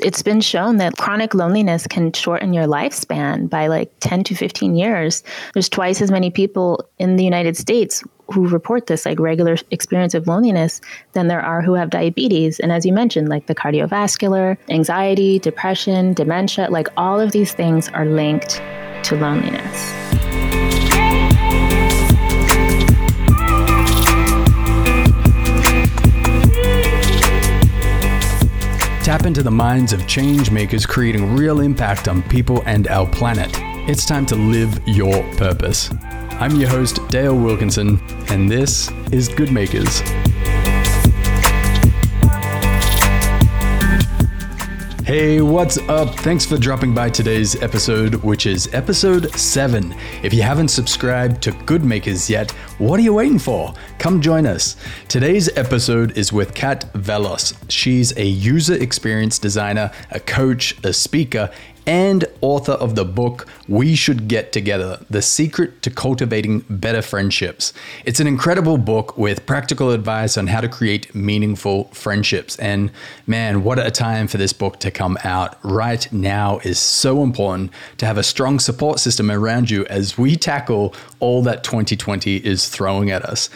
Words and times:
It's 0.00 0.22
been 0.22 0.40
shown 0.40 0.76
that 0.76 0.96
chronic 0.96 1.34
loneliness 1.34 1.88
can 1.88 2.12
shorten 2.12 2.52
your 2.52 2.66
lifespan 2.66 3.50
by 3.50 3.66
like 3.66 3.92
10 3.98 4.22
to 4.24 4.36
15 4.36 4.76
years. 4.76 5.24
There's 5.54 5.68
twice 5.68 6.00
as 6.00 6.08
many 6.08 6.30
people 6.30 6.88
in 7.00 7.16
the 7.16 7.24
United 7.24 7.56
States 7.56 8.04
who 8.32 8.46
report 8.46 8.86
this 8.86 9.04
like 9.04 9.18
regular 9.18 9.56
experience 9.72 10.14
of 10.14 10.28
loneliness 10.28 10.80
than 11.14 11.26
there 11.26 11.40
are 11.40 11.62
who 11.62 11.74
have 11.74 11.90
diabetes. 11.90 12.60
And 12.60 12.70
as 12.70 12.86
you 12.86 12.92
mentioned, 12.92 13.28
like 13.28 13.46
the 13.46 13.56
cardiovascular, 13.56 14.56
anxiety, 14.68 15.40
depression, 15.40 16.12
dementia, 16.12 16.70
like 16.70 16.86
all 16.96 17.18
of 17.18 17.32
these 17.32 17.52
things 17.52 17.88
are 17.88 18.06
linked 18.06 18.62
to 19.02 19.16
loneliness. 19.16 20.67
Tap 29.18 29.26
into 29.26 29.42
the 29.42 29.50
minds 29.50 29.92
of 29.92 30.06
change 30.06 30.52
makers 30.52 30.86
creating 30.86 31.34
real 31.34 31.58
impact 31.60 32.06
on 32.06 32.22
people 32.22 32.62
and 32.66 32.86
our 32.86 33.04
planet. 33.04 33.50
It's 33.90 34.06
time 34.06 34.24
to 34.26 34.36
live 34.36 34.80
your 34.86 35.24
purpose. 35.34 35.90
I'm 36.38 36.54
your 36.54 36.68
host, 36.68 37.00
Dale 37.08 37.36
Wilkinson, 37.36 38.00
and 38.28 38.48
this 38.48 38.92
is 39.10 39.28
Good 39.28 39.50
Makers. 39.50 40.02
Hey, 45.08 45.40
what's 45.40 45.78
up? 45.88 46.16
Thanks 46.16 46.44
for 46.44 46.58
dropping 46.58 46.92
by 46.92 47.08
today's 47.08 47.56
episode, 47.62 48.16
which 48.16 48.44
is 48.44 48.68
episode 48.74 49.34
7. 49.34 49.94
If 50.22 50.34
you 50.34 50.42
haven't 50.42 50.68
subscribed 50.68 51.40
to 51.44 51.52
Good 51.64 51.82
Makers 51.82 52.28
yet, 52.28 52.50
what 52.76 53.00
are 53.00 53.02
you 53.02 53.14
waiting 53.14 53.38
for? 53.38 53.72
Come 53.98 54.20
join 54.20 54.44
us. 54.44 54.76
Today's 55.08 55.48
episode 55.56 56.18
is 56.18 56.30
with 56.30 56.52
Kat 56.52 56.92
Vellos. 56.92 57.56
She's 57.70 58.14
a 58.18 58.26
user 58.26 58.74
experience 58.74 59.38
designer, 59.38 59.90
a 60.10 60.20
coach, 60.20 60.76
a 60.84 60.92
speaker, 60.92 61.50
and 61.88 62.26
author 62.42 62.72
of 62.72 62.96
the 62.96 63.04
book 63.04 63.48
We 63.66 63.94
Should 63.94 64.28
Get 64.28 64.52
Together 64.52 65.00
The 65.08 65.22
Secret 65.22 65.80
to 65.80 65.90
Cultivating 65.90 66.62
Better 66.68 67.00
Friendships. 67.00 67.72
It's 68.04 68.20
an 68.20 68.26
incredible 68.26 68.76
book 68.76 69.16
with 69.16 69.46
practical 69.46 69.90
advice 69.92 70.36
on 70.36 70.48
how 70.48 70.60
to 70.60 70.68
create 70.68 71.14
meaningful 71.14 71.84
friendships. 71.84 72.58
And 72.58 72.90
man, 73.26 73.64
what 73.64 73.78
a 73.78 73.90
time 73.90 74.28
for 74.28 74.36
this 74.36 74.52
book 74.52 74.80
to 74.80 74.90
come 74.90 75.16
out 75.24 75.56
right 75.64 76.12
now 76.12 76.58
is 76.58 76.78
so 76.78 77.22
important 77.22 77.72
to 77.96 78.04
have 78.04 78.18
a 78.18 78.22
strong 78.22 78.58
support 78.58 79.00
system 79.00 79.30
around 79.30 79.70
you 79.70 79.86
as 79.86 80.18
we 80.18 80.36
tackle 80.36 80.94
all 81.20 81.42
that 81.44 81.64
2020 81.64 82.36
is 82.36 82.68
throwing 82.68 83.10
at 83.10 83.24
us. 83.24 83.48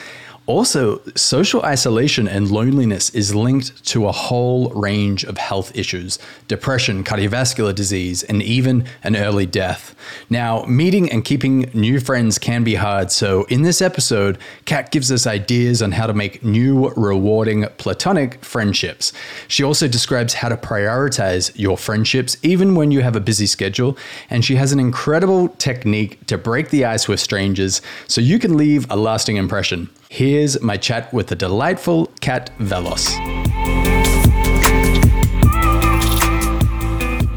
Also, 0.46 1.00
social 1.14 1.62
isolation 1.62 2.26
and 2.26 2.50
loneliness 2.50 3.10
is 3.10 3.32
linked 3.32 3.84
to 3.86 4.08
a 4.08 4.12
whole 4.12 4.70
range 4.70 5.22
of 5.22 5.38
health 5.38 5.70
issues 5.76 6.18
depression, 6.48 7.04
cardiovascular 7.04 7.72
disease, 7.72 8.24
and 8.24 8.42
even 8.42 8.84
an 9.04 9.14
early 9.14 9.46
death. 9.46 9.94
Now, 10.28 10.64
meeting 10.64 11.10
and 11.12 11.24
keeping 11.24 11.70
new 11.72 12.00
friends 12.00 12.38
can 12.38 12.64
be 12.64 12.74
hard, 12.74 13.12
so 13.12 13.44
in 13.44 13.62
this 13.62 13.80
episode, 13.80 14.36
Kat 14.64 14.90
gives 14.90 15.12
us 15.12 15.28
ideas 15.28 15.80
on 15.80 15.92
how 15.92 16.08
to 16.08 16.12
make 16.12 16.44
new, 16.44 16.88
rewarding 16.90 17.64
platonic 17.78 18.44
friendships. 18.44 19.12
She 19.46 19.62
also 19.62 19.86
describes 19.86 20.34
how 20.34 20.48
to 20.48 20.56
prioritize 20.56 21.52
your 21.54 21.78
friendships 21.78 22.36
even 22.42 22.74
when 22.74 22.90
you 22.90 23.02
have 23.02 23.14
a 23.14 23.20
busy 23.20 23.46
schedule, 23.46 23.96
and 24.28 24.44
she 24.44 24.56
has 24.56 24.72
an 24.72 24.80
incredible 24.80 25.50
technique 25.50 26.26
to 26.26 26.36
break 26.36 26.70
the 26.70 26.84
ice 26.84 27.06
with 27.06 27.20
strangers 27.20 27.80
so 28.08 28.20
you 28.20 28.40
can 28.40 28.56
leave 28.56 28.90
a 28.90 28.96
lasting 28.96 29.36
impression. 29.36 29.88
Here's 30.14 30.60
my 30.60 30.76
chat 30.76 31.10
with 31.14 31.28
the 31.28 31.34
delightful 31.34 32.12
Kat 32.20 32.50
Vellos. 32.58 33.14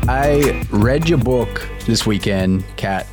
I 0.10 0.62
read 0.72 1.08
your 1.08 1.18
book 1.18 1.70
this 1.86 2.06
weekend, 2.06 2.66
Kat. 2.76 3.08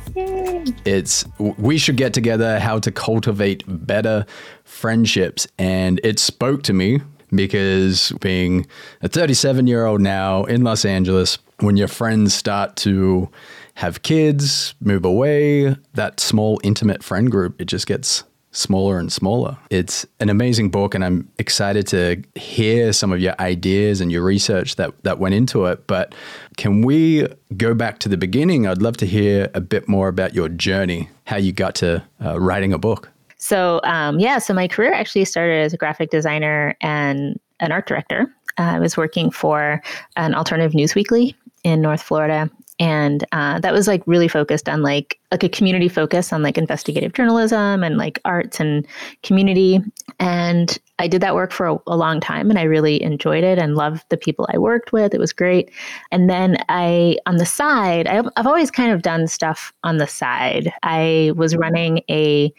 It's 0.83 1.23
We 1.37 1.77
Should 1.77 1.95
Get 1.95 2.13
Together 2.13 2.59
How 2.59 2.77
to 2.79 2.91
Cultivate 2.91 3.63
Better 3.65 4.25
Friendships. 4.65 5.47
And 5.57 6.01
it 6.03 6.19
spoke 6.19 6.63
to 6.63 6.73
me 6.73 6.99
because 7.33 8.11
being 8.19 8.67
a 9.01 9.07
37 9.07 9.65
year 9.65 9.85
old 9.85 10.01
now 10.01 10.43
in 10.43 10.65
Los 10.65 10.83
Angeles, 10.83 11.37
when 11.61 11.77
your 11.77 11.87
friends 11.87 12.33
start 12.33 12.75
to 12.75 13.29
have 13.75 14.01
kids, 14.01 14.75
move 14.81 15.05
away, 15.05 15.77
that 15.93 16.19
small, 16.19 16.59
intimate 16.65 17.01
friend 17.01 17.31
group, 17.31 17.61
it 17.61 17.65
just 17.65 17.87
gets 17.87 18.25
smaller 18.53 18.99
and 18.99 19.11
smaller. 19.11 19.57
It's 19.69 20.05
an 20.19 20.29
amazing 20.29 20.69
book, 20.69 20.95
and 20.95 21.03
I'm 21.03 21.29
excited 21.39 21.85
to 21.87 22.23
hear 22.35 22.93
some 22.93 23.11
of 23.11 23.19
your 23.19 23.35
ideas 23.39 23.99
and 23.99 24.11
your 24.11 24.23
research 24.23 24.77
that, 24.77 24.93
that 25.03 25.19
went 25.19 25.35
into 25.35 25.65
it. 25.65 25.85
But 25.87 26.15
can 26.55 26.81
we 26.83 27.27
go 27.57 27.73
back 27.73 27.99
to 27.99 28.09
the 28.09 28.17
beginning? 28.17 28.65
I'd 28.65 28.81
love 28.81 28.97
to 28.97 29.05
hear 29.05 29.49
a 29.53 29.61
bit 29.61 29.89
more 29.89 30.07
about 30.07 30.33
your 30.33 30.47
journey, 30.47 31.09
how 31.25 31.37
you 31.37 31.51
got 31.51 31.75
to 31.75 32.03
uh, 32.23 32.39
writing 32.39 32.71
a 32.71 32.77
book. 32.77 33.09
So, 33.37 33.81
um, 33.83 34.19
yeah, 34.19 34.37
so 34.37 34.53
my 34.53 34.69
career 34.69 34.93
actually 34.93 35.25
started 35.25 35.61
as 35.63 35.73
a 35.73 35.77
graphic 35.77 36.11
designer 36.11 36.77
and 36.79 37.37
an 37.59 37.73
art 37.73 37.87
director. 37.87 38.33
Uh, 38.57 38.61
I 38.61 38.79
was 38.79 38.95
working 38.95 39.31
for 39.31 39.81
an 40.15 40.33
alternative 40.33 40.73
news 40.73 40.95
weekly 40.95 41.35
in 41.63 41.81
North 41.81 42.01
Florida 42.01 42.49
and 42.79 43.23
uh, 43.31 43.59
that 43.59 43.73
was 43.73 43.87
like 43.87 44.01
really 44.05 44.27
focused 44.27 44.67
on 44.67 44.81
like 44.81 45.19
like 45.31 45.43
a 45.43 45.49
community 45.49 45.87
focus 45.87 46.31
on 46.33 46.41
like 46.43 46.57
investigative 46.57 47.13
journalism 47.13 47.83
and 47.83 47.97
like 47.97 48.19
arts 48.25 48.59
and 48.59 48.87
community 49.23 49.79
and 50.19 50.79
i 50.99 51.07
did 51.07 51.21
that 51.21 51.35
work 51.35 51.51
for 51.51 51.67
a, 51.67 51.77
a, 51.87 51.97
long 51.97 52.19
time 52.19 52.49
and 52.49 52.59
i 52.59 52.63
really 52.63 53.01
enjoyed 53.01 53.43
it 53.43 53.57
and 53.57 53.75
loved 53.75 54.03
the 54.09 54.17
people 54.17 54.47
i 54.53 54.57
worked 54.57 54.91
with 54.91 55.13
it 55.13 55.19
was 55.19 55.33
great 55.33 55.71
and 56.11 56.29
then 56.29 56.57
i 56.69 57.17
on 57.25 57.37
the 57.37 57.45
side 57.45 58.07
I've, 58.07 58.27
I've 58.37 58.47
always 58.47 58.71
kind 58.71 58.91
of 58.91 59.01
done 59.01 59.27
stuff 59.27 59.73
on 59.83 59.97
the 59.97 60.07
side 60.07 60.71
i 60.83 61.31
was 61.35 61.55
running 61.55 62.01
a 62.09 62.53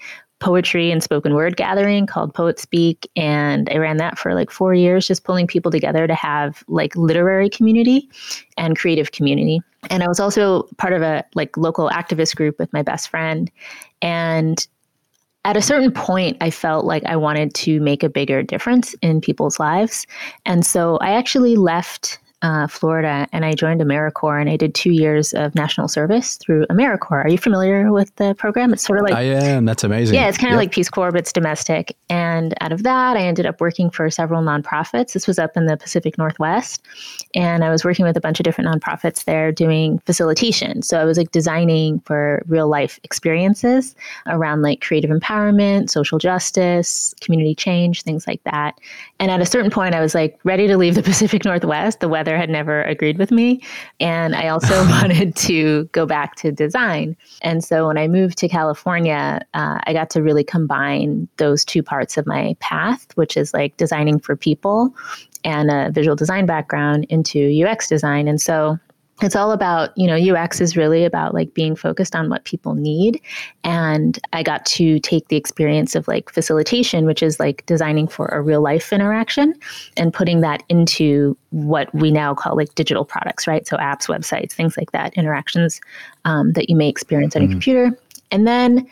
poetry 0.45 0.91
and 0.91 1.03
spoken 1.03 1.33
word 1.33 1.57
gathering 1.57 2.07
called 2.07 2.35
Poet 2.35 2.59
Speak. 2.59 3.09
And 3.17 3.67
I 3.71 3.79
ran 3.79 3.97
that 3.97 4.19
for 4.19 4.35
like 4.35 4.51
four 4.51 4.75
years, 4.75 5.07
just 5.07 5.25
pulling 5.25 5.47
people 5.47 5.71
together 5.71 6.07
to 6.07 6.15
have 6.15 6.63
like 6.69 6.95
literary 6.97 7.49
community 7.49 8.11
and 8.59 8.77
creative 8.77 9.13
community. 9.13 9.63
And 9.91 10.03
I 10.03 10.09
was 10.09 10.21
also 10.21 10.65
part 10.78 10.93
of 10.93 11.03
a 11.03 11.25
like 11.34 11.56
local 11.56 11.89
activist 11.91 12.37
group 12.37 12.59
with 12.59 12.72
my 12.72 12.83
best 12.83 13.09
friend. 13.09 13.50
And 14.03 14.67
at 15.45 15.56
a 15.56 15.62
certain 15.62 15.93
point, 15.93 16.39
I 16.41 16.50
felt 16.50 16.87
like 16.87 17.05
I 17.05 17.17
wanted 17.17 17.55
to 17.55 17.81
make 17.81 18.03
a 18.03 18.09
bigger 18.09 18.43
difference 18.43 18.95
in 19.03 19.21
people's 19.21 19.61
lives. 19.61 20.06
And 20.47 20.65
so 20.65 20.97
I 20.99 21.11
actually 21.11 21.56
left 21.56 22.19
uh, 22.44 22.66
Florida, 22.66 23.27
and 23.32 23.43
I 23.43 23.55
joined 23.55 23.81
AmeriCorps, 23.81 24.38
and 24.43 24.50
I 24.50 24.59
did 24.59 24.75
two 24.75 24.91
years 24.91 25.32
of 25.32 25.55
national 25.55 25.88
service 25.88 26.37
through 26.37 26.66
AmeriCorps. 26.66 27.25
Are 27.25 27.28
you 27.28 27.38
familiar 27.38 27.91
with 27.91 28.15
the 28.16 28.34
program? 28.34 28.75
It's 28.75 28.84
sort 28.84 28.99
of 28.99 29.05
like 29.05 29.15
I 29.15 29.22
am. 29.22 29.65
That's 29.65 29.82
amazing. 29.82 30.15
Yeah, 30.15 30.28
it's 30.28 30.37
kind 30.37 30.53
of 30.53 30.59
yep. 30.59 30.66
like 30.66 30.72
Peace 30.72 30.91
Corps, 30.91 31.10
but 31.10 31.21
it's 31.21 31.33
domestic. 31.33 31.97
And 32.10 32.53
out 32.60 32.71
of 32.71 32.83
that, 32.83 33.16
I 33.16 33.22
ended 33.22 33.47
up 33.47 33.62
working 33.62 33.88
for 33.88 34.10
several 34.10 34.43
nonprofits. 34.43 35.15
This 35.15 35.27
was 35.27 35.38
up 35.38 35.56
in 35.56 35.65
the 35.65 35.78
Pacific 35.78 36.19
Northwest, 36.19 36.84
and 37.34 37.65
I 37.65 37.71
was 37.71 37.83
working 37.83 38.04
with 38.04 38.15
a 38.15 38.21
bunch 38.21 38.41
of 38.41 38.44
different 38.44 38.69
nonprofits 38.69 39.25
there 39.25 39.50
doing 39.50 39.99
facilitation. 40.00 40.83
So 40.83 41.00
I 41.00 41.04
was 41.06 41.16
like 41.16 41.31
designing 41.31 42.00
for 42.00 42.43
real 42.47 42.69
life 42.69 43.00
experiences 43.04 43.97
around 44.27 44.60
like 44.60 44.83
creative 44.83 45.10
empowerment, 45.10 45.88
social 45.88 46.19
justice, 46.19 47.15
community 47.22 47.54
change, 47.54 48.03
things 48.03 48.27
like 48.27 48.44
that. 48.44 48.78
And 49.19 49.31
at 49.31 49.41
a 49.41 49.47
certain 49.47 49.71
point, 49.71 49.94
I 49.94 50.03
was 50.03 50.15
like 50.15 50.38
ready 50.44 50.66
to 50.66 50.77
leave 50.77 50.94
the 50.94 51.03
Pacific 51.15 51.47
Northwest. 51.47 52.00
The 52.00 52.09
weather 52.10 52.34
had 52.37 52.50
never 52.50 52.83
agreed 52.83 53.19
with 53.19 53.31
me. 53.31 53.62
And 54.00 54.34
I 54.34 54.49
also 54.49 54.75
wanted 54.89 55.37
to 55.37 55.84
go 55.93 56.06
back 56.06 56.37
to 56.37 56.53
design. 56.53 57.17
And 57.43 57.65
so 57.65 57.87
when 57.87 57.99
I 57.99 58.09
moved 58.09 58.39
to 58.39 58.49
California, 58.49 59.41
uh, 59.55 59.78
I 59.84 59.93
got 59.93 60.11
to 60.11 60.22
really 60.22 60.45
combine 60.45 61.28
those 61.37 61.65
two 61.65 61.83
parts 61.83 62.17
of 62.17 62.27
my 62.27 62.56
path, 62.61 63.06
which 63.15 63.37
is 63.37 63.55
like 63.55 63.77
designing 63.77 64.19
for 64.19 64.37
people 64.37 64.95
and 65.45 65.71
a 65.71 65.91
visual 65.91 66.17
design 66.17 66.47
background 66.47 67.05
into 67.09 67.65
UX 67.65 67.89
design. 67.89 68.28
And 68.28 68.41
so 68.41 68.78
it's 69.23 69.37
all 69.37 69.53
about 69.53 69.97
you 69.97 70.07
know 70.07 70.34
ux 70.34 70.61
is 70.61 70.77
really 70.77 71.05
about 71.05 71.34
like 71.34 71.55
being 71.55 71.77
focused 71.77 72.16
on 72.16 72.28
what 72.28 72.45
people 72.45 72.75
need. 72.75 73.21
And 73.63 74.19
i 74.33 74.43
got 74.43 74.66
to 74.66 74.99
take 75.01 75.28
the 75.28 75.37
experience 75.37 75.95
of 75.95 76.09
like 76.09 76.31
facilitation 76.31 77.07
which 77.07 77.22
is 77.22 77.39
like 77.39 77.65
designing 77.66 78.09
for 78.09 78.27
a 78.27 78.41
real 78.41 78.61
life 78.61 78.93
interaction 78.93 79.55
and 79.97 80.13
putting 80.13 80.41
that 80.41 80.63
into 80.69 81.37
what 81.51 81.95
we 81.95 82.11
now 82.11 82.34
call 82.34 82.57
like 82.57 82.75
digital 82.75 83.05
products 83.05 83.47
right? 83.47 83.66
So 83.66 83.77
apps 83.77 84.09
websites 84.09 84.53
things 84.53 84.77
like 84.77 84.93
that 84.93 85.15
interactions 85.15 85.81
um, 86.25 86.53
that 86.53 86.69
you 86.69 86.77
may 86.77 86.89
experience 86.89 87.37
on 87.37 87.43
mm-hmm. 87.43 87.51
your 87.51 87.55
computer. 87.55 87.99
And 88.31 88.49
then 88.49 88.89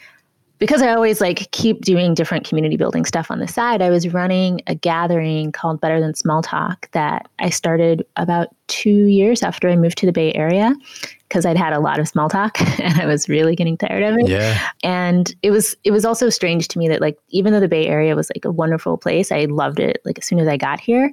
because 0.62 0.80
I 0.80 0.94
always 0.94 1.20
like 1.20 1.50
keep 1.50 1.80
doing 1.80 2.14
different 2.14 2.46
community 2.46 2.76
building 2.76 3.04
stuff 3.04 3.32
on 3.32 3.40
the 3.40 3.48
side, 3.48 3.82
I 3.82 3.90
was 3.90 4.14
running 4.14 4.60
a 4.68 4.76
gathering 4.76 5.50
called 5.50 5.80
Better 5.80 5.98
Than 5.98 6.14
Small 6.14 6.40
Talk 6.40 6.88
that 6.92 7.28
I 7.40 7.50
started 7.50 8.06
about 8.14 8.46
two 8.68 9.06
years 9.06 9.42
after 9.42 9.68
I 9.68 9.74
moved 9.74 9.98
to 9.98 10.06
the 10.06 10.12
Bay 10.12 10.32
Area 10.34 10.72
because 11.26 11.44
I'd 11.44 11.56
had 11.56 11.72
a 11.72 11.80
lot 11.80 11.98
of 11.98 12.06
small 12.06 12.28
talk 12.28 12.60
and 12.80 13.00
I 13.00 13.06
was 13.06 13.28
really 13.28 13.56
getting 13.56 13.76
tired 13.76 14.04
of 14.04 14.20
it. 14.20 14.28
Yeah. 14.28 14.70
And 14.84 15.34
it 15.42 15.50
was 15.50 15.74
it 15.82 15.90
was 15.90 16.04
also 16.04 16.30
strange 16.30 16.68
to 16.68 16.78
me 16.78 16.86
that 16.86 17.00
like 17.00 17.18
even 17.30 17.52
though 17.52 17.58
the 17.58 17.66
Bay 17.66 17.88
Area 17.88 18.14
was 18.14 18.30
like 18.32 18.44
a 18.44 18.52
wonderful 18.52 18.96
place, 18.96 19.32
I 19.32 19.46
loved 19.46 19.80
it 19.80 20.00
like 20.04 20.18
as 20.18 20.26
soon 20.26 20.38
as 20.38 20.46
I 20.46 20.56
got 20.56 20.78
here, 20.78 21.10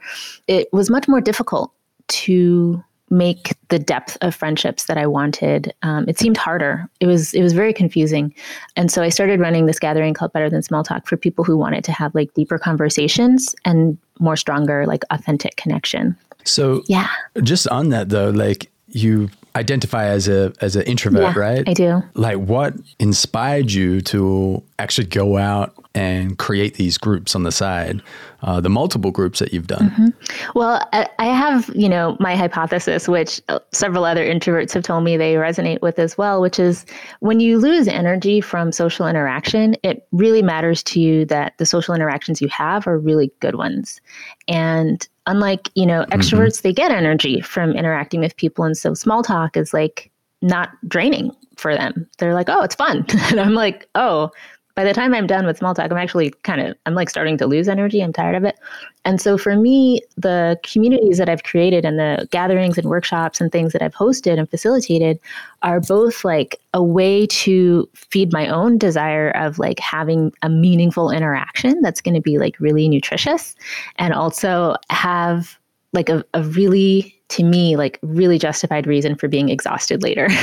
it 0.48 0.72
was 0.72 0.92
much 0.92 1.08
more 1.08 1.22
difficult 1.22 1.74
to 2.10 2.84
make 3.10 3.56
the 3.70 3.80
depth 3.80 4.18
of 4.22 4.36
friendships 4.36 4.86
that 4.86 4.98
I 4.98 5.08
wanted, 5.08 5.74
um, 5.82 6.08
it 6.08 6.18
seemed 6.18 6.38
harder. 6.38 6.88
It 7.00 7.08
was 7.08 7.34
it 7.34 7.42
was 7.42 7.54
very 7.54 7.74
confusing, 7.74 8.34
and 8.76 8.92
so 8.92 9.02
I 9.02 9.10
started 9.10 9.40
running 9.40 9.66
this 9.66 9.80
gathering 9.80 10.14
called 10.14 10.34
Better 10.34 10.50
Than 10.50 10.64
Small 10.64 10.84
Talk 10.84 11.08
for 11.08 11.18
people 11.18 11.44
who 11.44 11.58
wanted 11.58 11.84
to 11.86 11.92
have 11.92 12.14
like 12.16 12.34
deeper 12.34 12.58
conversations 12.58 13.56
and 13.66 13.98
more 14.20 14.36
stronger, 14.36 14.86
like 14.86 15.04
authentic 15.12 15.56
connection. 15.56 16.16
So 16.46 16.84
yeah, 16.88 17.10
just 17.44 17.68
on 17.68 17.90
that 17.90 18.10
though, 18.10 18.30
like 18.30 18.72
you 18.88 19.30
identify 19.56 20.06
as 20.06 20.28
a 20.28 20.54
as 20.62 20.76
an 20.76 20.84
introvert, 20.84 21.36
yeah, 21.36 21.40
right? 21.40 21.68
I 21.68 21.74
do. 21.74 22.02
Like 22.14 22.38
what 22.38 22.74
inspired 23.00 23.72
you 23.72 24.02
to 24.02 24.64
actually 24.78 25.08
go 25.08 25.38
out 25.38 25.74
and 25.96 26.38
create 26.38 26.76
these 26.76 26.98
groups 26.98 27.36
on 27.36 27.44
the 27.44 27.52
side, 27.52 28.02
uh, 28.42 28.62
the 28.62 28.70
multiple 28.70 29.12
groups 29.12 29.40
that 29.40 29.54
you've 29.54 29.68
done? 29.68 29.90
Mm-hmm. 29.90 30.58
Well, 30.58 30.88
I 30.94 31.26
have, 31.26 31.70
you 31.76 31.90
know, 31.90 32.16
my 32.20 32.36
hypothesis, 32.36 33.08
which 33.08 33.42
uh, 33.50 33.60
several 33.72 34.06
other 34.06 34.26
introverts 34.26 34.74
have 34.74 34.84
told 34.84 35.04
me 35.04 35.18
they 35.18 35.36
resonate 35.36 35.82
with 35.82 36.00
as 36.00 36.18
well, 36.18 36.42
which 36.42 36.60
is 36.60 36.86
when 37.20 37.40
you 37.40 37.58
lose 37.58 37.88
energy 37.88 38.42
from 38.42 38.72
social 38.72 39.08
interaction, 39.08 39.76
it 39.84 40.08
really 40.12 40.42
matters 40.42 40.84
to 40.84 41.00
you 41.00 41.26
that 41.26 41.58
the 41.58 41.66
social 41.66 41.94
interactions 41.94 42.42
you 42.42 42.48
have 42.50 42.88
are 42.88 42.98
really 42.98 43.32
good 43.40 43.56
ones. 43.56 44.02
And 44.48 45.08
unlike, 45.26 45.70
you 45.76 45.86
know, 45.86 46.04
mm-hmm. 46.04 46.20
extroverts, 46.20 46.58
mm-hmm. 46.58 46.68
they 46.68 46.74
get 46.74 46.92
energy 46.92 47.42
from 47.42 47.72
interacting 47.72 48.20
with 48.20 48.36
people. 48.36 48.66
And 48.66 48.78
so 48.78 48.94
small 48.94 49.24
talk 49.24 49.58
is 49.58 49.74
like 49.74 50.12
not 50.42 50.70
draining 50.88 51.36
for 51.58 51.76
them. 51.76 52.08
They're 52.18 52.34
like, 52.34 52.50
oh, 52.50 52.62
it's 52.64 52.76
fun. 52.76 53.06
and 53.30 53.40
I'm 53.40 53.54
like, 53.54 53.88
oh, 53.96 54.32
by 54.80 54.86
the 54.86 54.94
time 54.94 55.14
I'm 55.14 55.28
done 55.28 55.46
with 55.46 55.58
small 55.58 55.76
talk, 55.76 55.92
I'm 55.92 55.98
actually 55.98 56.30
kind 56.44 56.62
of, 56.62 56.74
I'm 56.86 56.94
like 56.94 57.10
starting 57.10 57.38
to 57.40 57.46
lose 57.46 57.68
energy. 57.68 58.00
I'm 58.00 58.14
tired 58.14 58.34
of 58.34 58.46
it. 58.46 58.58
And 59.04 59.20
so 59.20 59.38
for 59.38 59.58
me, 59.58 60.00
the 60.16 60.58
communities 60.64 61.18
that 61.18 61.28
I've 61.28 61.44
created 61.44 61.84
and 61.84 62.00
the 62.00 62.30
gatherings 62.32 62.78
and 62.78 62.88
workshops 62.88 63.42
and 63.42 63.52
things 63.52 63.74
that 63.74 63.82
I've 63.82 63.94
hosted 63.94 64.40
and 64.40 64.50
facilitated 64.50 65.20
are 65.64 65.82
both 65.82 66.24
like 66.24 66.62
a 66.74 66.82
way 66.82 67.28
to 67.28 67.90
feed 67.94 68.32
my 68.32 68.48
own 68.48 68.78
desire 68.78 69.32
of 69.32 69.60
like 69.60 69.80
having 69.80 70.32
a 70.44 70.50
meaningful 70.50 71.12
interaction 71.12 71.82
that's 71.82 72.00
going 72.00 72.16
to 72.16 72.22
be 72.22 72.38
like 72.38 72.58
really 72.62 72.88
nutritious 72.88 73.56
and 73.98 74.14
also 74.14 74.78
have 74.90 75.60
like 75.94 76.10
a, 76.10 76.24
a 76.34 76.44
really 76.44 77.16
to 77.30 77.44
me 77.44 77.76
like 77.76 78.00
really 78.02 78.40
justified 78.40 78.88
reason 78.88 79.16
for 79.16 79.28
being 79.28 79.50
exhausted 79.50 80.04
later. 80.04 80.28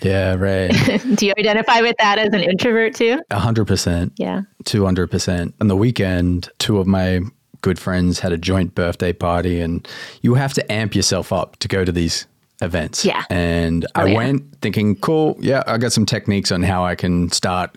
Yeah, 0.00 0.34
right. 0.34 0.70
Do 1.14 1.26
you 1.26 1.34
identify 1.38 1.80
with 1.80 1.94
that 1.98 2.18
as 2.18 2.32
an 2.32 2.40
introvert 2.40 2.94
too? 2.94 3.20
A 3.30 3.38
hundred 3.38 3.66
percent. 3.66 4.14
Yeah. 4.16 4.42
Two 4.64 4.84
hundred 4.84 5.10
percent. 5.10 5.54
On 5.60 5.68
the 5.68 5.76
weekend, 5.76 6.48
two 6.58 6.78
of 6.78 6.86
my 6.86 7.20
good 7.60 7.78
friends 7.78 8.18
had 8.18 8.32
a 8.32 8.38
joint 8.38 8.74
birthday 8.74 9.12
party 9.12 9.60
and 9.60 9.86
you 10.22 10.34
have 10.34 10.54
to 10.54 10.72
amp 10.72 10.94
yourself 10.94 11.32
up 11.32 11.56
to 11.58 11.68
go 11.68 11.84
to 11.84 11.92
these 11.92 12.26
events. 12.62 13.04
Yeah. 13.04 13.24
And 13.28 13.84
oh, 13.94 14.02
I 14.02 14.06
yeah. 14.06 14.16
went 14.16 14.60
thinking, 14.62 14.96
cool, 14.96 15.36
yeah, 15.40 15.62
I 15.66 15.78
got 15.78 15.92
some 15.92 16.06
techniques 16.06 16.50
on 16.50 16.62
how 16.62 16.84
I 16.84 16.94
can 16.94 17.30
start 17.30 17.76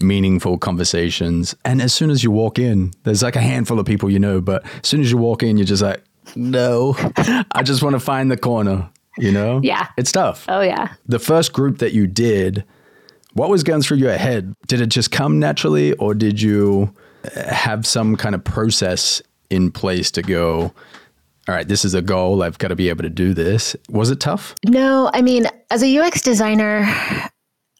meaningful 0.00 0.56
conversations. 0.58 1.54
And 1.64 1.82
as 1.82 1.92
soon 1.92 2.10
as 2.10 2.22
you 2.22 2.30
walk 2.30 2.58
in, 2.58 2.92
there's 3.02 3.22
like 3.22 3.36
a 3.36 3.40
handful 3.40 3.80
of 3.80 3.86
people 3.86 4.10
you 4.10 4.18
know, 4.18 4.40
but 4.40 4.64
as 4.82 4.88
soon 4.88 5.00
as 5.00 5.10
you 5.10 5.16
walk 5.16 5.42
in, 5.42 5.56
you're 5.56 5.66
just 5.66 5.82
like, 5.82 6.02
no, 6.34 6.94
I 7.52 7.62
just 7.62 7.82
want 7.82 7.94
to 7.94 8.00
find 8.00 8.30
the 8.30 8.36
corner, 8.36 8.88
you 9.18 9.32
know? 9.32 9.60
Yeah. 9.62 9.88
It's 9.96 10.12
tough. 10.12 10.44
Oh, 10.48 10.60
yeah. 10.60 10.94
The 11.06 11.18
first 11.18 11.52
group 11.52 11.78
that 11.78 11.92
you 11.92 12.06
did, 12.06 12.64
what 13.34 13.50
was 13.50 13.62
going 13.62 13.82
through 13.82 13.98
your 13.98 14.16
head? 14.16 14.54
Did 14.66 14.80
it 14.80 14.88
just 14.88 15.10
come 15.10 15.38
naturally 15.38 15.92
or 15.94 16.14
did 16.14 16.40
you 16.40 16.94
uh, 17.36 17.52
have 17.52 17.86
some 17.86 18.16
kind 18.16 18.34
of 18.34 18.42
process 18.42 19.22
in 19.50 19.70
place 19.70 20.10
to 20.12 20.22
go, 20.22 20.72
all 21.48 21.54
right, 21.54 21.68
this 21.68 21.84
is 21.84 21.94
a 21.94 22.02
goal. 22.02 22.42
I've 22.42 22.58
got 22.58 22.68
to 22.68 22.76
be 22.76 22.88
able 22.88 23.02
to 23.04 23.10
do 23.10 23.34
this. 23.34 23.76
Was 23.88 24.10
it 24.10 24.20
tough? 24.20 24.54
No, 24.64 25.10
I 25.14 25.22
mean, 25.22 25.46
as 25.70 25.82
a 25.82 25.98
UX 25.98 26.22
designer, 26.22 26.88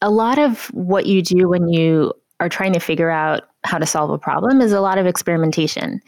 a 0.03 0.11
lot 0.11 0.39
of 0.39 0.67
what 0.67 1.07
you 1.07 1.23
do 1.23 1.49
when 1.49 1.69
you 1.69 2.13
are 2.39 2.49
trying 2.49 2.73
to 2.75 2.81
figure 2.81 3.11
out 3.11 3.45
how 3.65 3.79
to 3.79 3.87
solve 3.87 4.11
a 4.11 4.19
problem 4.19 4.61
is 4.61 4.73
a 4.73 4.81
lot 4.81 4.99
of 4.99 5.07
experimentation. 5.07 6.01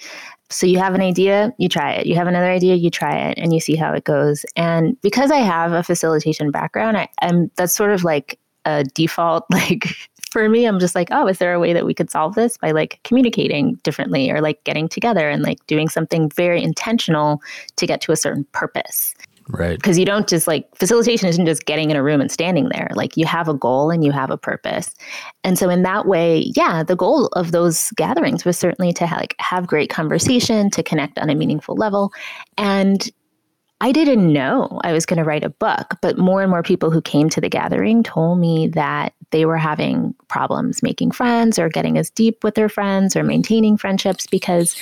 So 0.50 0.66
you 0.66 0.78
have 0.78 0.94
an 0.94 1.02
idea, 1.02 1.52
you 1.58 1.68
try 1.68 1.92
it. 1.92 2.06
You 2.06 2.14
have 2.14 2.26
another 2.26 2.50
idea, 2.50 2.74
you 2.74 2.90
try 2.90 3.16
it, 3.16 3.38
and 3.38 3.52
you 3.52 3.60
see 3.60 3.76
how 3.76 3.92
it 3.92 4.04
goes. 4.04 4.46
And 4.56 4.98
because 5.02 5.30
I 5.30 5.38
have 5.38 5.72
a 5.72 5.82
facilitation 5.82 6.50
background, 6.50 6.96
I, 6.96 7.08
am 7.20 7.50
that's 7.56 7.74
sort 7.74 7.90
of 7.90 8.04
like 8.04 8.38
a 8.64 8.84
default. 8.84 9.44
Like 9.52 9.88
for 10.30 10.48
me, 10.48 10.66
I'm 10.66 10.78
just 10.78 10.94
like, 10.94 11.08
oh, 11.10 11.26
is 11.26 11.38
there 11.38 11.54
a 11.54 11.60
way 11.60 11.72
that 11.72 11.86
we 11.86 11.94
could 11.94 12.10
solve 12.10 12.34
this 12.34 12.58
by 12.58 12.70
like 12.70 13.00
communicating 13.02 13.74
differently 13.82 14.30
or 14.30 14.40
like 14.40 14.62
getting 14.64 14.88
together 14.88 15.28
and 15.28 15.42
like 15.42 15.58
doing 15.66 15.88
something 15.88 16.30
very 16.30 16.62
intentional 16.62 17.40
to 17.76 17.86
get 17.86 18.00
to 18.02 18.12
a 18.12 18.16
certain 18.16 18.44
purpose. 18.52 19.14
Right. 19.50 19.76
Because 19.76 19.98
you 19.98 20.04
don't 20.04 20.28
just 20.28 20.46
like 20.46 20.68
facilitation 20.76 21.26
isn't 21.28 21.46
just 21.46 21.64
getting 21.64 21.90
in 21.90 21.96
a 21.96 22.02
room 22.02 22.20
and 22.20 22.30
standing 22.30 22.68
there. 22.68 22.88
Like 22.94 23.16
you 23.16 23.24
have 23.24 23.48
a 23.48 23.54
goal 23.54 23.90
and 23.90 24.04
you 24.04 24.12
have 24.12 24.30
a 24.30 24.36
purpose. 24.36 24.94
And 25.42 25.58
so 25.58 25.70
in 25.70 25.82
that 25.84 26.06
way, 26.06 26.52
yeah, 26.54 26.82
the 26.82 26.96
goal 26.96 27.28
of 27.28 27.52
those 27.52 27.90
gatherings 27.92 28.44
was 28.44 28.58
certainly 28.58 28.92
to 28.94 29.04
like 29.04 29.34
have 29.38 29.66
great 29.66 29.88
conversation, 29.88 30.70
to 30.70 30.82
connect 30.82 31.18
on 31.18 31.30
a 31.30 31.34
meaningful 31.34 31.76
level. 31.76 32.12
And 32.58 33.10
I 33.80 33.92
didn't 33.92 34.32
know 34.32 34.80
I 34.82 34.92
was 34.92 35.06
going 35.06 35.18
to 35.18 35.24
write 35.24 35.44
a 35.44 35.50
book, 35.50 35.94
but 36.02 36.18
more 36.18 36.42
and 36.42 36.50
more 36.50 36.62
people 36.62 36.90
who 36.90 37.00
came 37.00 37.30
to 37.30 37.40
the 37.40 37.48
gathering 37.48 38.02
told 38.02 38.40
me 38.40 38.66
that 38.68 39.14
they 39.30 39.44
were 39.44 39.56
having 39.56 40.14
problems 40.28 40.82
making 40.82 41.10
friends 41.10 41.58
or 41.58 41.68
getting 41.68 41.98
as 41.98 42.10
deep 42.10 42.42
with 42.42 42.54
their 42.54 42.68
friends 42.68 43.14
or 43.16 43.22
maintaining 43.22 43.76
friendships 43.76 44.26
because 44.26 44.76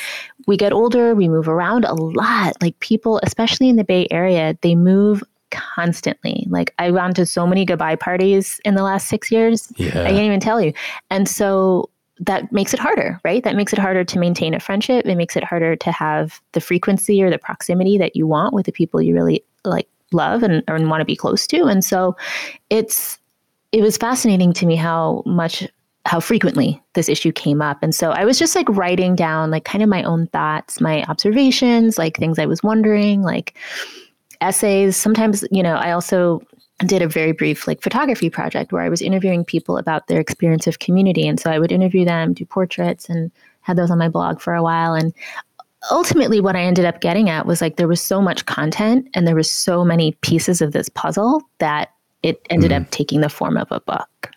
we 0.47 0.57
get 0.57 0.73
older, 0.73 1.15
we 1.15 1.29
move 1.29 1.49
around 1.49 1.85
a 1.85 1.95
lot. 1.95 2.61
Like 2.63 2.79
people, 2.81 3.21
especially 3.23 3.69
in 3.69 3.77
the 3.77 3.85
Bay 3.85 4.07
Area, 4.11 4.57
they 4.63 4.75
move 4.75 5.23
constantly. 5.51 6.47
Like 6.49 6.75
I've 6.79 6.95
gone 6.95 7.15
to 7.15 7.27
so 7.27 7.47
many 7.47 7.65
goodbye 7.65 7.97
parties 7.97 8.61
in 8.65 8.75
the 8.75 8.83
last 8.83 9.09
six 9.09 9.31
years. 9.31 9.73
Yeah. 9.77 10.03
I 10.03 10.09
can't 10.09 10.21
even 10.21 10.41
tell 10.41 10.61
you. 10.61 10.73
And 11.11 11.29
so 11.29 11.91
that 12.21 12.51
makes 12.51 12.73
it 12.73 12.81
harder, 12.81 13.21
right? 13.25 13.45
That 13.45 13.57
makes 13.57 13.73
it 13.73 13.79
harder 13.79 14.05
to 14.05 14.19
maintain 14.19 14.55
a 14.55 14.61
friendship. 14.61 15.07
It 15.07 15.17
makes 15.17 15.37
it 15.37 15.45
harder 15.45 15.77
to 15.77 15.93
have 15.93 16.41
the 16.53 16.61
frequency 16.61 17.23
or 17.23 17.31
the 17.31 17.39
proximity 17.39 17.99
that 17.99 18.17
you 18.17 18.27
want 18.27 18.55
with 18.55 18.67
the 18.67 18.73
people 18.73 19.03
you 19.03 19.15
really 19.15 19.45
like 19.65 19.89
love 20.13 20.43
and, 20.43 20.63
and 20.67 20.89
want 20.89 21.01
to 21.01 21.05
be 21.05 21.17
close 21.17 21.47
to. 21.49 21.65
And 21.65 21.85
so 21.85 22.17
it's 22.71 23.19
it 23.73 23.83
was 23.83 23.97
fascinating 23.97 24.53
to 24.55 24.67
me 24.67 24.77
how 24.77 25.23
much 25.27 25.67
how 26.07 26.21
frequently 26.21 26.81
this 26.95 27.09
issue 27.09 27.33
came 27.33 27.61
up. 27.61 27.79
And 27.83 27.93
so 27.95 28.13
I 28.13 28.25
was 28.25 28.39
just 28.39 28.55
like 28.55 28.69
writing 28.69 29.17
down 29.17 29.51
like 29.51 29.65
kind 29.65 29.83
of 29.83 29.89
my 29.89 30.05
own 30.05 30.29
thoughts, 30.29 30.81
my 30.81 31.03
observations, 31.05 31.99
like 31.99 32.17
things 32.17 32.39
I 32.39 32.47
was 32.47 32.63
wondering, 32.63 33.23
like 33.23 33.57
essays. 34.41 34.97
Sometimes, 34.97 35.45
you 35.51 35.65
know, 35.65 35.75
I 35.75 35.91
also 35.91 36.41
did 36.81 37.03
a 37.03 37.09
very 37.09 37.33
brief 37.33 37.67
like 37.67 37.83
photography 37.83 38.31
project 38.31 38.71
where 38.71 38.83
I 38.83 38.89
was 38.89 39.03
interviewing 39.03 39.45
people 39.45 39.79
about 39.79 40.07
their 40.07 40.21
experience 40.21 40.67
of 40.67 40.79
community. 40.79 41.27
And 41.27 41.41
so 41.41 41.51
I 41.51 41.59
would 41.59 41.73
interview 41.73 42.05
them, 42.05 42.35
do 42.35 42.45
portraits, 42.45 43.09
and 43.09 43.33
had 43.63 43.77
those 43.77 43.91
on 43.91 43.99
my 43.99 44.09
blog 44.09 44.41
for 44.41 44.55
a 44.55 44.63
while. 44.63 44.95
And 44.95 45.13
ultimately, 45.91 46.41
what 46.41 46.55
I 46.55 46.63
ended 46.63 46.85
up 46.85 47.01
getting 47.01 47.31
at 47.31 47.47
was 47.47 47.61
like 47.61 47.77
there 47.77 47.89
was 47.89 48.01
so 48.01 48.23
much 48.23 48.47
content 48.47 49.09
and 49.15 49.27
there 49.27 49.35
was 49.35 49.51
so 49.51 49.85
many 49.85 50.13
pieces 50.21 50.61
of 50.61 50.73
this 50.73 50.89
puzzle 50.89 51.43
that 51.59 51.91
it 52.27 52.45
ended 52.51 52.73
mm. 52.73 52.83
up 52.83 52.91
taking 52.91 53.21
the 53.21 53.29
form 53.29 53.57
of 53.57 53.69
a 53.71 53.81
book. 53.81 54.31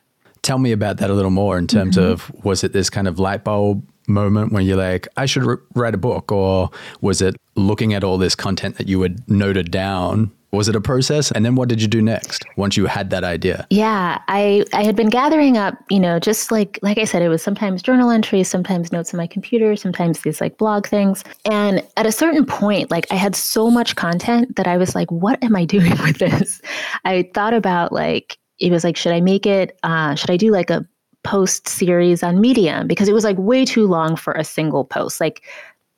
Tell 0.44 0.60
me 0.60 0.72
about 0.72 0.98
that 0.98 1.10
a 1.10 1.14
little 1.14 1.32
more 1.32 1.58
in 1.58 1.66
terms 1.66 1.98
mm-hmm. 1.98 2.12
of 2.12 2.46
was 2.46 2.64
it 2.64 2.72
this 2.72 2.90
kind 2.90 3.08
of 3.08 3.18
light 3.18 3.44
bulb 3.44 3.84
moment 4.08 4.54
when 4.54 4.66
you're 4.66 4.78
like, 4.78 5.08
I 5.18 5.26
should 5.26 5.44
write 5.74 5.96
a 5.96 5.98
book? 5.98 6.32
Or 6.32 6.70
was 7.02 7.22
it 7.22 7.36
looking 7.56 7.96
at 7.96 8.04
all 8.04 8.20
this 8.20 8.36
content 8.36 8.78
that 8.78 8.88
you 8.88 9.02
had 9.02 9.28
noted 9.28 9.72
down 9.72 10.32
was 10.52 10.68
it 10.68 10.76
a 10.76 10.82
process? 10.82 11.32
And 11.32 11.46
then 11.46 11.56
what 11.56 11.70
did 11.70 11.82
you 11.82 11.88
do 11.88 12.02
next 12.02 12.46
once 12.56 12.76
you 12.76 12.86
had 12.86 13.10
that 13.12 13.24
idea? 13.24 13.68
Yeah, 13.70 14.20
I, 14.28 14.66
I 14.74 14.84
had 14.84 14.96
been 14.96 15.10
gathering 15.10 15.58
up, 15.58 15.76
you 15.90 16.00
know, 16.00 16.20
just 16.20 16.52
like 16.52 16.80
like 16.82 16.98
I 16.98 17.04
said, 17.04 17.22
it 17.22 17.30
was 17.30 17.44
sometimes 17.44 17.82
journal 17.82 18.10
entries, 18.10 18.48
sometimes 18.48 18.92
notes 18.92 19.14
on 19.14 19.18
my 19.18 19.28
computer, 19.28 19.76
sometimes 19.76 20.22
these 20.22 20.42
like 20.42 20.58
blog 20.58 20.88
things. 20.88 21.24
And 21.46 21.86
at 21.98 22.06
a 22.06 22.12
certain 22.12 22.46
point, 22.46 22.90
like 22.90 23.06
I 23.12 23.16
had 23.16 23.36
so 23.36 23.70
much 23.70 23.96
content 23.96 24.56
that 24.56 24.68
I 24.68 24.78
was 24.78 24.96
like, 24.96 25.12
what 25.12 25.44
am 25.44 25.56
I 25.56 25.66
doing 25.76 25.92
with 26.04 26.18
this? 26.18 26.62
I 27.06 27.30
thought 27.34 27.54
about 27.54 27.92
like 27.92 28.38
it 28.60 28.72
was 28.72 28.84
like, 28.84 28.98
should 28.98 29.14
I 29.14 29.22
make 29.22 29.46
it? 29.46 29.78
Uh, 29.84 30.16
should 30.16 30.32
I 30.32 30.38
do 30.38 30.52
like 30.52 30.70
a 30.70 30.86
post 31.24 31.68
series 31.68 32.24
on 32.24 32.40
Medium 32.40 32.88
because 32.88 33.08
it 33.08 33.14
was 33.14 33.24
like 33.24 33.38
way 33.38 33.66
too 33.66 33.88
long 33.88 34.16
for 34.16 34.34
a 34.34 34.44
single 34.44 34.86
post. 34.86 35.20
Like 35.20 35.44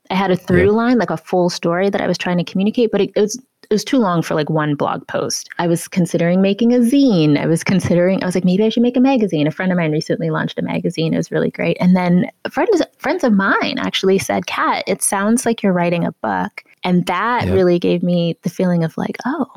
I 0.10 0.15
had 0.15 0.31
a 0.31 0.36
through 0.36 0.65
yeah. 0.65 0.72
line, 0.72 0.98
like 0.98 1.10
a 1.10 1.17
full 1.17 1.50
story 1.50 1.89
that 1.89 2.01
I 2.01 2.08
was 2.08 2.17
trying 2.17 2.38
to 2.38 2.43
communicate, 2.43 2.91
but 2.91 3.01
it, 3.01 3.12
it, 3.15 3.22
was 3.22 3.41
it 3.72 3.75
was 3.75 3.86
too 3.86 4.00
long 4.00 4.22
for 4.22 4.36
like 4.36 4.50
one 4.50 4.75
blog 4.75 5.08
post. 5.08 5.48
I 5.58 5.66
was 5.66 5.88
considering 5.88 6.42
making 6.42 6.74
a 6.74 6.80
zine. 6.80 7.38
I 7.38 7.46
was 7.46 7.63
considering, 7.63 8.22
I 8.22 8.25
was 8.25 8.36
like, 8.36 8.44
maybe 8.44 8.66
I 8.66 8.70
should 8.70 8.84
make 8.84 8.98
a 8.98 9.00
magazine. 9.01 9.48
A 9.48 9.51
friend 9.51 9.72
of 9.72 9.78
mine 9.78 9.94
recently 9.94 10.30
launched 10.30 10.60
a 10.60 10.62
magazine. 10.62 11.13
It 11.13 11.18
was 11.18 11.32
really 11.32 11.50
great. 11.50 11.78
And 11.80 11.96
then 11.96 12.30
friends 12.50 12.82
friends 12.98 13.24
of 13.24 13.32
mine 13.32 13.80
actually 13.80 14.20
said, 14.20 14.46
Kat, 14.46 14.84
it 14.88 15.01
sounds 15.01 15.46
like 15.46 15.63
you're 15.63 15.72
writing 15.72 16.04
a 16.04 16.12
book. 16.12 16.66
And 16.84 17.06
that 17.06 17.46
really 17.46 17.80
gave 17.80 18.04
me 18.04 18.38
the 18.42 18.50
feeling 18.50 18.84
of 18.84 18.98
like, 18.98 19.16
oh, 19.25 19.48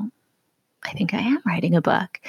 I 0.84 0.92
think 0.92 1.12
I 1.12 1.18
am 1.18 1.40
writing 1.44 1.74
a 1.74 1.82
book. 1.82 2.20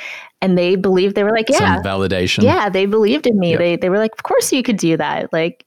And 0.42 0.58
they 0.58 0.76
believed 0.76 1.14
they 1.14 1.24
were 1.24 1.36
like, 1.36 1.50
yeah. 1.50 1.76
Some 1.76 1.84
validation. 1.84 2.42
Yeah, 2.42 2.68
they 2.68 2.88
believed 2.88 3.28
in 3.28 3.38
me. 3.38 3.52
Yep. 3.52 3.60
They 3.60 3.76
they 3.76 3.90
were 3.90 4.00
like, 4.00 4.14
of 4.14 4.24
course 4.24 4.52
you 4.52 4.64
could 4.64 4.78
do 4.78 4.98
that. 4.98 5.32
Like 5.32 5.64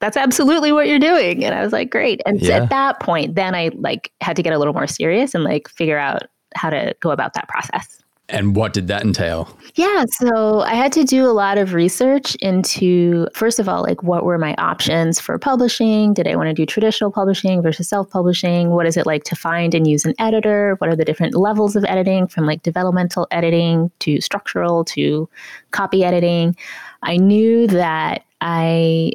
that's 0.00 0.16
absolutely 0.16 0.72
what 0.72 0.88
you're 0.88 0.98
doing. 0.98 1.44
And 1.44 1.54
I 1.54 1.62
was 1.62 1.72
like, 1.72 1.90
great. 1.90 2.20
And 2.26 2.40
yeah. 2.40 2.62
at 2.62 2.70
that 2.70 3.00
point, 3.00 3.34
then 3.34 3.54
I 3.54 3.70
like 3.74 4.10
had 4.20 4.36
to 4.36 4.42
get 4.42 4.52
a 4.52 4.58
little 4.58 4.74
more 4.74 4.86
serious 4.86 5.34
and 5.34 5.44
like 5.44 5.68
figure 5.68 5.98
out 5.98 6.24
how 6.56 6.70
to 6.70 6.94
go 7.00 7.10
about 7.10 7.34
that 7.34 7.48
process. 7.48 8.02
And 8.32 8.54
what 8.54 8.72
did 8.72 8.86
that 8.88 9.02
entail? 9.02 9.56
Yeah, 9.74 10.04
so 10.08 10.60
I 10.60 10.74
had 10.74 10.92
to 10.92 11.04
do 11.04 11.26
a 11.26 11.32
lot 11.32 11.58
of 11.58 11.74
research 11.74 12.36
into, 12.36 13.26
first 13.34 13.58
of 13.58 13.68
all, 13.68 13.82
like 13.82 14.02
what 14.02 14.24
were 14.24 14.38
my 14.38 14.54
options 14.54 15.20
for 15.20 15.36
publishing? 15.38 16.14
Did 16.14 16.28
I 16.28 16.36
want 16.36 16.48
to 16.48 16.54
do 16.54 16.64
traditional 16.64 17.10
publishing 17.10 17.60
versus 17.60 17.88
self 17.88 18.08
publishing? 18.08 18.70
What 18.70 18.86
is 18.86 18.96
it 18.96 19.04
like 19.04 19.24
to 19.24 19.36
find 19.36 19.74
and 19.74 19.86
use 19.86 20.04
an 20.04 20.14
editor? 20.18 20.76
What 20.78 20.88
are 20.88 20.96
the 20.96 21.04
different 21.04 21.34
levels 21.34 21.74
of 21.74 21.84
editing 21.86 22.28
from 22.28 22.46
like 22.46 22.62
developmental 22.62 23.26
editing 23.32 23.90
to 24.00 24.20
structural 24.20 24.84
to 24.86 25.28
copy 25.72 26.04
editing? 26.04 26.56
I 27.02 27.16
knew 27.16 27.66
that 27.66 28.24
I 28.40 29.12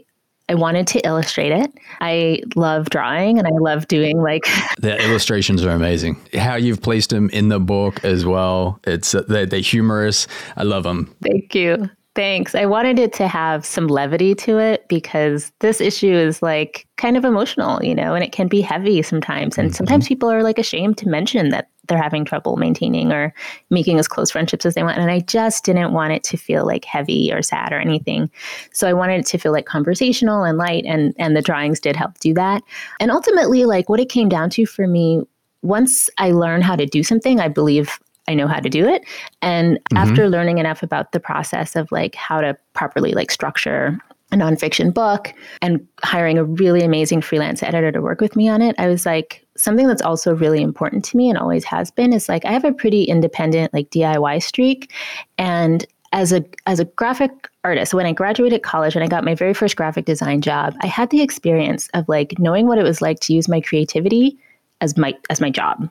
I 0.48 0.56
wanted 0.56 0.86
to 0.88 1.00
illustrate 1.00 1.52
it. 1.52 1.74
I 2.02 2.42
love 2.56 2.90
drawing 2.90 3.40
and 3.40 3.48
I 3.48 3.58
love 3.60 3.88
doing 3.88 4.22
like 4.22 4.44
the 4.80 4.96
illustrations 5.04 5.64
are 5.66 5.72
amazing. 5.72 6.22
How 6.34 6.56
you've 6.56 6.82
placed 6.82 7.10
them 7.10 7.30
in 7.32 7.50
the 7.50 7.60
book 7.60 8.04
as 8.06 8.25
well. 8.25 8.80
It's 8.84 9.14
they're, 9.28 9.46
they're 9.46 9.60
humorous. 9.60 10.28
I 10.56 10.64
love 10.64 10.84
them. 10.84 11.16
Thank 11.24 11.56
you. 11.56 11.90
Thanks. 12.15 12.55
I 12.55 12.65
wanted 12.65 12.98
it 12.98 13.12
to 13.13 13.27
have 13.27 13.65
some 13.65 13.88
levity 13.88 14.34
to 14.36 14.57
it 14.57 14.88
because 14.88 15.51
this 15.60 15.81
issue 15.81 16.13
is 16.13 16.41
like 16.41 16.88
kind 16.95 17.17
of 17.17 17.25
emotional, 17.25 17.84
you 17.84 17.93
know, 17.93 18.15
and 18.15 18.24
it 18.24 18.31
can 18.31 18.48
be 18.48 18.62
heavy 18.62 19.01
sometimes. 19.01 19.57
And 19.57 19.67
mm-hmm. 19.67 19.75
sometimes 19.75 20.07
people 20.07 20.31
are 20.31 20.41
like 20.41 20.57
ashamed 20.57 20.98
to 21.00 21.10
mention 21.10 21.50
that 21.50 21.67
they're 21.88 22.01
having 22.01 22.24
trouble 22.24 22.55
maintaining 22.55 23.12
or 23.12 23.34
making 23.69 24.00
as 24.00 24.07
close 24.07 24.31
friendships 24.31 24.65
as 24.65 24.75
they 24.75 24.84
want. 24.84 24.98
And 24.98 25.12
I 25.12 25.19
just 25.19 25.65
didn't 25.65 25.91
want 25.91 26.13
it 26.13 26.24
to 26.24 26.38
feel 26.38 26.65
like 26.65 26.86
heavy 26.86 27.34
or 27.34 27.41
sad 27.41 27.74
or 27.74 27.79
anything. 27.79 28.31
So 28.72 28.88
I 28.88 28.93
wanted 28.93 29.19
it 29.19 29.25
to 29.27 29.38
feel 29.38 29.51
like 29.51 29.65
conversational 29.65 30.43
and 30.43 30.57
light 30.57 30.86
and 30.86 31.13
and 31.19 31.36
the 31.36 31.41
drawings 31.41 31.81
did 31.81 31.98
help 31.98 32.17
do 32.19 32.34
that. 32.36 32.63
And 33.01 33.12
ultimately 33.12 33.65
like 33.65 33.89
what 33.89 34.00
it 34.00 34.07
came 34.07 34.29
down 34.29 34.50
to 34.51 34.65
for 34.65 34.88
me 34.88 35.22
once 35.63 36.10
I 36.17 36.31
learn 36.31 36.62
how 36.62 36.75
to 36.75 36.86
do 36.86 37.03
something, 37.03 37.39
I 37.39 37.50
believe 37.50 38.00
I 38.27 38.34
know 38.34 38.48
how 38.48 38.60
to 38.60 38.70
do 38.70 38.88
it. 38.88 39.03
And 39.41 39.77
mm-hmm. 39.77 39.98
after 39.98 40.29
learning 40.29 40.58
enough 40.58 40.84
about 40.84 41.12
the 41.12 41.20
process 41.20 41.75
of 41.75 41.91
like 41.91 42.15
how 42.15 42.41
to 42.41 42.58
properly 42.74 43.13
like 43.13 43.32
structure 43.32 43.98
a 44.32 44.36
nonfiction 44.36 44.94
book 44.94 45.34
and 45.62 45.88
hiring 46.03 46.38
a 46.38 46.44
really 46.44 46.82
amazing 46.82 47.22
freelance 47.22 47.62
editor 47.62 47.91
to 47.91 48.01
work 48.01 48.22
with 48.22 48.36
me 48.36 48.50
on 48.50 48.62
it, 48.62 48.75
I 48.79 48.88
was 48.88 49.05
like, 49.05 49.46
something 49.58 49.88
that's 49.88 50.01
also 50.01 50.36
really 50.36 50.62
important 50.62 51.05
to 51.05 51.17
me 51.17 51.29
and 51.29 51.38
always 51.38 51.63
has 51.63 51.91
been 51.91 52.12
is 52.12 52.27
like 52.27 52.44
I 52.46 52.51
have 52.51 52.65
a 52.65 52.74
pretty 52.74 53.03
independent 53.03 53.74
like 53.74 53.89
DIY 53.89 54.44
streak. 54.44 54.91
And 55.38 55.86
as 56.12 56.32
a 56.32 56.44
as 56.65 56.79
a 56.79 56.86
graphic 56.86 57.50
artist, 57.63 57.94
when 57.94 58.05
I 58.05 58.13
graduated 58.13 58.63
college 58.63 58.96
and 58.96 59.03
I 59.03 59.08
got 59.08 59.24
my 59.24 59.36
very 59.36 59.53
first 59.53 59.75
graphic 59.75 60.05
design 60.05 60.41
job, 60.41 60.75
I 60.82 60.88
had 60.88 61.10
the 61.10 61.22
experience 61.22 61.89
of 61.94 62.08
like 62.10 62.39
knowing 62.39 62.67
what 62.67 62.77
it 62.77 62.84
was 62.84 63.01
like 63.01 63.20
to 63.22 63.34
use 63.34 63.48
my 63.48 63.62
creativity 63.62 64.38
as 64.82 64.98
my 64.98 65.13
as 65.29 65.39
my 65.39 65.50
job. 65.50 65.89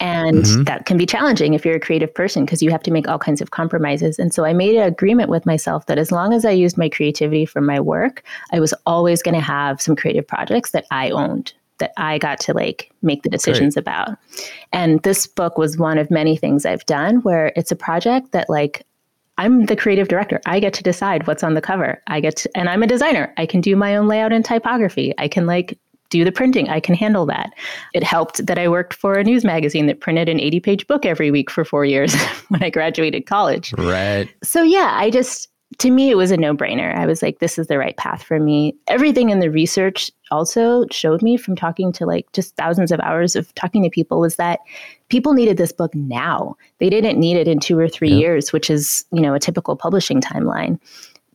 And 0.00 0.44
mm-hmm. 0.44 0.64
that 0.64 0.86
can 0.86 0.96
be 0.96 1.06
challenging 1.06 1.54
if 1.54 1.64
you're 1.64 1.76
a 1.76 1.80
creative 1.80 2.12
person 2.12 2.44
because 2.44 2.62
you 2.62 2.70
have 2.70 2.82
to 2.82 2.90
make 2.90 3.06
all 3.08 3.18
kinds 3.18 3.40
of 3.40 3.52
compromises. 3.52 4.18
And 4.18 4.34
so 4.34 4.44
I 4.44 4.52
made 4.52 4.74
an 4.74 4.82
agreement 4.82 5.30
with 5.30 5.46
myself 5.46 5.86
that 5.86 5.98
as 5.98 6.10
long 6.10 6.32
as 6.32 6.44
I 6.44 6.50
used 6.50 6.76
my 6.76 6.88
creativity 6.88 7.46
for 7.46 7.60
my 7.60 7.78
work, 7.78 8.22
I 8.52 8.60
was 8.60 8.74
always 8.86 9.22
going 9.22 9.36
to 9.36 9.40
have 9.40 9.80
some 9.80 9.94
creative 9.94 10.26
projects 10.26 10.72
that 10.72 10.84
I 10.90 11.10
owned 11.10 11.52
that 11.78 11.92
I 11.96 12.18
got 12.18 12.40
to 12.40 12.54
like 12.54 12.90
make 13.02 13.22
the 13.22 13.28
decisions 13.28 13.74
Great. 13.74 13.82
about. 13.82 14.16
And 14.72 15.02
this 15.02 15.26
book 15.26 15.58
was 15.58 15.76
one 15.76 15.98
of 15.98 16.10
many 16.10 16.36
things 16.36 16.64
I've 16.64 16.86
done 16.86 17.16
where 17.22 17.52
it's 17.56 17.72
a 17.72 17.76
project 17.76 18.32
that 18.32 18.48
like 18.48 18.86
I'm 19.36 19.66
the 19.66 19.76
creative 19.76 20.08
director. 20.08 20.40
I 20.46 20.60
get 20.60 20.72
to 20.74 20.82
decide 20.82 21.26
what's 21.26 21.42
on 21.42 21.54
the 21.54 21.60
cover. 21.60 22.00
I 22.06 22.20
get 22.20 22.36
to, 22.36 22.50
and 22.54 22.68
I'm 22.68 22.84
a 22.84 22.86
designer. 22.86 23.34
I 23.36 23.46
can 23.46 23.60
do 23.60 23.74
my 23.74 23.96
own 23.96 24.06
layout 24.06 24.32
and 24.32 24.44
typography. 24.44 25.12
I 25.18 25.26
can 25.26 25.46
like 25.46 25.76
do 26.10 26.24
the 26.24 26.32
printing. 26.32 26.68
I 26.68 26.80
can 26.80 26.94
handle 26.94 27.26
that. 27.26 27.52
It 27.92 28.02
helped 28.02 28.46
that 28.46 28.58
I 28.58 28.68
worked 28.68 28.94
for 28.94 29.14
a 29.14 29.24
news 29.24 29.44
magazine 29.44 29.86
that 29.86 30.00
printed 30.00 30.28
an 30.28 30.40
80 30.40 30.60
page 30.60 30.86
book 30.86 31.04
every 31.04 31.30
week 31.30 31.50
for 31.50 31.64
four 31.64 31.84
years 31.84 32.14
when 32.48 32.62
I 32.62 32.70
graduated 32.70 33.26
college. 33.26 33.72
Right. 33.78 34.28
So, 34.42 34.62
yeah, 34.62 34.94
I 34.94 35.10
just, 35.10 35.48
to 35.78 35.90
me, 35.90 36.10
it 36.10 36.16
was 36.16 36.30
a 36.30 36.36
no 36.36 36.54
brainer. 36.54 36.96
I 36.96 37.06
was 37.06 37.22
like, 37.22 37.38
this 37.40 37.58
is 37.58 37.66
the 37.66 37.78
right 37.78 37.96
path 37.96 38.22
for 38.22 38.38
me. 38.38 38.76
Everything 38.86 39.30
in 39.30 39.40
the 39.40 39.50
research 39.50 40.10
also 40.30 40.84
showed 40.90 41.22
me 41.22 41.36
from 41.36 41.56
talking 41.56 41.92
to 41.92 42.06
like 42.06 42.30
just 42.32 42.54
thousands 42.56 42.92
of 42.92 43.00
hours 43.00 43.34
of 43.34 43.52
talking 43.54 43.82
to 43.82 43.90
people 43.90 44.20
was 44.20 44.36
that 44.36 44.60
people 45.08 45.32
needed 45.32 45.56
this 45.56 45.72
book 45.72 45.94
now. 45.94 46.56
They 46.78 46.90
didn't 46.90 47.18
need 47.18 47.36
it 47.36 47.48
in 47.48 47.58
two 47.60 47.78
or 47.78 47.88
three 47.88 48.12
years, 48.12 48.52
which 48.52 48.70
is, 48.70 49.04
you 49.12 49.20
know, 49.20 49.34
a 49.34 49.40
typical 49.40 49.74
publishing 49.74 50.20
timeline. 50.20 50.78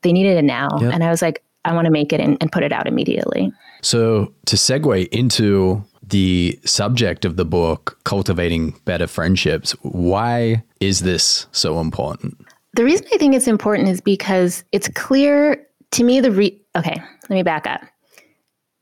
They 0.03 0.13
needed 0.13 0.37
it 0.37 0.45
now. 0.45 0.69
And 0.93 1.03
I 1.03 1.09
was 1.09 1.21
like, 1.21 1.43
I 1.65 1.73
want 1.73 1.85
to 1.85 1.91
make 1.91 2.13
it 2.13 2.21
and, 2.21 2.37
and 2.39 2.51
put 2.51 2.63
it 2.63 2.71
out 2.71 2.87
immediately. 2.87 3.51
So, 3.81 4.33
to 4.45 4.55
segue 4.55 5.07
into 5.09 5.83
the 6.03 6.59
subject 6.65 7.23
of 7.23 7.37
the 7.37 7.45
book, 7.45 7.97
cultivating 8.03 8.71
better 8.85 9.07
friendships, 9.07 9.71
why 9.81 10.63
is 10.79 11.01
this 11.01 11.47
so 11.51 11.79
important? 11.79 12.37
The 12.73 12.83
reason 12.83 13.07
I 13.13 13.17
think 13.17 13.35
it's 13.35 13.47
important 13.47 13.89
is 13.89 14.01
because 14.01 14.63
it's 14.71 14.87
clear 14.89 15.65
to 15.91 16.03
me 16.03 16.19
the 16.19 16.31
re- 16.31 16.61
okay, 16.75 16.95
let 17.23 17.29
me 17.29 17.43
back 17.43 17.67
up. 17.67 17.81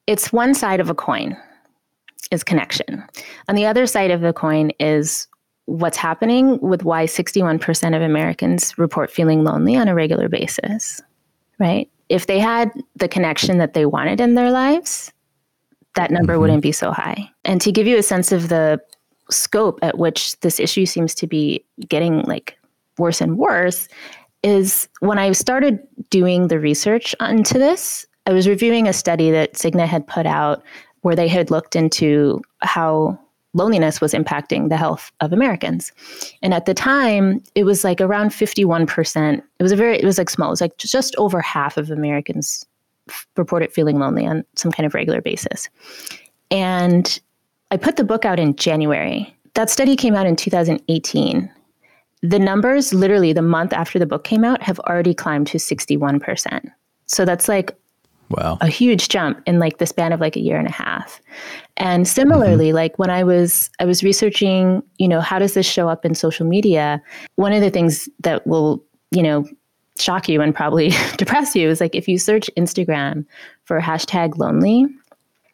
It's 0.07 0.31
one 0.31 0.53
side 0.53 0.79
of 0.79 0.89
a 0.89 0.95
coin 0.95 1.37
is 2.31 2.43
connection. 2.43 3.03
On 3.47 3.55
the 3.55 3.65
other 3.65 3.85
side 3.85 4.11
of 4.11 4.21
the 4.21 4.33
coin 4.33 4.71
is 4.79 5.27
what's 5.65 5.97
happening 5.97 6.59
with 6.61 6.83
why 6.83 7.05
61% 7.05 7.95
of 7.95 8.01
Americans 8.01 8.77
report 8.77 9.11
feeling 9.11 9.43
lonely 9.43 9.75
on 9.75 9.87
a 9.87 9.95
regular 9.95 10.29
basis, 10.29 11.01
right? 11.59 11.89
If 12.09 12.27
they 12.27 12.39
had 12.39 12.71
the 12.95 13.07
connection 13.07 13.57
that 13.57 13.73
they 13.73 13.85
wanted 13.85 14.21
in 14.21 14.35
their 14.35 14.51
lives, 14.51 15.11
that 15.95 16.11
number 16.11 16.33
mm-hmm. 16.33 16.41
wouldn't 16.41 16.63
be 16.63 16.71
so 16.71 16.91
high. 16.91 17.29
And 17.43 17.59
to 17.61 17.71
give 17.71 17.87
you 17.87 17.97
a 17.97 18.03
sense 18.03 18.31
of 18.31 18.49
the 18.49 18.81
scope 19.29 19.79
at 19.81 19.97
which 19.97 20.39
this 20.39 20.59
issue 20.59 20.85
seems 20.85 21.13
to 21.15 21.27
be 21.27 21.63
getting 21.89 22.21
like 22.21 22.57
worse 22.97 23.19
and 23.19 23.37
worse 23.37 23.87
is 24.43 24.87
when 24.99 25.19
I 25.19 25.31
started 25.33 25.79
doing 26.09 26.47
the 26.47 26.59
research 26.59 27.15
into 27.19 27.55
this, 27.55 28.05
I 28.25 28.31
was 28.31 28.47
reviewing 28.47 28.87
a 28.87 28.93
study 28.93 29.31
that 29.31 29.53
Cigna 29.53 29.85
had 29.85 30.07
put 30.07 30.25
out 30.25 30.63
where 31.01 31.15
they 31.15 31.27
had 31.27 31.51
looked 31.51 31.75
into 31.75 32.41
how 32.61 33.19
loneliness 33.53 34.01
was 34.01 34.13
impacting 34.13 34.69
the 34.69 34.77
health 34.77 35.11
of 35.21 35.33
Americans. 35.33 35.91
And 36.41 36.53
at 36.53 36.65
the 36.65 36.73
time, 36.73 37.41
it 37.55 37.63
was 37.63 37.83
like 37.83 38.01
around 38.01 38.29
51%. 38.29 39.41
It 39.59 39.63
was 39.63 39.71
a 39.71 39.75
very, 39.75 39.97
it 39.97 40.05
was 40.05 40.17
like 40.17 40.29
small, 40.29 40.49
it 40.49 40.51
was 40.51 40.61
like 40.61 40.77
just 40.77 41.15
over 41.17 41.41
half 41.41 41.77
of 41.77 41.89
Americans 41.89 42.65
reported 43.35 43.71
feeling 43.71 43.99
lonely 43.99 44.25
on 44.25 44.43
some 44.55 44.71
kind 44.71 44.85
of 44.85 44.93
regular 44.93 45.21
basis. 45.21 45.69
And 46.51 47.19
I 47.71 47.77
put 47.77 47.95
the 47.95 48.03
book 48.03 48.25
out 48.25 48.39
in 48.39 48.55
January. 48.55 49.33
That 49.53 49.69
study 49.69 49.95
came 49.95 50.15
out 50.15 50.25
in 50.25 50.35
2018. 50.35 51.51
The 52.21 52.39
numbers, 52.39 52.93
literally 52.93 53.33
the 53.33 53.41
month 53.41 53.73
after 53.73 53.99
the 53.99 54.05
book 54.05 54.23
came 54.23 54.43
out, 54.43 54.61
have 54.61 54.79
already 54.81 55.13
climbed 55.13 55.47
to 55.47 55.57
61%. 55.57 56.71
So 57.05 57.25
that's 57.25 57.47
like 57.47 57.75
Wow. 58.29 58.57
A 58.61 58.67
huge 58.67 59.07
jump 59.09 59.41
in 59.45 59.59
like 59.59 59.77
the 59.77 59.85
span 59.85 60.11
of 60.11 60.19
like 60.19 60.35
a 60.35 60.41
year 60.41 60.57
and 60.57 60.67
a 60.67 60.71
half. 60.71 61.21
And 61.77 62.07
similarly, 62.07 62.67
mm-hmm. 62.67 62.75
like 62.75 62.99
when 62.99 63.09
I 63.09 63.23
was 63.23 63.69
I 63.79 63.85
was 63.85 64.03
researching, 64.03 64.83
you 64.97 65.07
know, 65.07 65.21
how 65.21 65.39
does 65.39 65.53
this 65.53 65.65
show 65.65 65.87
up 65.87 66.05
in 66.05 66.15
social 66.15 66.45
media? 66.45 67.01
One 67.35 67.53
of 67.53 67.61
the 67.61 67.69
things 67.69 68.09
that 68.19 68.45
will, 68.45 68.83
you 69.11 69.23
know, 69.23 69.47
shock 69.97 70.27
you 70.27 70.41
and 70.41 70.53
probably 70.53 70.91
depress 71.17 71.55
you 71.55 71.69
is 71.69 71.79
like 71.79 71.95
if 71.95 72.07
you 72.07 72.19
search 72.19 72.49
Instagram 72.57 73.25
for 73.63 73.79
hashtag 73.79 74.37
lonely, 74.37 74.85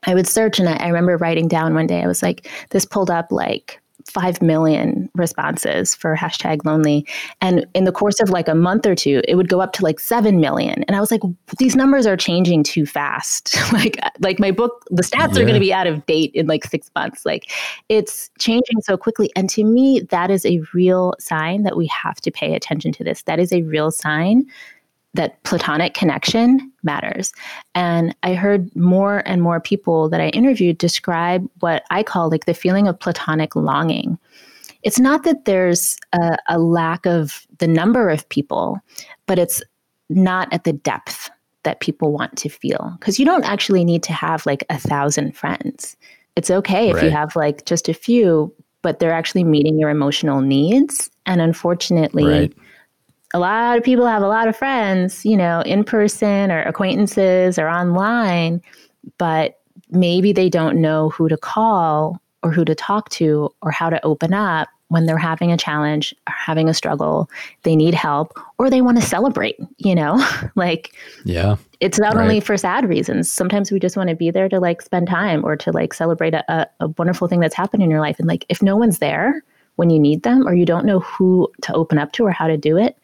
I 0.05 0.15
would 0.15 0.27
search 0.27 0.59
and 0.59 0.67
I, 0.67 0.75
I 0.77 0.87
remember 0.87 1.17
writing 1.17 1.47
down 1.47 1.75
one 1.75 1.87
day, 1.87 2.01
I 2.01 2.07
was 2.07 2.23
like, 2.23 2.49
this 2.71 2.85
pulled 2.85 3.11
up 3.11 3.31
like 3.31 3.79
5 4.13 4.41
million 4.43 5.09
responses 5.15 5.95
for 5.95 6.15
hashtag 6.15 6.63
lonely. 6.65 7.05
And 7.41 7.65
in 7.73 7.85
the 7.85 7.91
course 7.91 8.19
of 8.19 8.29
like 8.29 8.47
a 8.47 8.53
month 8.53 8.85
or 8.85 8.93
two, 8.93 9.21
it 9.27 9.35
would 9.35 9.49
go 9.49 9.59
up 9.59 9.73
to 9.73 9.83
like 9.83 9.99
7 9.99 10.39
million. 10.39 10.83
And 10.83 10.95
I 10.95 10.99
was 10.99 11.09
like, 11.09 11.21
these 11.57 11.75
numbers 11.75 12.05
are 12.05 12.15
changing 12.15 12.63
too 12.63 12.85
fast. 12.85 13.55
like, 13.73 13.97
like 14.19 14.39
my 14.39 14.51
book, 14.51 14.85
the 14.91 15.01
stats 15.01 15.35
yeah. 15.35 15.41
are 15.41 15.45
going 15.45 15.55
to 15.55 15.59
be 15.59 15.73
out 15.73 15.87
of 15.87 16.05
date 16.05 16.31
in 16.35 16.45
like 16.45 16.63
six 16.63 16.91
months. 16.95 17.25
Like 17.25 17.51
it's 17.89 18.29
changing 18.37 18.81
so 18.81 18.97
quickly. 18.97 19.31
And 19.35 19.49
to 19.49 19.63
me, 19.63 20.01
that 20.11 20.29
is 20.29 20.45
a 20.45 20.61
real 20.73 21.15
sign 21.19 21.63
that 21.63 21.75
we 21.75 21.87
have 21.87 22.21
to 22.21 22.31
pay 22.31 22.53
attention 22.53 22.91
to 22.93 23.03
this. 23.03 23.23
That 23.23 23.39
is 23.39 23.51
a 23.51 23.63
real 23.63 23.89
sign 23.89 24.45
that 25.13 25.41
platonic 25.43 25.93
connection 25.93 26.71
matters. 26.81 27.31
And 27.75 28.15
I 28.23 28.33
heard 28.33 28.75
more 28.75 29.21
and 29.25 29.41
more 29.41 29.59
people 29.59 30.09
that 30.09 30.21
I 30.21 30.29
interviewed 30.29 30.77
describe 30.77 31.47
what 31.59 31.83
I 31.91 32.03
call 32.03 32.29
like 32.29 32.45
the 32.45 32.53
feeling 32.53 32.87
of 32.87 32.99
platonic 32.99 33.55
longing. 33.55 34.17
It's 34.81 34.99
not 34.99 35.23
that 35.23 35.45
there's 35.45 35.97
a, 36.13 36.37
a 36.49 36.59
lack 36.59 37.05
of 37.05 37.45
the 37.59 37.67
number 37.67 38.09
of 38.09 38.27
people, 38.29 38.79
but 39.27 39.39
it's 39.39 39.61
not 40.09 40.51
at 40.51 40.63
the 40.63 40.73
depth 40.73 41.29
that 41.63 41.79
people 41.79 42.11
want 42.11 42.35
to 42.37 42.49
feel. 42.49 42.95
Because 42.99 43.19
you 43.19 43.25
don't 43.25 43.45
actually 43.45 43.85
need 43.85 44.03
to 44.03 44.13
have 44.13 44.45
like 44.45 44.65
a 44.69 44.77
thousand 44.77 45.37
friends. 45.37 45.95
It's 46.35 46.51
okay 46.51 46.89
if 46.89 46.95
right. 46.95 47.05
you 47.05 47.11
have 47.11 47.35
like 47.35 47.65
just 47.65 47.87
a 47.87 47.93
few, 47.93 48.53
but 48.81 48.99
they're 48.99 49.13
actually 49.13 49.43
meeting 49.43 49.79
your 49.79 49.89
emotional 49.89 50.41
needs. 50.41 51.09
And 51.25 51.39
unfortunately, 51.39 52.25
right 52.25 52.53
a 53.33 53.39
lot 53.39 53.77
of 53.77 53.83
people 53.83 54.05
have 54.05 54.21
a 54.21 54.27
lot 54.27 54.47
of 54.47 54.55
friends, 54.55 55.25
you 55.25 55.35
know, 55.35 55.61
in 55.61 55.83
person 55.83 56.51
or 56.51 56.61
acquaintances 56.63 57.57
or 57.57 57.67
online, 57.67 58.61
but 59.17 59.59
maybe 59.89 60.31
they 60.31 60.49
don't 60.49 60.79
know 60.79 61.09
who 61.09 61.27
to 61.29 61.37
call 61.37 62.21
or 62.43 62.51
who 62.51 62.65
to 62.65 62.75
talk 62.75 63.09
to 63.09 63.49
or 63.61 63.71
how 63.71 63.89
to 63.89 64.03
open 64.05 64.33
up 64.33 64.67
when 64.89 65.07
they're 65.07 65.17
having 65.17 65.51
a 65.51 65.57
challenge 65.57 66.13
or 66.27 66.33
having 66.37 66.69
a 66.69 66.73
struggle, 66.73 67.27
they 67.63 67.75
need 67.75 67.95
help 67.95 68.37
or 68.59 68.69
they 68.69 68.81
want 68.81 68.95
to 68.99 69.03
celebrate, 69.03 69.57
you 69.77 69.95
know? 69.95 70.23
like 70.55 70.93
Yeah. 71.25 71.55
It's 71.79 71.97
not 71.97 72.13
right. 72.13 72.21
only 72.21 72.39
for 72.39 72.55
sad 72.57 72.87
reasons. 72.87 73.31
Sometimes 73.31 73.71
we 73.71 73.79
just 73.79 73.97
want 73.97 74.09
to 74.09 74.15
be 74.15 74.29
there 74.29 74.47
to 74.49 74.59
like 74.59 74.83
spend 74.83 75.07
time 75.07 75.43
or 75.43 75.55
to 75.57 75.71
like 75.71 75.95
celebrate 75.95 76.35
a, 76.35 76.43
a, 76.51 76.67
a 76.81 76.87
wonderful 76.89 77.27
thing 77.27 77.39
that's 77.39 77.55
happened 77.55 77.81
in 77.81 77.89
your 77.89 78.01
life. 78.01 78.19
And 78.19 78.27
like 78.27 78.45
if 78.49 78.61
no 78.61 78.77
one's 78.77 78.99
there 78.99 79.43
when 79.77 79.89
you 79.89 79.99
need 79.99 80.21
them 80.21 80.47
or 80.47 80.53
you 80.53 80.65
don't 80.65 80.85
know 80.85 80.99
who 80.99 81.51
to 81.63 81.73
open 81.73 81.97
up 81.97 82.11
to 82.13 82.23
or 82.23 82.31
how 82.31 82.47
to 82.47 82.55
do 82.55 82.77
it, 82.77 82.95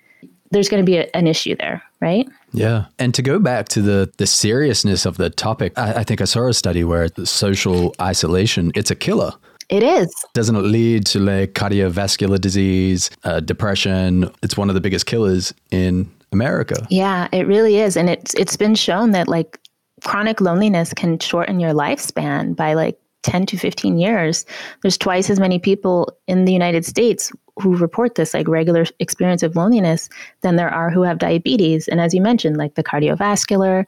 there's 0.51 0.70
going 0.70 0.84
to 0.84 0.89
be 0.89 0.98
a, 0.98 1.10
an 1.15 1.27
issue 1.27 1.56
there, 1.56 1.84
right? 2.01 2.27
Yeah. 2.51 2.86
And 2.98 3.13
to 3.13 3.22
go 3.22 3.39
back 3.39 3.70
to 3.70 3.82
the 3.82 4.12
the 4.18 4.27
seriousness 4.27 5.06
of 5.06 5.18
the 5.18 5.29
topic, 5.29 5.74
I, 5.77 6.00
I 6.00 6.03
think 6.03 6.22
I 6.22 6.25
saw 6.25 6.48
a 6.48 6.53
study 6.53 6.84
where 6.84 7.10
social 7.24 7.96
isolation, 8.01 8.72
it's 8.75 8.91
a 8.91 8.96
killer. 8.96 9.34
It 9.70 9.84
is. 9.84 10.12
Doesn't 10.34 10.56
it 10.56 10.62
lead 10.62 11.06
to 11.08 11.20
like 11.20 11.53
cardiovascular 11.53 12.41
disease, 12.41 13.12
uh, 13.24 13.39
depression? 13.39 14.32
It's 14.41 14.58
one 14.58 14.70
of 14.70 14.75
the 14.75 14.82
biggest 14.82 15.06
killers 15.06 15.53
in 15.70 16.10
America. 16.32 16.88
Yeah, 16.89 17.27
it 17.32 17.46
really 17.46 17.77
is. 17.77 17.96
And 17.96 18.10
it's 18.10 18.34
it's 18.34 18.58
been 18.58 18.75
shown 18.75 19.12
that 19.12 19.27
like 19.27 19.60
chronic 20.03 20.41
loneliness 20.41 20.94
can 20.94 21.20
shorten 21.20 21.60
your 21.60 21.74
lifespan 21.74 22.56
by 22.56 22.74
like 22.74 23.00
10 23.23 23.45
to 23.47 23.57
15 23.57 23.97
years. 23.97 24.45
There's 24.81 24.97
twice 24.97 25.29
as 25.29 25.39
many 25.39 25.59
people 25.59 26.11
in 26.27 26.45
the 26.45 26.53
United 26.53 26.85
States 26.85 27.31
who 27.61 27.75
report 27.75 28.15
this 28.15 28.33
like 28.33 28.47
regular 28.47 28.85
experience 28.99 29.43
of 29.43 29.55
loneliness 29.55 30.09
than 30.41 30.55
there 30.55 30.69
are 30.69 30.89
who 30.89 31.01
have 31.01 31.17
diabetes. 31.17 31.88
And 31.88 31.99
as 31.99 32.13
you 32.13 32.21
mentioned, 32.21 32.57
like 32.57 32.75
the 32.75 32.83
cardiovascular, 32.83 33.85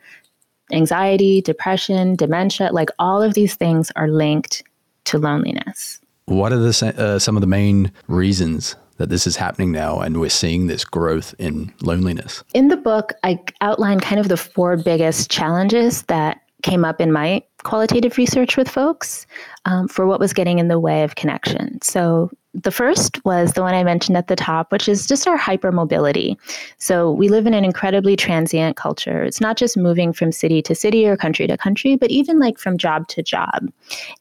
anxiety, 0.71 1.41
depression, 1.41 2.15
dementia, 2.15 2.69
like 2.71 2.89
all 2.99 3.21
of 3.21 3.33
these 3.33 3.55
things 3.55 3.91
are 3.95 4.09
linked 4.09 4.63
to 5.05 5.17
loneliness. 5.17 5.99
What 6.25 6.53
are 6.53 6.59
the 6.59 6.93
uh, 6.97 7.19
some 7.19 7.35
of 7.35 7.41
the 7.41 7.47
main 7.47 7.91
reasons 8.07 8.75
that 8.97 9.09
this 9.09 9.25
is 9.25 9.35
happening 9.35 9.71
now 9.71 9.99
and 9.99 10.19
we're 10.19 10.29
seeing 10.29 10.67
this 10.67 10.85
growth 10.85 11.33
in 11.39 11.73
loneliness? 11.81 12.43
In 12.53 12.67
the 12.67 12.77
book, 12.77 13.13
I 13.23 13.39
outline 13.61 13.99
kind 13.99 14.19
of 14.19 14.27
the 14.27 14.37
four 14.37 14.77
biggest 14.77 15.31
challenges 15.31 16.03
that 16.03 16.41
came 16.61 16.85
up 16.85 17.01
in 17.01 17.11
my 17.11 17.41
qualitative 17.63 18.17
research 18.17 18.57
with 18.57 18.69
folks 18.69 19.25
um, 19.65 19.87
for 19.87 20.07
what 20.07 20.19
was 20.19 20.33
getting 20.33 20.59
in 20.59 20.67
the 20.67 20.79
way 20.79 21.03
of 21.03 21.15
connection. 21.15 21.81
So, 21.81 22.31
the 22.53 22.71
first 22.71 23.23
was 23.23 23.53
the 23.53 23.61
one 23.61 23.73
I 23.73 23.81
mentioned 23.81 24.17
at 24.17 24.27
the 24.27 24.35
top, 24.35 24.73
which 24.73 24.89
is 24.89 25.07
just 25.07 25.25
our 25.25 25.37
hypermobility. 25.37 26.35
So, 26.77 27.11
we 27.11 27.29
live 27.29 27.47
in 27.47 27.53
an 27.53 27.63
incredibly 27.63 28.15
transient 28.15 28.75
culture. 28.75 29.23
It's 29.23 29.41
not 29.41 29.57
just 29.57 29.77
moving 29.77 30.11
from 30.13 30.31
city 30.31 30.61
to 30.63 30.75
city 30.75 31.07
or 31.07 31.15
country 31.15 31.47
to 31.47 31.57
country, 31.57 31.95
but 31.95 32.11
even 32.11 32.39
like 32.39 32.57
from 32.57 32.77
job 32.77 33.07
to 33.09 33.23
job. 33.23 33.71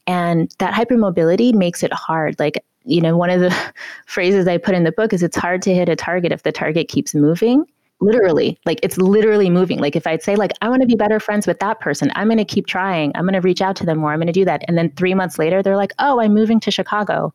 And 0.07 0.55
that 0.59 0.75
hypermobility 0.75 1.55
makes 1.55 1.83
it 1.83 1.93
hard. 1.93 2.39
Like, 2.39 2.65
you 2.85 3.01
know, 3.01 3.17
one 3.17 3.31
of 3.31 3.41
the 3.41 3.55
phrases 4.07 4.47
I 4.47 4.59
put 4.59 4.75
in 4.75 4.85
the 4.85 4.93
book 4.93 5.13
is 5.13 5.23
it's 5.23 5.37
hard 5.37 5.63
to 5.63 5.75
hit 5.75 5.89
a 5.89 5.97
target 5.97 6.33
if 6.33 6.43
the 6.43 6.53
target 6.53 6.89
keeps 6.89 7.15
moving 7.15 7.67
literally 8.01 8.59
like 8.65 8.81
it's 8.83 8.99
literally 8.99 9.51
moving. 9.51 9.79
Like 9.79 9.97
if 9.97 10.07
i'd 10.07 10.23
say 10.23 10.37
like 10.37 10.53
i 10.63 10.69
want 10.69 10.83
to 10.83 10.87
be 10.87 10.95
better 10.95 11.21
friends 11.21 11.47
with 11.47 11.59
that 11.61 11.81
person. 11.81 12.11
I'm 12.15 12.29
going 12.29 12.39
to 12.39 12.45
keep 12.45 12.67
trying. 12.67 13.13
I'm 13.15 13.25
going 13.25 13.35
to 13.35 13.41
reach 13.41 13.61
out 13.61 13.77
to 13.77 13.87
them 13.87 13.99
more. 13.99 14.13
I'm 14.13 14.19
going 14.19 14.27
to 14.27 14.33
do 14.33 14.45
that. 14.45 14.63
And 14.69 14.77
then 14.77 14.91
three 14.93 15.15
months 15.15 15.39
later 15.39 15.63
they're 15.63 15.77
like 15.77 15.93
oh 15.99 16.21
i'm 16.21 16.35
moving 16.35 16.61
to 16.61 16.71
chicago. 16.71 17.33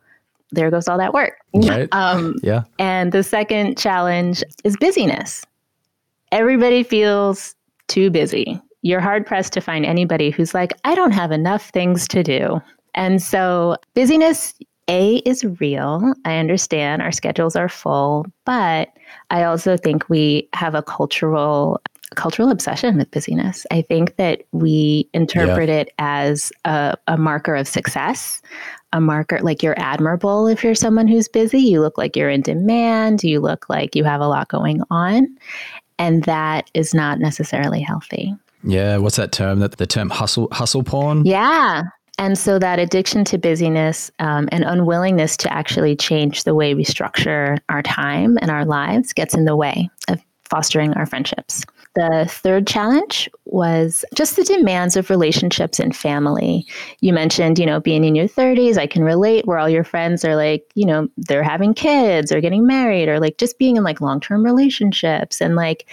There 0.51 0.69
goes 0.71 0.87
all 0.87 0.97
that 0.97 1.13
work. 1.13 1.37
Right. 1.53 1.89
Um, 1.91 2.35
yeah. 2.43 2.63
and 2.79 3.11
the 3.11 3.23
second 3.23 3.77
challenge 3.77 4.43
is 4.63 4.77
busyness. 4.77 5.43
Everybody 6.31 6.83
feels 6.83 7.55
too 7.87 8.09
busy. 8.09 8.61
You're 8.81 9.01
hard 9.01 9.25
pressed 9.25 9.53
to 9.53 9.61
find 9.61 9.85
anybody 9.85 10.29
who's 10.29 10.53
like 10.53 10.71
i 10.83 10.95
don't 10.95 11.11
have 11.11 11.31
enough 11.31 11.69
things 11.69 12.07
to 12.09 12.23
do. 12.23 12.61
And 12.93 13.21
so 13.21 13.75
busyness 13.93 14.53
a 14.87 15.17
is 15.17 15.43
real. 15.59 16.13
I 16.25 16.37
understand 16.37 17.01
our 17.01 17.11
schedules 17.11 17.55
are 17.55 17.69
full, 17.69 18.25
but 18.45 18.89
I 19.29 19.43
also 19.43 19.77
think 19.77 20.09
we 20.09 20.47
have 20.53 20.75
a 20.75 20.83
cultural 20.83 21.81
cultural 22.15 22.49
obsession 22.49 22.97
with 22.97 23.09
busyness. 23.11 23.65
I 23.71 23.81
think 23.81 24.15
that 24.17 24.43
we 24.51 25.09
interpret 25.13 25.69
yeah. 25.69 25.79
it 25.79 25.93
as 25.97 26.51
a, 26.63 26.95
a 27.07 27.17
marker 27.17 27.55
of 27.55 27.67
success, 27.67 28.41
a 28.93 29.01
marker 29.01 29.39
like 29.41 29.63
you're 29.63 29.79
admirable 29.79 30.47
if 30.47 30.63
you're 30.63 30.75
someone 30.75 31.07
who's 31.07 31.27
busy. 31.27 31.59
You 31.59 31.81
look 31.81 31.97
like 31.97 32.15
you're 32.15 32.29
in 32.29 32.41
demand. 32.41 33.23
You 33.23 33.39
look 33.39 33.67
like 33.69 33.95
you 33.95 34.03
have 34.03 34.21
a 34.21 34.27
lot 34.27 34.47
going 34.47 34.81
on. 34.91 35.27
And 35.97 36.23
that 36.25 36.69
is 36.73 36.93
not 36.93 37.19
necessarily 37.19 37.81
healthy. 37.81 38.33
Yeah, 38.63 38.97
what's 38.97 39.15
that 39.17 39.31
term? 39.31 39.59
That 39.59 39.77
the 39.77 39.87
term 39.87 40.09
hustle 40.09 40.47
hustle 40.51 40.83
porn? 40.83 41.25
Yeah, 41.25 41.83
and 42.17 42.37
so 42.37 42.59
that 42.59 42.79
addiction 42.79 43.25
to 43.25 43.37
busyness 43.37 44.11
um, 44.19 44.47
and 44.51 44.63
unwillingness 44.63 45.35
to 45.37 45.53
actually 45.53 45.95
change 45.95 46.43
the 46.43 46.55
way 46.55 46.73
we 46.73 46.83
structure 46.83 47.57
our 47.69 47.81
time 47.81 48.37
and 48.41 48.49
our 48.49 48.65
lives 48.65 49.11
gets 49.11 49.33
in 49.33 49.45
the 49.45 49.55
way 49.55 49.89
of 50.07 50.21
fostering 50.49 50.93
our 50.93 51.05
friendships. 51.05 51.63
The 51.95 52.25
third 52.29 52.67
challenge 52.67 53.29
was 53.45 54.03
just 54.13 54.35
the 54.35 54.43
demands 54.43 54.97
of 54.97 55.09
relationships 55.09 55.79
and 55.79 55.95
family. 55.95 56.65
You 56.99 57.13
mentioned, 57.13 57.57
you 57.57 57.65
know, 57.65 57.79
being 57.79 58.03
in 58.03 58.15
your 58.15 58.27
30s, 58.27 58.77
I 58.77 58.85
can 58.85 59.03
relate 59.03 59.45
where 59.45 59.57
all 59.57 59.69
your 59.69 59.85
friends 59.85 60.25
are 60.25 60.35
like, 60.35 60.69
you 60.75 60.85
know, 60.85 61.07
they're 61.15 61.43
having 61.43 61.73
kids 61.73 62.33
or 62.33 62.41
getting 62.41 62.67
married 62.67 63.07
or 63.07 63.19
like 63.19 63.37
just 63.37 63.57
being 63.57 63.77
in 63.77 63.83
like 63.83 64.01
long 64.01 64.19
term 64.19 64.43
relationships. 64.43 65.39
And 65.39 65.55
like 65.55 65.87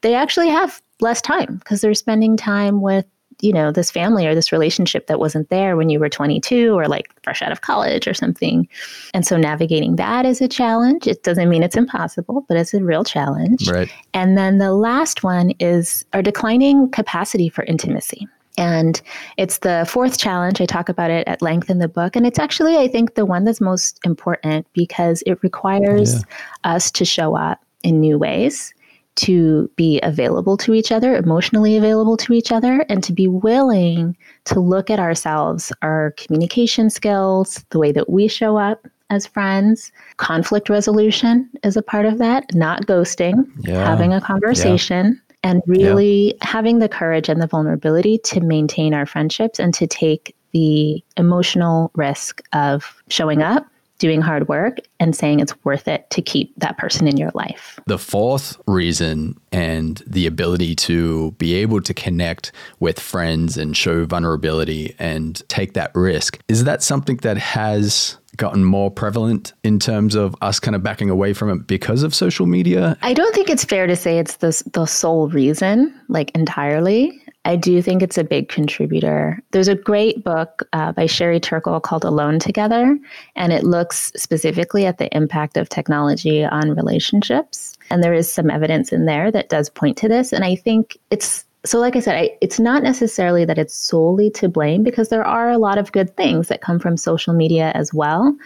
they 0.00 0.14
actually 0.14 0.48
have 0.48 0.82
less 1.00 1.22
time 1.22 1.56
because 1.58 1.80
they're 1.80 1.94
spending 1.94 2.36
time 2.36 2.80
with 2.80 3.06
you 3.44 3.52
know 3.52 3.70
this 3.70 3.90
family 3.90 4.26
or 4.26 4.34
this 4.34 4.50
relationship 4.50 5.06
that 5.06 5.20
wasn't 5.20 5.48
there 5.50 5.76
when 5.76 5.88
you 5.88 6.00
were 6.00 6.08
22 6.08 6.72
or 6.72 6.88
like 6.88 7.08
fresh 7.22 7.42
out 7.42 7.52
of 7.52 7.60
college 7.60 8.08
or 8.08 8.14
something 8.14 8.66
and 9.12 9.26
so 9.26 9.36
navigating 9.36 9.96
that 9.96 10.24
is 10.24 10.40
a 10.40 10.48
challenge 10.48 11.06
it 11.06 11.22
doesn't 11.22 11.48
mean 11.48 11.62
it's 11.62 11.76
impossible 11.76 12.44
but 12.48 12.56
it's 12.56 12.74
a 12.74 12.82
real 12.82 13.04
challenge 13.04 13.68
right 13.68 13.92
and 14.14 14.36
then 14.38 14.58
the 14.58 14.72
last 14.72 15.22
one 15.22 15.50
is 15.60 16.04
our 16.12 16.22
declining 16.22 16.90
capacity 16.90 17.48
for 17.48 17.64
intimacy 17.64 18.26
and 18.56 19.02
it's 19.36 19.58
the 19.58 19.84
fourth 19.88 20.16
challenge. 20.16 20.60
I 20.60 20.66
talk 20.66 20.88
about 20.88 21.10
it 21.10 21.26
at 21.26 21.42
length 21.42 21.70
in 21.70 21.80
the 21.80 21.88
book. 21.88 22.14
And 22.14 22.24
it's 22.24 22.38
actually, 22.38 22.76
I 22.76 22.86
think, 22.86 23.16
the 23.16 23.26
one 23.26 23.42
that's 23.42 23.60
most 23.60 23.98
important 24.04 24.64
because 24.74 25.24
it 25.26 25.42
requires 25.42 26.14
yeah. 26.14 26.20
us 26.62 26.88
to 26.92 27.04
show 27.04 27.36
up 27.36 27.60
in 27.82 27.98
new 27.98 28.16
ways 28.16 28.72
to 29.16 29.70
be 29.76 30.00
available 30.02 30.56
to 30.58 30.74
each 30.74 30.90
other, 30.90 31.16
emotionally 31.16 31.76
available 31.76 32.16
to 32.18 32.32
each 32.32 32.50
other, 32.50 32.84
and 32.88 33.02
to 33.04 33.12
be 33.12 33.28
willing 33.28 34.16
to 34.44 34.60
look 34.60 34.90
at 34.90 34.98
ourselves, 34.98 35.72
our 35.82 36.12
communication 36.16 36.90
skills, 36.90 37.64
the 37.70 37.78
way 37.78 37.92
that 37.92 38.10
we 38.10 38.28
show 38.28 38.56
up 38.56 38.86
as 39.10 39.26
friends. 39.26 39.92
Conflict 40.16 40.68
resolution 40.68 41.48
is 41.62 41.76
a 41.76 41.82
part 41.82 42.06
of 42.06 42.18
that, 42.18 42.52
not 42.54 42.86
ghosting, 42.86 43.46
yeah. 43.60 43.84
having 43.84 44.12
a 44.12 44.20
conversation. 44.20 45.12
Yeah. 45.14 45.20
And 45.50 45.62
really 45.66 46.28
yeah. 46.28 46.32
having 46.40 46.78
the 46.78 46.88
courage 46.88 47.28
and 47.28 47.40
the 47.40 47.46
vulnerability 47.46 48.16
to 48.24 48.40
maintain 48.40 48.94
our 48.94 49.04
friendships 49.04 49.58
and 49.58 49.74
to 49.74 49.86
take 49.86 50.34
the 50.52 51.04
emotional 51.18 51.90
risk 51.94 52.42
of 52.54 53.02
showing 53.08 53.42
up 53.42 53.66
doing 54.04 54.20
hard 54.20 54.46
work 54.48 54.76
and 55.00 55.16
saying 55.16 55.40
it's 55.40 55.54
worth 55.64 55.88
it 55.88 56.10
to 56.10 56.20
keep 56.20 56.54
that 56.58 56.76
person 56.76 57.08
in 57.08 57.16
your 57.16 57.30
life. 57.32 57.80
The 57.86 57.96
fourth 57.96 58.60
reason 58.66 59.34
and 59.50 60.02
the 60.06 60.26
ability 60.26 60.74
to 60.74 61.30
be 61.38 61.54
able 61.54 61.80
to 61.80 61.94
connect 61.94 62.52
with 62.80 63.00
friends 63.00 63.56
and 63.56 63.74
show 63.74 64.04
vulnerability 64.04 64.94
and 64.98 65.42
take 65.48 65.72
that 65.72 65.90
risk 65.94 66.38
is 66.48 66.64
that 66.64 66.82
something 66.82 67.16
that 67.22 67.38
has 67.38 68.18
gotten 68.36 68.62
more 68.62 68.90
prevalent 68.90 69.54
in 69.62 69.78
terms 69.78 70.14
of 70.14 70.36
us 70.42 70.60
kind 70.60 70.74
of 70.74 70.82
backing 70.82 71.08
away 71.08 71.32
from 71.32 71.48
it 71.48 71.66
because 71.66 72.02
of 72.02 72.14
social 72.14 72.44
media? 72.44 72.98
I 73.00 73.14
don't 73.14 73.34
think 73.34 73.48
it's 73.48 73.64
fair 73.64 73.86
to 73.86 73.96
say 73.96 74.18
it's 74.18 74.36
the 74.36 74.62
the 74.74 74.84
sole 74.84 75.28
reason 75.28 75.98
like 76.08 76.30
entirely. 76.34 77.22
I 77.46 77.56
do 77.56 77.82
think 77.82 78.02
it's 78.02 78.16
a 78.16 78.24
big 78.24 78.48
contributor. 78.48 79.42
There's 79.50 79.68
a 79.68 79.74
great 79.74 80.24
book 80.24 80.62
uh, 80.72 80.92
by 80.92 81.06
Sherry 81.06 81.40
Turkle 81.40 81.78
called 81.78 82.04
Alone 82.04 82.38
Together, 82.38 82.98
and 83.36 83.52
it 83.52 83.64
looks 83.64 84.12
specifically 84.16 84.86
at 84.86 84.98
the 84.98 85.14
impact 85.14 85.56
of 85.56 85.68
technology 85.68 86.42
on 86.44 86.74
relationships. 86.74 87.76
And 87.90 88.02
there 88.02 88.14
is 88.14 88.32
some 88.32 88.50
evidence 88.50 88.92
in 88.92 89.04
there 89.04 89.30
that 89.30 89.50
does 89.50 89.68
point 89.68 89.98
to 89.98 90.08
this. 90.08 90.32
And 90.32 90.42
I 90.44 90.56
think 90.56 90.96
it's 91.10 91.44
so, 91.66 91.80
like 91.80 91.96
I 91.96 92.00
said, 92.00 92.16
I, 92.16 92.36
it's 92.42 92.60
not 92.60 92.82
necessarily 92.82 93.46
that 93.46 93.58
it's 93.58 93.74
solely 93.74 94.30
to 94.32 94.50
blame 94.50 94.82
because 94.82 95.08
there 95.08 95.26
are 95.26 95.48
a 95.50 95.56
lot 95.56 95.78
of 95.78 95.92
good 95.92 96.14
things 96.14 96.48
that 96.48 96.60
come 96.60 96.78
from 96.78 96.98
social 96.98 97.32
media 97.32 97.72
as 97.74 97.92
well. 97.94 98.36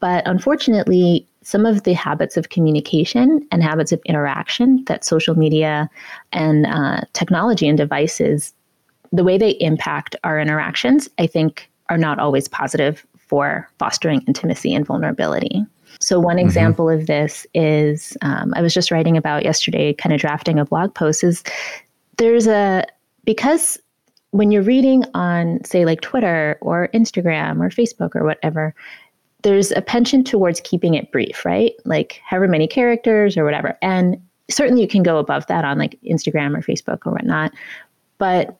But 0.00 0.26
unfortunately, 0.26 1.26
some 1.48 1.64
of 1.64 1.84
the 1.84 1.94
habits 1.94 2.36
of 2.36 2.50
communication 2.50 3.40
and 3.50 3.62
habits 3.62 3.90
of 3.90 4.02
interaction 4.04 4.84
that 4.84 5.02
social 5.02 5.34
media 5.34 5.88
and 6.30 6.66
uh, 6.66 7.00
technology 7.14 7.66
and 7.66 7.78
devices, 7.78 8.52
the 9.12 9.24
way 9.24 9.38
they 9.38 9.52
impact 9.52 10.14
our 10.24 10.38
interactions, 10.38 11.08
I 11.18 11.26
think 11.26 11.70
are 11.88 11.96
not 11.96 12.18
always 12.18 12.48
positive 12.48 13.06
for 13.16 13.66
fostering 13.78 14.20
intimacy 14.26 14.74
and 14.74 14.84
vulnerability. 14.84 15.64
So, 16.00 16.20
one 16.20 16.36
mm-hmm. 16.36 16.44
example 16.44 16.90
of 16.90 17.06
this 17.06 17.46
is 17.54 18.14
um, 18.20 18.52
I 18.54 18.60
was 18.60 18.74
just 18.74 18.90
writing 18.90 19.16
about 19.16 19.42
yesterday, 19.42 19.94
kind 19.94 20.12
of 20.14 20.20
drafting 20.20 20.58
a 20.58 20.66
blog 20.66 20.92
post, 20.92 21.24
is 21.24 21.42
there's 22.18 22.46
a, 22.46 22.84
because 23.24 23.78
when 24.32 24.50
you're 24.50 24.62
reading 24.62 25.02
on, 25.14 25.64
say, 25.64 25.86
like 25.86 26.02
Twitter 26.02 26.58
or 26.60 26.90
Instagram 26.92 27.62
or 27.62 27.70
Facebook 27.70 28.14
or 28.14 28.24
whatever, 28.24 28.74
there's 29.42 29.70
a 29.72 29.80
penchant 29.80 30.26
towards 30.26 30.60
keeping 30.60 30.94
it 30.94 31.12
brief, 31.12 31.44
right? 31.44 31.72
Like 31.84 32.20
however 32.24 32.48
many 32.48 32.66
characters 32.66 33.36
or 33.36 33.44
whatever. 33.44 33.78
And 33.82 34.20
certainly 34.50 34.82
you 34.82 34.88
can 34.88 35.02
go 35.02 35.18
above 35.18 35.46
that 35.46 35.64
on 35.64 35.78
like 35.78 35.98
Instagram 36.02 36.56
or 36.56 36.62
Facebook 36.62 37.06
or 37.06 37.12
whatnot. 37.12 37.52
But 38.18 38.58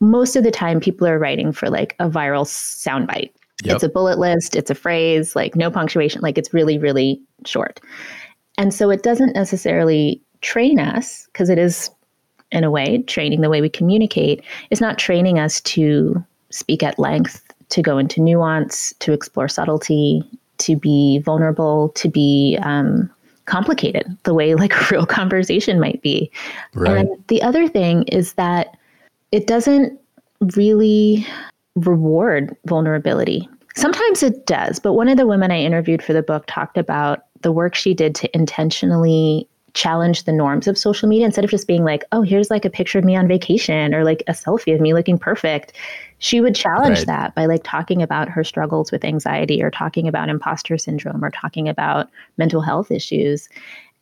most 0.00 0.36
of 0.36 0.44
the 0.44 0.50
time, 0.50 0.80
people 0.80 1.06
are 1.06 1.18
writing 1.18 1.52
for 1.52 1.70
like 1.70 1.94
a 1.98 2.10
viral 2.10 2.44
soundbite. 2.44 3.30
Yep. 3.64 3.74
It's 3.76 3.84
a 3.84 3.88
bullet 3.88 4.18
list, 4.18 4.56
it's 4.56 4.70
a 4.70 4.74
phrase, 4.74 5.36
like 5.36 5.54
no 5.54 5.70
punctuation, 5.70 6.20
like 6.20 6.36
it's 6.36 6.52
really, 6.52 6.76
really 6.76 7.22
short. 7.46 7.80
And 8.58 8.74
so 8.74 8.90
it 8.90 9.04
doesn't 9.04 9.34
necessarily 9.34 10.20
train 10.40 10.80
us, 10.80 11.26
because 11.26 11.48
it 11.48 11.58
is, 11.58 11.88
in 12.50 12.64
a 12.64 12.70
way, 12.70 13.02
training 13.02 13.40
the 13.40 13.48
way 13.48 13.60
we 13.60 13.68
communicate. 13.70 14.44
It's 14.70 14.80
not 14.80 14.98
training 14.98 15.38
us 15.38 15.60
to 15.60 16.22
speak 16.50 16.82
at 16.82 16.98
length, 16.98 17.41
to 17.72 17.82
go 17.82 17.96
into 17.96 18.20
nuance, 18.20 18.92
to 18.98 19.12
explore 19.12 19.48
subtlety, 19.48 20.22
to 20.58 20.76
be 20.76 21.20
vulnerable, 21.20 21.88
to 21.90 22.08
be 22.08 22.58
um, 22.62 23.10
complicated, 23.46 24.06
the 24.24 24.34
way 24.34 24.54
like 24.54 24.74
a 24.74 24.86
real 24.90 25.06
conversation 25.06 25.80
might 25.80 26.02
be. 26.02 26.30
Right. 26.74 26.98
And 26.98 27.24
the 27.28 27.42
other 27.42 27.66
thing 27.66 28.04
is 28.04 28.34
that 28.34 28.76
it 29.32 29.46
doesn't 29.46 29.98
really 30.54 31.26
reward 31.74 32.54
vulnerability. 32.66 33.48
Sometimes 33.74 34.22
it 34.22 34.46
does, 34.46 34.78
but 34.78 34.92
one 34.92 35.08
of 35.08 35.16
the 35.16 35.26
women 35.26 35.50
I 35.50 35.58
interviewed 35.60 36.02
for 36.02 36.12
the 36.12 36.22
book 36.22 36.44
talked 36.46 36.76
about 36.76 37.24
the 37.40 37.52
work 37.52 37.74
she 37.74 37.94
did 37.94 38.14
to 38.16 38.36
intentionally 38.36 39.48
challenge 39.74 40.24
the 40.24 40.32
norms 40.32 40.68
of 40.68 40.76
social 40.76 41.08
media 41.08 41.24
instead 41.24 41.44
of 41.44 41.50
just 41.50 41.66
being 41.66 41.84
like, 41.84 42.04
oh, 42.12 42.22
here's 42.22 42.50
like 42.50 42.64
a 42.64 42.70
picture 42.70 42.98
of 42.98 43.04
me 43.04 43.16
on 43.16 43.26
vacation 43.26 43.94
or 43.94 44.04
like 44.04 44.22
a 44.28 44.32
selfie 44.32 44.74
of 44.74 44.80
me 44.80 44.92
looking 44.92 45.18
perfect. 45.18 45.72
She 46.22 46.40
would 46.40 46.54
challenge 46.54 46.98
right. 46.98 47.06
that 47.08 47.34
by 47.34 47.46
like 47.46 47.64
talking 47.64 48.00
about 48.00 48.28
her 48.28 48.44
struggles 48.44 48.92
with 48.92 49.04
anxiety 49.04 49.60
or 49.60 49.72
talking 49.72 50.06
about 50.06 50.28
imposter 50.28 50.78
syndrome 50.78 51.24
or 51.24 51.30
talking 51.30 51.68
about 51.68 52.08
mental 52.38 52.60
health 52.60 52.92
issues. 52.92 53.48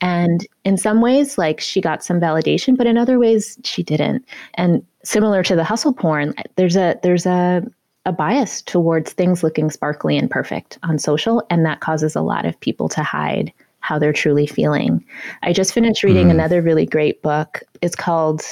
And 0.02 0.46
in 0.62 0.76
some 0.76 1.00
ways, 1.00 1.38
like 1.38 1.60
she 1.60 1.80
got 1.80 2.04
some 2.04 2.20
validation, 2.20 2.76
but 2.76 2.86
in 2.86 2.98
other 2.98 3.18
ways 3.18 3.58
she 3.64 3.82
didn't. 3.82 4.26
And 4.54 4.84
similar 5.02 5.42
to 5.42 5.56
the 5.56 5.64
hustle 5.64 5.94
porn, 5.94 6.34
there's 6.56 6.76
a 6.76 7.00
there's 7.02 7.24
a 7.24 7.62
a 8.04 8.12
bias 8.12 8.60
towards 8.62 9.14
things 9.14 9.42
looking 9.42 9.70
sparkly 9.70 10.18
and 10.18 10.30
perfect 10.30 10.78
on 10.82 10.98
social, 10.98 11.42
and 11.48 11.64
that 11.64 11.80
causes 11.80 12.14
a 12.14 12.22
lot 12.22 12.44
of 12.44 12.60
people 12.60 12.90
to 12.90 13.02
hide 13.02 13.50
how 13.80 13.98
they're 13.98 14.12
truly 14.12 14.46
feeling. 14.46 15.02
I 15.42 15.54
just 15.54 15.72
finished 15.72 16.02
reading 16.02 16.26
mm. 16.26 16.32
another 16.32 16.60
really 16.60 16.84
great 16.84 17.22
book. 17.22 17.62
It's 17.80 17.96
called 17.96 18.42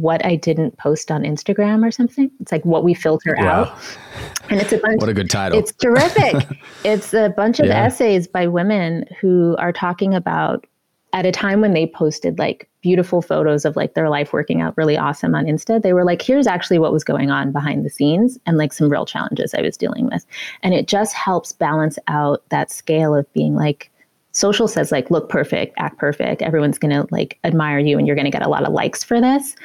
What 0.00 0.24
I 0.24 0.36
Didn't 0.36 0.76
Post 0.78 1.10
on 1.10 1.22
Instagram 1.22 1.86
or 1.86 1.90
something. 1.90 2.30
It's 2.40 2.52
like 2.52 2.64
what 2.64 2.84
we 2.84 2.94
filter 2.94 3.34
wow. 3.38 3.64
out. 3.64 3.78
And 4.50 4.60
it's 4.60 4.72
a 4.72 4.78
bunch 4.78 5.00
What 5.00 5.08
a 5.08 5.14
good 5.14 5.30
title. 5.30 5.58
It's 5.58 5.72
terrific. 5.72 6.46
it's 6.84 7.14
a 7.14 7.30
bunch 7.30 7.60
of 7.60 7.66
yeah. 7.66 7.84
essays 7.84 8.28
by 8.28 8.46
women 8.46 9.06
who 9.20 9.56
are 9.58 9.72
talking 9.72 10.14
about 10.14 10.66
at 11.12 11.24
a 11.24 11.32
time 11.32 11.60
when 11.60 11.72
they 11.72 11.86
posted 11.86 12.38
like 12.38 12.68
beautiful 12.82 13.22
photos 13.22 13.64
of 13.64 13.74
like 13.74 13.94
their 13.94 14.10
life 14.10 14.32
working 14.32 14.60
out 14.60 14.76
really 14.76 14.98
awesome 14.98 15.34
on 15.34 15.46
Insta, 15.46 15.80
they 15.80 15.92
were 15.92 16.04
like, 16.04 16.20
here's 16.20 16.46
actually 16.46 16.78
what 16.78 16.92
was 16.92 17.04
going 17.04 17.30
on 17.30 17.52
behind 17.52 17.84
the 17.84 17.90
scenes 17.90 18.38
and 18.44 18.58
like 18.58 18.72
some 18.72 18.90
real 18.90 19.06
challenges 19.06 19.54
I 19.54 19.62
was 19.62 19.76
dealing 19.76 20.06
with. 20.06 20.26
And 20.62 20.74
it 20.74 20.86
just 20.86 21.14
helps 21.14 21.52
balance 21.52 21.98
out 22.06 22.42
that 22.50 22.70
scale 22.70 23.14
of 23.14 23.32
being 23.32 23.54
like, 23.54 23.90
social 24.36 24.68
says 24.68 24.92
like 24.92 25.10
look 25.10 25.28
perfect 25.28 25.74
act 25.78 25.98
perfect. 25.98 26.42
Everyone's 26.42 26.78
going 26.78 26.92
to 26.92 27.06
like 27.10 27.38
admire 27.42 27.78
you 27.78 27.96
and 27.98 28.06
you're 28.06 28.16
going 28.16 28.26
to 28.26 28.30
get 28.30 28.44
a 28.44 28.48
lot 28.48 28.64
of 28.64 28.72
likes 28.72 29.02
for 29.02 29.20
this. 29.20 29.56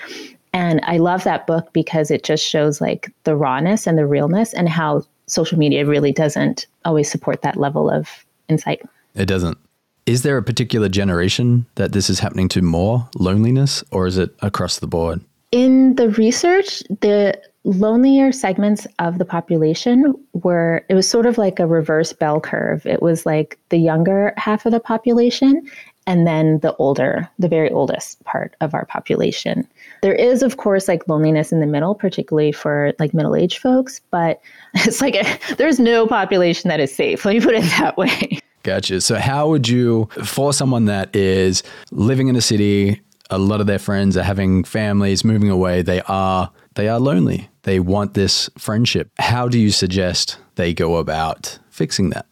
And 0.54 0.82
i 0.84 0.98
love 0.98 1.24
that 1.24 1.48
book 1.48 1.72
because 1.72 2.12
it 2.12 2.24
just 2.24 2.44
shows 2.44 2.82
like 2.82 3.12
the 3.24 3.36
rawness 3.36 3.88
and 3.88 3.98
the 3.98 4.06
realness 4.06 4.54
and 4.54 4.68
how 4.68 5.04
social 5.28 5.58
media 5.58 5.86
really 5.86 6.12
doesn't 6.12 6.68
always 6.84 7.10
support 7.10 7.42
that 7.42 7.58
level 7.58 7.90
of 7.90 8.26
insight. 8.50 8.82
It 9.16 9.26
doesn't. 9.26 9.58
Is 10.06 10.24
there 10.24 10.38
a 10.38 10.44
particular 10.44 10.90
generation 10.90 11.66
that 11.76 11.92
this 11.92 12.10
is 12.10 12.20
happening 12.20 12.50
to 12.50 12.62
more 12.62 13.08
loneliness 13.16 13.84
or 13.92 14.08
is 14.08 14.18
it 14.18 14.36
across 14.42 14.80
the 14.80 14.88
board? 14.88 15.22
In 15.52 15.96
the 15.96 16.10
research 16.12 16.82
the 17.02 17.40
lonelier 17.64 18.32
segments 18.32 18.88
of 19.00 19.18
the 19.18 19.26
population 19.26 20.16
were 20.34 20.84
it 20.90 20.96
was 20.96 21.08
sort 21.08 21.26
of 21.26 21.38
like 21.38 21.60
a 21.60 21.68
reverse 21.68 22.12
bell 22.14 22.40
curve. 22.40 22.86
It 22.86 23.02
was 23.02 23.26
like 23.26 23.60
the 23.70 23.78
younger 23.78 24.34
half 24.38 24.66
of 24.66 24.72
the 24.72 24.80
population 24.80 25.68
and 26.08 26.26
then 26.26 26.60
the 26.60 26.76
older 26.78 27.30
the 27.38 27.48
very 27.48 27.70
oldest 27.70 28.24
part 28.24 28.56
of 28.62 28.74
our 28.74 28.86
population. 28.86 29.68
There 30.02 30.16
is 30.16 30.42
of 30.42 30.58
course 30.58 30.88
like 30.88 31.08
loneliness 31.08 31.52
in 31.52 31.60
the 31.60 31.68
middle 31.68 31.94
particularly 31.94 32.52
for 32.52 32.94
like 32.98 33.14
middle-aged 33.14 33.60
folks 33.60 34.02
but 34.10 34.42
it's 34.74 35.02
like 35.02 35.16
a, 35.16 35.56
there's 35.56 35.80
no 35.80 36.08
population 36.08 36.70
that 36.70 36.80
is 36.80 36.94
safe. 36.94 37.26
Let 37.26 37.36
me 37.36 37.42
put 37.42 37.56
it 37.56 37.64
that 37.80 37.98
way. 37.98 38.40
Gotcha. 38.64 39.02
So 39.02 39.16
how 39.16 39.50
would 39.50 39.68
you 39.68 40.10
for 40.24 40.52
someone 40.54 40.86
that 40.86 41.16
is 41.16 41.62
living 41.92 42.28
in 42.28 42.36
a 42.36 42.42
city 42.42 43.02
a 43.30 43.38
lot 43.38 43.62
of 43.62 43.68
their 43.68 43.80
friends 43.80 44.18
are 44.18 44.24
having 44.24 44.64
families 44.64 45.24
moving 45.24 45.50
away 45.50 45.82
they 45.82 46.02
are 46.08 46.52
they 46.76 46.88
are 46.88 47.00
lonely. 47.00 47.50
They 47.64 47.80
want 47.80 48.14
this 48.14 48.50
friendship. 48.58 49.10
How 49.20 49.48
do 49.48 49.60
you 49.60 49.72
suggest 49.72 50.38
they 50.56 50.74
go 50.74 50.96
about 50.96 51.58
fixing 51.70 52.10
that? 52.12 52.26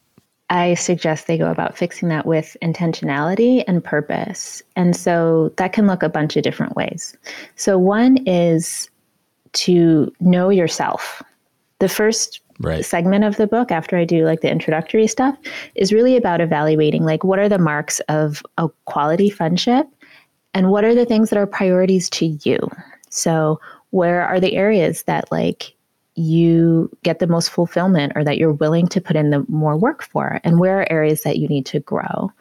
I 0.50 0.74
suggest 0.74 1.28
they 1.28 1.38
go 1.38 1.48
about 1.48 1.78
fixing 1.78 2.08
that 2.08 2.26
with 2.26 2.56
intentionality 2.60 3.62
and 3.68 3.82
purpose. 3.82 4.62
And 4.74 4.96
so 4.96 5.52
that 5.56 5.72
can 5.72 5.86
look 5.86 6.02
a 6.02 6.08
bunch 6.08 6.36
of 6.36 6.42
different 6.42 6.74
ways. 6.74 7.16
So, 7.54 7.78
one 7.78 8.16
is 8.26 8.90
to 9.52 10.12
know 10.20 10.50
yourself. 10.50 11.22
The 11.78 11.88
first 11.88 12.40
right. 12.58 12.84
segment 12.84 13.24
of 13.24 13.36
the 13.36 13.46
book, 13.46 13.70
after 13.70 13.96
I 13.96 14.04
do 14.04 14.24
like 14.24 14.40
the 14.40 14.50
introductory 14.50 15.06
stuff, 15.06 15.38
is 15.76 15.92
really 15.92 16.16
about 16.16 16.40
evaluating 16.40 17.04
like 17.04 17.22
what 17.22 17.38
are 17.38 17.48
the 17.48 17.58
marks 17.58 18.00
of 18.08 18.42
a 18.58 18.68
quality 18.86 19.30
friendship 19.30 19.86
and 20.52 20.70
what 20.70 20.84
are 20.84 20.96
the 20.96 21.06
things 21.06 21.30
that 21.30 21.38
are 21.38 21.46
priorities 21.46 22.10
to 22.10 22.36
you. 22.42 22.58
So, 23.08 23.60
where 23.90 24.22
are 24.22 24.40
the 24.40 24.54
areas 24.54 25.02
that 25.04 25.30
like 25.30 25.74
you 26.14 26.90
get 27.02 27.18
the 27.18 27.26
most 27.26 27.50
fulfillment 27.50 28.12
or 28.14 28.24
that 28.24 28.36
you're 28.36 28.52
willing 28.52 28.88
to 28.88 29.00
put 29.00 29.16
in 29.16 29.30
the 29.30 29.44
more 29.48 29.76
work 29.76 30.02
for? 30.02 30.40
And 30.44 30.58
where 30.58 30.80
are 30.80 30.92
areas 30.92 31.22
that 31.22 31.38
you 31.38 31.48
need 31.48 31.66
to 31.66 31.80
grow? 31.80 32.32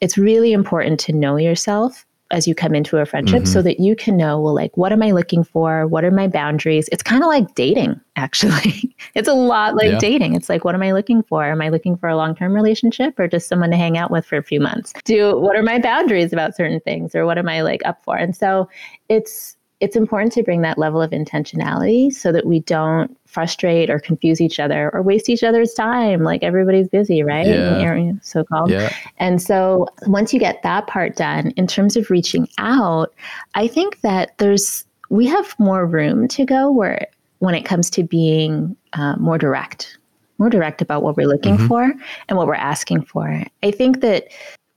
It's 0.00 0.18
really 0.18 0.52
important 0.52 1.00
to 1.00 1.12
know 1.12 1.36
yourself 1.36 2.04
as 2.30 2.46
you 2.46 2.54
come 2.54 2.74
into 2.74 2.98
a 2.98 3.06
friendship 3.06 3.44
mm-hmm. 3.44 3.52
so 3.52 3.62
that 3.62 3.80
you 3.80 3.96
can 3.96 4.16
know 4.16 4.38
well 4.38 4.54
like 4.54 4.76
what 4.76 4.92
am 4.92 5.02
i 5.02 5.12
looking 5.12 5.42
for? 5.42 5.86
What 5.86 6.04
are 6.04 6.10
my 6.10 6.28
boundaries? 6.28 6.88
It's 6.92 7.02
kind 7.02 7.22
of 7.22 7.28
like 7.28 7.54
dating 7.54 8.00
actually. 8.16 8.94
It's 9.14 9.28
a 9.28 9.32
lot 9.32 9.74
like 9.74 9.92
yeah. 9.92 9.98
dating. 9.98 10.34
It's 10.34 10.48
like 10.48 10.64
what 10.64 10.74
am 10.74 10.82
i 10.82 10.92
looking 10.92 11.22
for? 11.22 11.44
Am 11.44 11.62
i 11.62 11.68
looking 11.68 11.96
for 11.96 12.08
a 12.08 12.16
long-term 12.16 12.52
relationship 12.52 13.18
or 13.18 13.26
just 13.28 13.48
someone 13.48 13.70
to 13.70 13.76
hang 13.76 13.96
out 13.96 14.10
with 14.10 14.26
for 14.26 14.36
a 14.36 14.42
few 14.42 14.60
months? 14.60 14.92
Do 15.04 15.38
what 15.40 15.56
are 15.56 15.62
my 15.62 15.78
boundaries 15.78 16.32
about 16.32 16.54
certain 16.54 16.80
things 16.80 17.14
or 17.14 17.24
what 17.24 17.38
am 17.38 17.48
i 17.48 17.62
like 17.62 17.80
up 17.84 18.02
for? 18.02 18.16
And 18.16 18.36
so 18.36 18.68
it's 19.08 19.56
it's 19.80 19.94
important 19.94 20.32
to 20.32 20.42
bring 20.42 20.62
that 20.62 20.76
level 20.76 21.00
of 21.00 21.12
intentionality 21.12 22.12
so 22.12 22.32
that 22.32 22.46
we 22.46 22.60
don't 22.60 23.16
frustrate 23.26 23.90
or 23.90 24.00
confuse 24.00 24.40
each 24.40 24.58
other 24.58 24.90
or 24.92 25.02
waste 25.02 25.28
each 25.28 25.44
other's 25.44 25.72
time. 25.74 26.22
Like 26.24 26.42
everybody's 26.42 26.88
busy, 26.88 27.22
right? 27.22 27.46
Yeah. 27.46 28.12
So 28.22 28.42
called. 28.42 28.70
Yeah. 28.70 28.92
And 29.18 29.40
so 29.40 29.86
once 30.06 30.34
you 30.34 30.40
get 30.40 30.62
that 30.62 30.88
part 30.88 31.14
done, 31.14 31.52
in 31.52 31.66
terms 31.66 31.96
of 31.96 32.10
reaching 32.10 32.48
out, 32.58 33.14
I 33.54 33.68
think 33.68 34.00
that 34.00 34.36
there's, 34.38 34.84
we 35.10 35.26
have 35.26 35.54
more 35.58 35.86
room 35.86 36.26
to 36.28 36.44
go 36.44 36.70
where 36.72 37.06
when 37.38 37.54
it 37.54 37.64
comes 37.64 37.88
to 37.90 38.02
being 38.02 38.76
uh, 38.94 39.14
more 39.16 39.38
direct, 39.38 39.96
more 40.38 40.50
direct 40.50 40.82
about 40.82 41.02
what 41.02 41.16
we're 41.16 41.28
looking 41.28 41.56
mm-hmm. 41.56 41.68
for 41.68 41.92
and 42.28 42.36
what 42.36 42.48
we're 42.48 42.54
asking 42.54 43.02
for. 43.02 43.44
I 43.62 43.70
think 43.70 44.00
that 44.00 44.26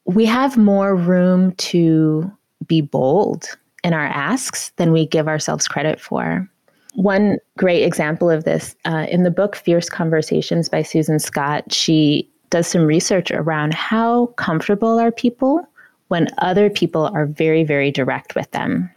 we 0.06 0.26
have 0.26 0.58
more 0.58 0.96
room 0.96 1.54
to 1.54 2.32
be 2.68 2.82
bold 2.82 3.58
in 3.84 3.94
our 3.94 4.06
asks 4.06 4.72
than 4.78 4.92
we 4.92 5.06
give 5.06 5.28
ourselves 5.28 5.68
credit 5.68 6.00
for. 6.00 6.48
One 6.96 7.38
great 7.58 7.84
example 7.84 8.30
of 8.30 8.44
this 8.44 8.76
uh, 8.86 9.08
in 9.10 9.24
the 9.24 9.32
book 9.32 9.56
Fierce 9.56 9.90
Conversations 9.90 10.68
by 10.70 10.82
Susan 10.82 11.20
Scott, 11.20 11.72
she 11.72 12.30
does 12.50 12.68
some 12.68 12.82
research 12.82 13.32
around 13.32 13.74
how 13.74 14.28
comfortable 14.38 15.00
are 15.00 15.12
people 15.12 15.62
when 16.10 16.28
other 16.40 16.70
people 16.70 17.10
are 17.14 17.26
very, 17.26 17.64
very 17.64 17.92
direct 17.92 18.36
with 18.36 18.52
them 18.52 18.92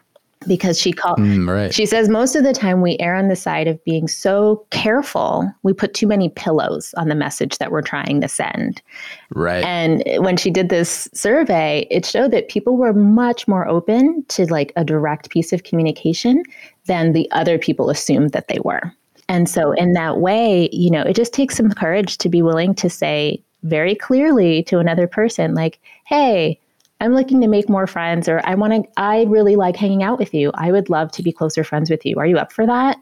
because 0.46 0.78
she 0.78 0.92
called 0.92 1.18
mm, 1.18 1.48
right. 1.48 1.74
she 1.74 1.86
says 1.86 2.08
most 2.08 2.34
of 2.34 2.44
the 2.44 2.52
time 2.52 2.80
we 2.80 2.96
err 3.00 3.14
on 3.14 3.28
the 3.28 3.36
side 3.36 3.66
of 3.66 3.82
being 3.84 4.08
so 4.08 4.64
careful 4.70 5.50
we 5.62 5.72
put 5.72 5.94
too 5.94 6.06
many 6.06 6.28
pillows 6.28 6.94
on 6.96 7.08
the 7.08 7.14
message 7.14 7.58
that 7.58 7.70
we're 7.70 7.82
trying 7.82 8.20
to 8.20 8.28
send. 8.28 8.82
Right. 9.34 9.64
And 9.64 10.02
when 10.24 10.36
she 10.36 10.50
did 10.50 10.68
this 10.68 11.08
survey 11.14 11.86
it 11.90 12.06
showed 12.06 12.30
that 12.32 12.48
people 12.48 12.76
were 12.76 12.92
much 12.92 13.46
more 13.48 13.66
open 13.68 14.24
to 14.28 14.46
like 14.46 14.72
a 14.76 14.84
direct 14.84 15.30
piece 15.30 15.52
of 15.52 15.64
communication 15.64 16.42
than 16.86 17.12
the 17.12 17.30
other 17.30 17.58
people 17.58 17.90
assumed 17.90 18.32
that 18.32 18.48
they 18.48 18.58
were. 18.64 18.92
And 19.28 19.48
so 19.48 19.72
in 19.72 19.92
that 19.92 20.18
way 20.18 20.68
you 20.72 20.90
know 20.90 21.02
it 21.02 21.16
just 21.16 21.32
takes 21.32 21.56
some 21.56 21.70
courage 21.70 22.18
to 22.18 22.28
be 22.28 22.42
willing 22.42 22.74
to 22.76 22.90
say 22.90 23.42
very 23.62 23.94
clearly 23.94 24.62
to 24.64 24.78
another 24.78 25.06
person 25.06 25.54
like 25.54 25.80
hey 26.04 26.60
I'm 27.04 27.12
looking 27.12 27.42
to 27.42 27.48
make 27.48 27.68
more 27.68 27.86
friends 27.86 28.30
or 28.30 28.40
I 28.44 28.54
want 28.54 28.72
to 28.72 28.90
I 28.96 29.24
really 29.24 29.56
like 29.56 29.76
hanging 29.76 30.02
out 30.02 30.18
with 30.18 30.32
you. 30.32 30.50
I 30.54 30.72
would 30.72 30.88
love 30.88 31.12
to 31.12 31.22
be 31.22 31.32
closer 31.32 31.62
friends 31.62 31.90
with 31.90 32.04
you. 32.06 32.18
Are 32.18 32.24
you 32.24 32.38
up 32.38 32.50
for 32.50 32.64
that? 32.64 32.96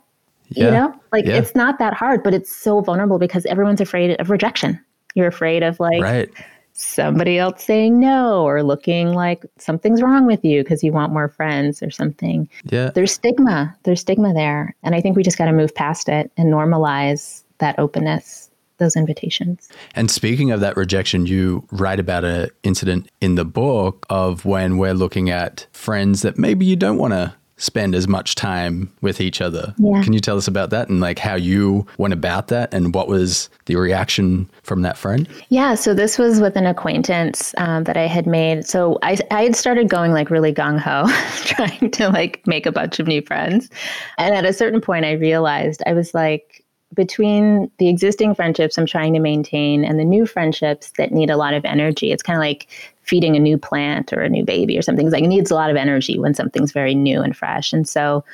Yeah. 0.49 0.65
You 0.65 0.71
know? 0.73 1.01
Like 1.13 1.25
yeah. 1.25 1.37
it's 1.37 1.55
not 1.55 1.79
that 1.79 1.95
hard, 1.95 2.25
but 2.25 2.35
it's 2.35 2.55
so 2.55 2.81
vulnerable 2.81 3.21
because 3.21 3.47
everyone's 3.47 3.81
afraid 3.81 4.19
of 4.21 4.29
rejection. 4.29 4.85
You're 5.15 5.29
afraid 5.29 5.63
of 5.63 5.79
like 5.79 6.03
right. 6.03 6.29
somebody 6.73 7.39
else 7.39 7.63
saying 7.63 8.01
no 8.01 8.43
or 8.43 8.65
looking 8.65 9.13
like 9.13 9.47
something's 9.59 10.03
wrong 10.03 10.27
with 10.27 10.45
you 10.45 10.65
because 10.65 10.83
you 10.83 10.91
want 10.91 11.13
more 11.13 11.29
friends 11.29 11.81
or 11.81 11.91
something. 11.93 12.49
Yeah. 12.65 12.91
There's 12.93 13.13
stigma. 13.13 13.73
There's 13.85 14.01
stigma 14.01 14.35
there. 14.35 14.75
And 14.83 14.97
I 14.97 15.01
think 15.01 15.17
we 15.17 15.23
just 15.23 15.39
got 15.39 15.47
to 15.47 15.53
move 15.53 15.73
past 15.77 16.09
it 16.09 16.33
and 16.37 16.53
normalize 16.53 17.45
that 17.59 17.79
openness 17.79 18.42
those 18.83 18.97
invitations. 18.97 19.69
And 19.95 20.11
speaking 20.11 20.51
of 20.51 20.61
that 20.61 20.77
rejection, 20.77 21.27
you 21.27 21.67
write 21.71 22.01
about 22.01 22.25
an 22.25 22.51
incident 22.63 23.11
in 23.21 23.37
the 23.37 23.45
book 23.45 24.07
of 24.11 24.45
when 24.45 24.79
we're 24.79 24.95
looking 24.95 25.31
at 25.31 25.67
friends 25.73 26.23
that 26.23 26.39
maybe 26.39 26.67
you 26.67 26.77
don't 26.77 26.99
want 26.99 27.13
to 27.13 27.35
spend 27.63 27.95
as 27.95 28.09
much 28.09 28.35
time 28.35 28.93
with 29.03 29.21
each 29.21 29.41
other. 29.41 29.73
Yeah. 29.79 30.03
Can 30.03 30.13
you 30.13 30.19
tell 30.19 30.37
us 30.37 30.49
about 30.49 30.71
that 30.71 30.89
and 30.89 31.01
like 31.01 31.21
how 31.21 31.37
you 31.37 31.87
went 31.97 32.13
about 32.13 32.49
that 32.49 32.75
and 32.75 32.93
what 32.93 33.07
was 33.07 33.49
the 33.67 33.77
reaction 33.77 34.51
from 34.65 34.83
that 34.83 34.99
friend? 34.99 35.29
Yeah, 35.49 35.77
so 35.77 35.95
this 35.95 36.19
was 36.19 36.41
with 36.41 36.57
an 36.57 36.67
acquaintance 36.67 37.55
um, 37.59 37.85
that 37.85 37.97
I 37.97 38.09
had 38.09 38.27
made. 38.27 38.67
So 38.67 38.99
I, 39.03 39.17
I 39.31 39.45
had 39.45 39.55
started 39.55 39.89
going 39.89 40.11
like 40.11 40.29
really 40.29 40.53
gung 40.53 40.81
ho, 40.81 41.07
trying 41.45 41.93
to 41.93 42.09
like 42.09 42.45
make 42.49 42.67
a 42.67 42.73
bunch 42.73 42.99
of 42.99 43.07
new 43.07 43.23
friends. 43.23 43.71
And 44.19 44.35
at 44.35 44.45
a 44.45 44.53
certain 44.53 44.81
point, 44.81 45.05
I 45.05 45.13
realized 45.13 45.85
I 45.87 45.93
was 45.93 46.15
like, 46.15 46.62
between 46.95 47.71
the 47.79 47.89
existing 47.89 48.35
friendships 48.35 48.77
I'm 48.77 48.87
trying 48.87 49.15
to 49.15 49.21
maintain 49.21 49.85
and 49.85 49.99
the 49.99 50.05
new 50.05 50.27
friendships 50.27 50.91
that 50.99 51.13
need 51.13 51.31
a 51.31 51.37
lot 51.37 51.55
of 51.55 51.65
energy, 51.65 52.13
it's 52.13 52.23
kind 52.23 52.37
of 52.37 52.41
like 52.41 52.69
feeding 53.03 53.37
a 53.37 53.41
new 53.41 53.59
plant 53.59 54.13
or 54.13 54.21
a 54.21 54.29
new 54.29 54.45
baby 54.45 54.79
or 54.79 54.83
something. 54.83 55.07
It's 55.07 55.13
like 55.13 55.25
it 55.25 55.29
needs 55.29 55.51
a 55.51 55.55
lot 55.55 55.71
of 55.71 55.77
energy 55.77 56.19
when 56.19 56.35
something's 56.35 56.73
very 56.73 56.95
new 56.95 57.23
and 57.23 57.37
fresh. 57.37 57.73
And 57.73 57.89
so 57.89 58.25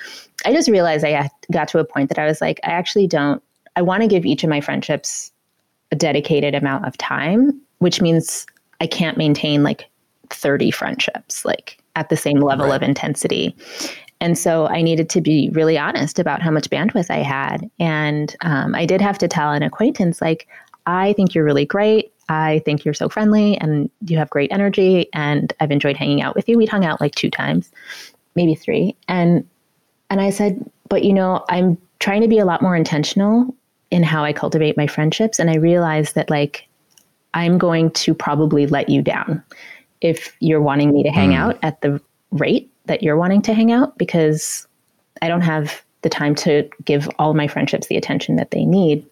I 0.44 0.52
just 0.52 0.68
realized 0.68 1.04
I 1.04 1.30
got 1.50 1.68
to 1.68 1.78
a 1.78 1.84
point 1.84 2.08
that 2.08 2.18
I 2.18 2.26
was 2.26 2.40
like, 2.40 2.60
I 2.64 2.70
actually 2.70 3.06
don't, 3.06 3.42
I 3.76 3.82
want 3.82 4.02
to 4.02 4.08
give 4.08 4.26
each 4.26 4.44
of 4.44 4.50
my 4.50 4.60
friendships 4.60 5.32
a 5.92 5.96
dedicated 5.96 6.54
amount 6.54 6.86
of 6.86 6.98
time, 6.98 7.60
which 7.78 8.02
means 8.02 8.46
I 8.80 8.86
can't 8.86 9.16
maintain 9.16 9.62
like 9.62 9.88
30 10.30 10.70
friendships, 10.70 11.44
like 11.44 11.78
at 11.96 12.08
the 12.08 12.16
same 12.16 12.40
level 12.40 12.66
right. 12.66 12.76
of 12.76 12.82
intensity. 12.82 13.56
And 14.20 14.36
so 14.36 14.66
I 14.66 14.82
needed 14.82 15.08
to 15.10 15.20
be 15.20 15.50
really 15.52 15.78
honest 15.78 16.18
about 16.18 16.42
how 16.42 16.50
much 16.50 16.70
bandwidth 16.70 17.10
I 17.10 17.18
had. 17.18 17.70
And 17.78 18.34
um, 18.40 18.74
I 18.74 18.84
did 18.84 19.00
have 19.00 19.18
to 19.18 19.28
tell 19.28 19.52
an 19.52 19.62
acquaintance, 19.62 20.20
like, 20.20 20.48
I 20.86 21.12
think 21.12 21.34
you're 21.34 21.44
really 21.44 21.66
great. 21.66 22.12
I 22.28 22.60
think 22.64 22.84
you're 22.84 22.94
so 22.94 23.08
friendly 23.08 23.56
and 23.58 23.90
you 24.06 24.18
have 24.18 24.30
great 24.30 24.52
energy. 24.52 25.08
And 25.12 25.52
I've 25.60 25.70
enjoyed 25.70 25.96
hanging 25.96 26.20
out 26.22 26.34
with 26.34 26.48
you. 26.48 26.58
We'd 26.58 26.68
hung 26.68 26.84
out 26.84 27.00
like 27.00 27.14
two 27.14 27.30
times, 27.30 27.70
maybe 28.34 28.54
three. 28.54 28.96
And 29.06 29.46
and 30.10 30.20
I 30.22 30.30
said, 30.30 30.68
but 30.88 31.04
you 31.04 31.12
know, 31.12 31.44
I'm 31.50 31.76
trying 32.00 32.22
to 32.22 32.28
be 32.28 32.38
a 32.38 32.46
lot 32.46 32.62
more 32.62 32.74
intentional 32.74 33.54
in 33.90 34.02
how 34.02 34.24
I 34.24 34.32
cultivate 34.32 34.76
my 34.76 34.86
friendships. 34.86 35.38
And 35.38 35.50
I 35.50 35.56
realized 35.56 36.14
that 36.14 36.30
like 36.30 36.66
I'm 37.34 37.58
going 37.58 37.90
to 37.92 38.14
probably 38.14 38.66
let 38.66 38.88
you 38.88 39.02
down 39.02 39.42
if 40.00 40.34
you're 40.40 40.62
wanting 40.62 40.92
me 40.92 41.02
to 41.02 41.10
hang 41.10 41.30
mm. 41.30 41.36
out 41.36 41.58
at 41.62 41.80
the 41.80 42.00
rate 42.30 42.70
that 42.88 43.02
you're 43.02 43.16
wanting 43.16 43.42
to 43.42 43.54
hang 43.54 43.70
out 43.72 43.96
because 43.96 44.66
I 45.22 45.28
don't 45.28 45.40
have 45.42 45.82
the 46.02 46.08
time 46.08 46.34
to 46.36 46.68
give 46.84 47.08
all 47.18 47.34
my 47.34 47.48
friendships 47.48 47.86
the 47.86 47.96
attention 47.96 48.36
that 48.36 48.50
they 48.50 48.64
need. 48.64 49.04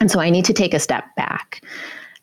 And 0.00 0.10
so 0.10 0.20
I 0.20 0.30
need 0.30 0.44
to 0.46 0.52
take 0.52 0.74
a 0.74 0.78
step 0.78 1.04
back. 1.16 1.62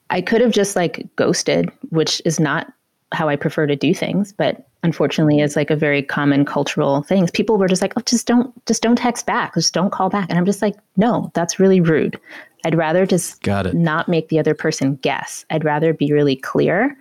I 0.10 0.22
could 0.22 0.42
have 0.42 0.52
just 0.52 0.76
like 0.76 1.08
ghosted, 1.16 1.72
which 1.90 2.22
is 2.26 2.40
not 2.40 2.72
how 3.14 3.30
I 3.30 3.36
prefer 3.36 3.68
to 3.68 3.76
do 3.76 3.94
things, 3.94 4.34
but 4.34 4.68
unfortunately 4.84 5.40
is 5.40 5.56
like 5.56 5.70
a 5.70 5.76
very 5.76 6.02
common 6.02 6.46
cultural 6.46 7.04
thing. 7.04 7.28
People 7.28 7.58
were 7.58 7.68
just 7.68 7.82
like, 7.82 7.94
"Oh, 7.98 8.02
just 8.06 8.26
don't 8.28 8.54
just 8.66 8.82
don't 8.82 8.96
text 8.98 9.26
back. 9.26 9.54
Just 9.54 9.74
don't 9.74 9.92
call 9.92 10.10
back." 10.10 10.28
And 10.30 10.38
I'm 10.38 10.46
just 10.46 10.62
like, 10.62 10.76
"No, 10.98 11.30
that's 11.34 11.60
really 11.60 11.82
rude. 11.82 12.20
I'd 12.66 12.76
rather 12.76 13.06
just 13.06 13.42
Got 13.44 13.68
it. 13.68 13.74
not 13.74 14.08
make 14.08 14.30
the 14.30 14.40
other 14.40 14.54
person 14.54 14.96
guess. 15.02 15.46
I'd 15.50 15.64
rather 15.66 15.94
be 15.94 16.12
really 16.12 16.36
clear 16.36 16.96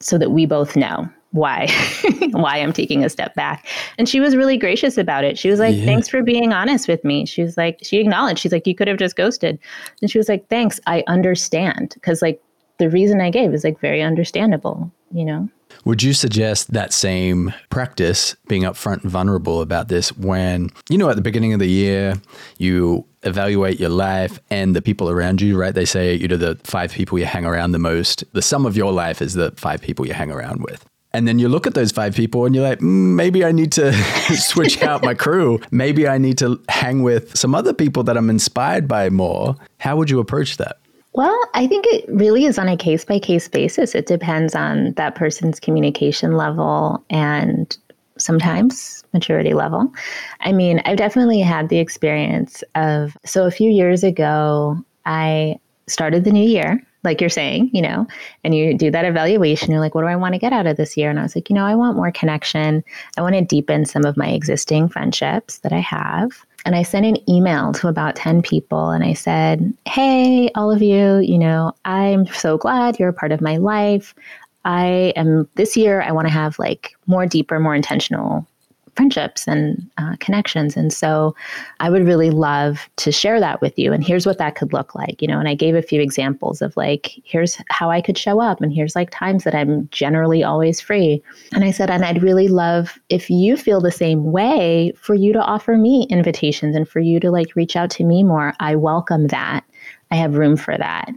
so 0.00 0.16
that 0.18 0.30
we 0.30 0.46
both 0.46 0.76
know 0.76 1.08
why 1.32 1.68
why 2.30 2.58
I'm 2.58 2.72
taking 2.72 3.04
a 3.04 3.08
step 3.08 3.34
back. 3.34 3.66
And 3.98 4.08
she 4.08 4.20
was 4.20 4.34
really 4.34 4.56
gracious 4.56 4.96
about 4.96 5.24
it. 5.24 5.38
She 5.38 5.50
was 5.50 5.60
like, 5.60 5.76
yeah. 5.76 5.84
"Thanks 5.84 6.08
for 6.08 6.22
being 6.22 6.52
honest 6.52 6.88
with 6.88 7.04
me." 7.04 7.26
She 7.26 7.42
was 7.42 7.56
like, 7.56 7.78
she 7.82 7.98
acknowledged. 7.98 8.40
She's 8.40 8.52
like, 8.52 8.66
"You 8.66 8.74
could 8.74 8.88
have 8.88 8.98
just 8.98 9.16
ghosted." 9.16 9.58
And 10.00 10.10
she 10.10 10.18
was 10.18 10.28
like, 10.28 10.48
"Thanks. 10.48 10.80
I 10.86 11.04
understand." 11.06 11.96
Cuz 12.02 12.22
like 12.22 12.40
the 12.78 12.88
reason 12.88 13.20
I 13.20 13.30
gave 13.30 13.52
is 13.52 13.64
like 13.64 13.80
very 13.80 14.02
understandable, 14.02 14.90
you 15.12 15.24
know. 15.24 15.48
Would 15.84 16.02
you 16.02 16.12
suggest 16.12 16.72
that 16.72 16.92
same 16.92 17.52
practice, 17.70 18.36
being 18.48 18.62
upfront 18.62 19.02
and 19.02 19.10
vulnerable 19.10 19.60
about 19.60 19.88
this, 19.88 20.16
when, 20.16 20.70
you 20.88 20.98
know, 20.98 21.10
at 21.10 21.16
the 21.16 21.22
beginning 21.22 21.52
of 21.52 21.60
the 21.60 21.68
year, 21.68 22.14
you 22.58 23.06
evaluate 23.22 23.78
your 23.78 23.90
life 23.90 24.40
and 24.50 24.74
the 24.74 24.82
people 24.82 25.10
around 25.10 25.40
you, 25.40 25.58
right? 25.58 25.74
They 25.74 25.84
say, 25.84 26.14
you 26.14 26.28
know, 26.28 26.36
the 26.36 26.58
five 26.64 26.92
people 26.92 27.18
you 27.18 27.26
hang 27.26 27.44
around 27.44 27.72
the 27.72 27.78
most, 27.78 28.24
the 28.32 28.42
sum 28.42 28.64
of 28.66 28.76
your 28.76 28.92
life 28.92 29.20
is 29.20 29.34
the 29.34 29.52
five 29.52 29.80
people 29.80 30.06
you 30.06 30.14
hang 30.14 30.30
around 30.30 30.62
with. 30.62 30.84
And 31.18 31.26
then 31.26 31.40
you 31.40 31.48
look 31.48 31.66
at 31.66 31.74
those 31.74 31.90
five 31.90 32.14
people 32.14 32.46
and 32.46 32.54
you're 32.54 32.62
like, 32.62 32.78
mm, 32.78 33.16
maybe 33.16 33.44
I 33.44 33.50
need 33.50 33.72
to 33.72 33.92
switch 34.36 34.80
out 34.84 35.02
my 35.02 35.14
crew. 35.14 35.58
Maybe 35.72 36.06
I 36.06 36.16
need 36.16 36.38
to 36.38 36.62
hang 36.68 37.02
with 37.02 37.36
some 37.36 37.56
other 37.56 37.74
people 37.74 38.04
that 38.04 38.16
I'm 38.16 38.30
inspired 38.30 38.86
by 38.86 39.10
more. 39.10 39.56
How 39.78 39.96
would 39.96 40.10
you 40.10 40.20
approach 40.20 40.58
that? 40.58 40.78
Well, 41.14 41.36
I 41.54 41.66
think 41.66 41.86
it 41.88 42.04
really 42.08 42.44
is 42.44 42.56
on 42.56 42.68
a 42.68 42.76
case 42.76 43.04
by 43.04 43.18
case 43.18 43.48
basis. 43.48 43.96
It 43.96 44.06
depends 44.06 44.54
on 44.54 44.92
that 44.92 45.16
person's 45.16 45.58
communication 45.58 46.36
level 46.36 47.04
and 47.10 47.76
sometimes 48.16 49.02
maturity 49.12 49.54
level. 49.54 49.92
I 50.42 50.52
mean, 50.52 50.80
I've 50.84 50.98
definitely 50.98 51.40
had 51.40 51.68
the 51.68 51.78
experience 51.78 52.62
of 52.76 53.16
so 53.24 53.44
a 53.44 53.50
few 53.50 53.72
years 53.72 54.04
ago, 54.04 54.76
I 55.04 55.58
started 55.88 56.22
the 56.22 56.30
new 56.30 56.48
year 56.48 56.80
like 57.04 57.20
you're 57.20 57.30
saying, 57.30 57.70
you 57.72 57.82
know, 57.82 58.06
and 58.44 58.54
you 58.54 58.76
do 58.76 58.90
that 58.90 59.04
evaluation. 59.04 59.70
You're 59.70 59.80
like, 59.80 59.94
what 59.94 60.02
do 60.02 60.08
I 60.08 60.16
want 60.16 60.34
to 60.34 60.38
get 60.38 60.52
out 60.52 60.66
of 60.66 60.76
this 60.76 60.96
year? 60.96 61.10
And 61.10 61.18
I 61.18 61.22
was 61.22 61.34
like, 61.34 61.48
you 61.48 61.54
know, 61.54 61.64
I 61.64 61.74
want 61.74 61.96
more 61.96 62.10
connection. 62.10 62.82
I 63.16 63.22
want 63.22 63.34
to 63.34 63.42
deepen 63.42 63.84
some 63.84 64.04
of 64.04 64.16
my 64.16 64.28
existing 64.28 64.88
friendships 64.88 65.58
that 65.58 65.72
I 65.72 65.80
have. 65.80 66.30
And 66.64 66.74
I 66.74 66.82
sent 66.82 67.06
an 67.06 67.30
email 67.30 67.72
to 67.74 67.88
about 67.88 68.16
10 68.16 68.42
people 68.42 68.90
and 68.90 69.04
I 69.04 69.12
said, 69.12 69.72
hey, 69.86 70.50
all 70.54 70.70
of 70.72 70.82
you, 70.82 71.18
you 71.18 71.38
know, 71.38 71.72
I'm 71.84 72.26
so 72.26 72.58
glad 72.58 72.98
you're 72.98 73.08
a 73.08 73.14
part 73.14 73.32
of 73.32 73.40
my 73.40 73.56
life. 73.56 74.14
I 74.64 75.12
am 75.16 75.48
this 75.54 75.76
year, 75.76 76.02
I 76.02 76.12
want 76.12 76.26
to 76.26 76.32
have 76.32 76.58
like 76.58 76.94
more 77.06 77.26
deeper, 77.26 77.58
more 77.60 77.74
intentional 77.74 78.46
friendships 78.98 79.46
and 79.46 79.88
uh, 79.98 80.16
connections. 80.18 80.76
And 80.76 80.92
so 80.92 81.32
I 81.78 81.88
would 81.88 82.04
really 82.04 82.30
love 82.30 82.88
to 82.96 83.12
share 83.12 83.38
that 83.38 83.60
with 83.60 83.78
you. 83.78 83.92
And 83.92 84.02
here's 84.02 84.26
what 84.26 84.38
that 84.38 84.56
could 84.56 84.72
look 84.72 84.92
like, 84.92 85.22
you 85.22 85.28
know. 85.28 85.38
And 85.38 85.48
I 85.48 85.54
gave 85.54 85.76
a 85.76 85.82
few 85.82 86.00
examples 86.00 86.60
of 86.60 86.76
like, 86.76 87.12
here's 87.22 87.62
how 87.68 87.92
I 87.92 88.00
could 88.00 88.18
show 88.18 88.40
up, 88.40 88.60
and 88.60 88.72
here's 88.72 88.96
like 88.96 89.10
times 89.10 89.44
that 89.44 89.54
I'm 89.54 89.88
generally 89.92 90.42
always 90.42 90.80
free. 90.80 91.22
And 91.52 91.62
I 91.62 91.70
said, 91.70 91.90
and 91.90 92.04
I'd 92.04 92.24
really 92.24 92.48
love 92.48 92.98
if 93.08 93.30
you 93.30 93.56
feel 93.56 93.80
the 93.80 93.92
same 93.92 94.32
way 94.32 94.92
for 94.96 95.14
you 95.14 95.32
to 95.32 95.44
offer 95.44 95.76
me 95.76 96.08
invitations 96.10 96.74
and 96.74 96.88
for 96.88 96.98
you 96.98 97.20
to 97.20 97.30
like 97.30 97.54
reach 97.54 97.76
out 97.76 97.90
to 97.90 98.04
me 98.04 98.24
more. 98.24 98.52
I 98.58 98.74
welcome 98.74 99.28
that. 99.28 99.62
I 100.10 100.16
have 100.16 100.38
room 100.38 100.56
for 100.56 100.76
that. 100.76 101.08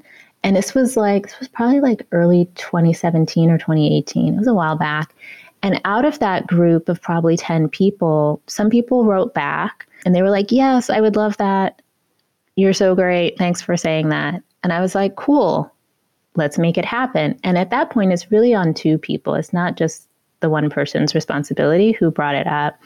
And 0.43 0.55
this 0.55 0.75
was 0.75 0.97
like, 0.97 1.29
this 1.29 1.39
was 1.39 1.47
probably 1.47 1.81
like 1.81 2.05
early 2.11 2.45
2017 2.55 3.49
or 3.49 3.57
2018. 3.57 4.35
It 4.35 4.37
was 4.37 4.47
a 4.47 4.53
while 4.53 4.77
back. 4.77 5.15
And 5.63 5.79
out 5.85 6.05
of 6.05 6.19
that 6.19 6.47
group 6.47 6.89
of 6.89 7.01
probably 7.01 7.37
10 7.37 7.69
people, 7.69 8.41
some 8.47 8.69
people 8.69 9.05
wrote 9.05 9.33
back 9.33 9.87
and 10.05 10.15
they 10.15 10.21
were 10.21 10.29
like, 10.29 10.51
Yes, 10.51 10.89
I 10.89 11.01
would 11.01 11.15
love 11.15 11.37
that. 11.37 11.81
You're 12.55 12.73
so 12.73 12.95
great. 12.95 13.37
Thanks 13.37 13.61
for 13.61 13.77
saying 13.77 14.09
that. 14.09 14.41
And 14.63 14.73
I 14.73 14.81
was 14.81 14.95
like, 14.95 15.15
Cool, 15.15 15.71
let's 16.35 16.57
make 16.57 16.77
it 16.77 16.85
happen. 16.85 17.39
And 17.43 17.57
at 17.57 17.69
that 17.69 17.89
point, 17.89 18.11
it's 18.11 18.31
really 18.31 18.53
on 18.53 18.73
two 18.73 18.97
people. 18.97 19.35
It's 19.35 19.53
not 19.53 19.77
just 19.77 20.07
the 20.41 20.49
one 20.49 20.69
person's 20.69 21.13
responsibility 21.13 21.91
who 21.91 22.09
brought 22.11 22.35
it 22.35 22.47
up. 22.47 22.79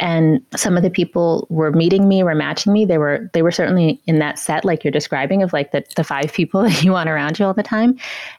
And 0.00 0.40
some 0.56 0.76
of 0.76 0.82
the 0.82 0.90
people 0.90 1.46
were 1.50 1.70
meeting 1.70 2.08
me, 2.08 2.22
were 2.22 2.34
matching 2.34 2.72
me. 2.72 2.84
They 2.84 2.98
were 2.98 3.30
they 3.32 3.42
were 3.42 3.52
certainly 3.52 4.00
in 4.06 4.18
that 4.18 4.38
set 4.38 4.64
like 4.64 4.82
you're 4.82 4.90
describing 4.90 5.42
of 5.42 5.52
like 5.52 5.70
the, 5.70 5.84
the 5.96 6.02
five 6.02 6.32
people 6.32 6.62
that 6.64 6.82
you 6.82 6.92
want 6.92 7.08
around 7.08 7.38
you 7.38 7.44
all 7.44 7.54
the 7.54 7.62
time. 7.62 7.96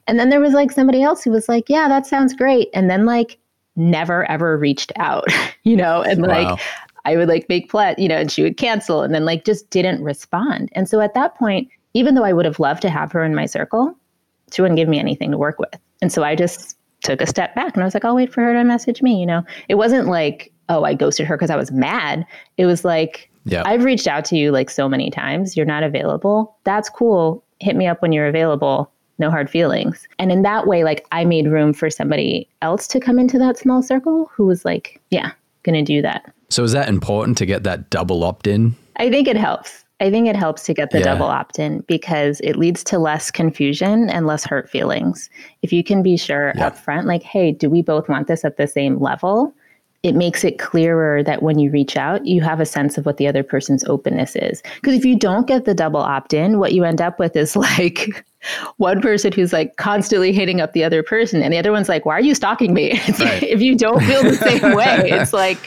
And 0.07 0.19
then 0.19 0.29
there 0.29 0.41
was 0.41 0.53
like 0.53 0.71
somebody 0.71 1.01
else 1.01 1.23
who 1.23 1.31
was 1.31 1.47
like, 1.47 1.69
Yeah, 1.69 1.87
that 1.87 2.05
sounds 2.05 2.33
great. 2.33 2.69
And 2.73 2.89
then 2.89 3.05
like 3.05 3.37
never 3.75 4.29
ever 4.29 4.57
reached 4.57 4.91
out, 4.97 5.27
you 5.63 5.75
know, 5.75 6.01
and 6.01 6.21
wow. 6.21 6.27
like 6.27 6.61
I 7.05 7.17
would 7.17 7.27
like 7.27 7.47
make 7.49 7.69
plans, 7.69 7.97
you 7.99 8.07
know, 8.07 8.17
and 8.17 8.31
she 8.31 8.41
would 8.41 8.57
cancel 8.57 9.01
and 9.01 9.13
then 9.13 9.25
like 9.25 9.45
just 9.45 9.69
didn't 9.69 10.03
respond. 10.03 10.69
And 10.73 10.89
so 10.89 11.01
at 11.01 11.13
that 11.13 11.35
point, 11.35 11.69
even 11.93 12.15
though 12.15 12.23
I 12.23 12.33
would 12.33 12.45
have 12.45 12.59
loved 12.59 12.81
to 12.81 12.89
have 12.89 13.11
her 13.11 13.23
in 13.23 13.35
my 13.35 13.45
circle, 13.45 13.95
she 14.51 14.61
wouldn't 14.61 14.77
give 14.77 14.89
me 14.89 14.99
anything 14.99 15.31
to 15.31 15.37
work 15.37 15.59
with. 15.59 15.75
And 16.01 16.11
so 16.11 16.23
I 16.23 16.35
just 16.35 16.77
took 17.03 17.21
a 17.21 17.27
step 17.27 17.55
back 17.55 17.73
and 17.75 17.83
I 17.83 17.85
was 17.85 17.93
like, 17.93 18.03
I'll 18.03 18.15
wait 18.15 18.33
for 18.33 18.41
her 18.41 18.53
to 18.53 18.63
message 18.63 19.01
me, 19.01 19.19
you 19.19 19.25
know. 19.25 19.43
It 19.69 19.75
wasn't 19.75 20.07
like, 20.07 20.51
oh, 20.69 20.83
I 20.83 20.93
ghosted 20.93 21.27
her 21.27 21.37
because 21.37 21.51
I 21.51 21.55
was 21.55 21.71
mad. 21.71 22.25
It 22.57 22.65
was 22.65 22.83
like, 22.83 23.29
yeah. 23.45 23.61
I've 23.65 23.83
reached 23.83 24.07
out 24.07 24.25
to 24.25 24.35
you 24.35 24.51
like 24.51 24.69
so 24.71 24.89
many 24.89 25.11
times. 25.11 25.55
You're 25.55 25.65
not 25.65 25.83
available. 25.83 26.57
That's 26.63 26.89
cool. 26.89 27.43
Hit 27.59 27.75
me 27.75 27.85
up 27.85 28.01
when 28.01 28.11
you're 28.11 28.27
available 28.27 28.91
no 29.17 29.29
hard 29.29 29.49
feelings. 29.49 30.07
And 30.19 30.31
in 30.31 30.41
that 30.43 30.67
way, 30.67 30.83
like 30.83 31.05
I 31.11 31.25
made 31.25 31.47
room 31.47 31.73
for 31.73 31.89
somebody 31.89 32.47
else 32.61 32.87
to 32.87 32.99
come 32.99 33.17
into 33.19 33.37
that 33.39 33.57
small 33.57 33.81
circle 33.81 34.29
who 34.33 34.45
was 34.45 34.65
like, 34.65 34.99
yeah, 35.11 35.31
going 35.63 35.75
to 35.75 35.81
do 35.93 36.01
that. 36.01 36.33
So 36.49 36.63
is 36.63 36.73
that 36.73 36.89
important 36.89 37.37
to 37.39 37.45
get 37.45 37.63
that 37.63 37.89
double 37.89 38.23
opt 38.23 38.47
in? 38.47 38.75
I 38.97 39.09
think 39.09 39.27
it 39.27 39.37
helps. 39.37 39.83
I 40.01 40.11
think 40.11 40.27
it 40.27 40.35
helps 40.35 40.63
to 40.65 40.73
get 40.73 40.91
the 40.91 40.99
Yeah. 40.99 41.05
double 41.05 41.25
opt 41.27 41.57
in 41.57 41.79
because 41.87 42.41
it 42.41 42.57
leads 42.57 42.83
to 42.85 42.99
less 42.99 43.31
confusion 43.31 44.09
and 44.09 44.27
less 44.27 44.43
hurt 44.43 44.69
feelings. 44.69 45.29
If 45.61 45.71
you 45.71 45.83
can 45.83 46.03
be 46.03 46.17
sure 46.17 46.53
Yeah. 46.57 46.67
up 46.67 46.77
front, 46.77 47.07
like, 47.07 47.23
hey, 47.23 47.51
do 47.53 47.69
we 47.69 47.81
both 47.81 48.09
want 48.09 48.27
this 48.27 48.43
at 48.43 48.57
the 48.57 48.67
same 48.67 48.99
level? 48.99 49.53
It 50.03 50.13
makes 50.13 50.43
it 50.43 50.59
clearer 50.59 51.23
that 51.23 51.41
when 51.41 51.57
you 51.57 51.71
reach 51.71 51.97
out, 51.97 52.27
you 52.27 52.41
have 52.41 52.59
a 52.59 52.65
sense 52.65 52.97
of 52.97 53.05
what 53.07 53.17
the 53.17 53.27
other 53.27 53.41
person's 53.41 53.83
openness 53.85 54.35
is. 54.35 54.61
Because 54.75 54.93
if 54.93 55.03
you 55.05 55.17
don't 55.17 55.47
get 55.47 55.65
the 55.65 55.73
double 55.73 56.01
opt 56.01 56.31
in, 56.33 56.59
what 56.59 56.73
you 56.73 56.83
end 56.83 57.01
up 57.01 57.17
with 57.17 57.35
is 57.35 57.55
like 57.55 58.23
one 58.77 59.01
person 59.01 59.31
who's 59.31 59.51
like 59.53 59.75
constantly 59.77 60.31
hitting 60.31 60.61
up 60.61 60.73
the 60.73 60.83
other 60.83 61.03
person, 61.03 61.41
and 61.41 61.53
the 61.53 61.57
other 61.57 61.71
one's 61.71 61.89
like, 61.89 62.05
why 62.05 62.13
are 62.13 62.21
you 62.21 62.35
stalking 62.35 62.73
me? 62.73 62.99
Right. 63.19 63.43
if 63.43 63.61
you 63.61 63.75
don't 63.75 64.01
feel 64.03 64.23
the 64.23 64.35
same 64.35 64.75
way, 64.75 65.09
it's 65.11 65.33
like, 65.33 65.57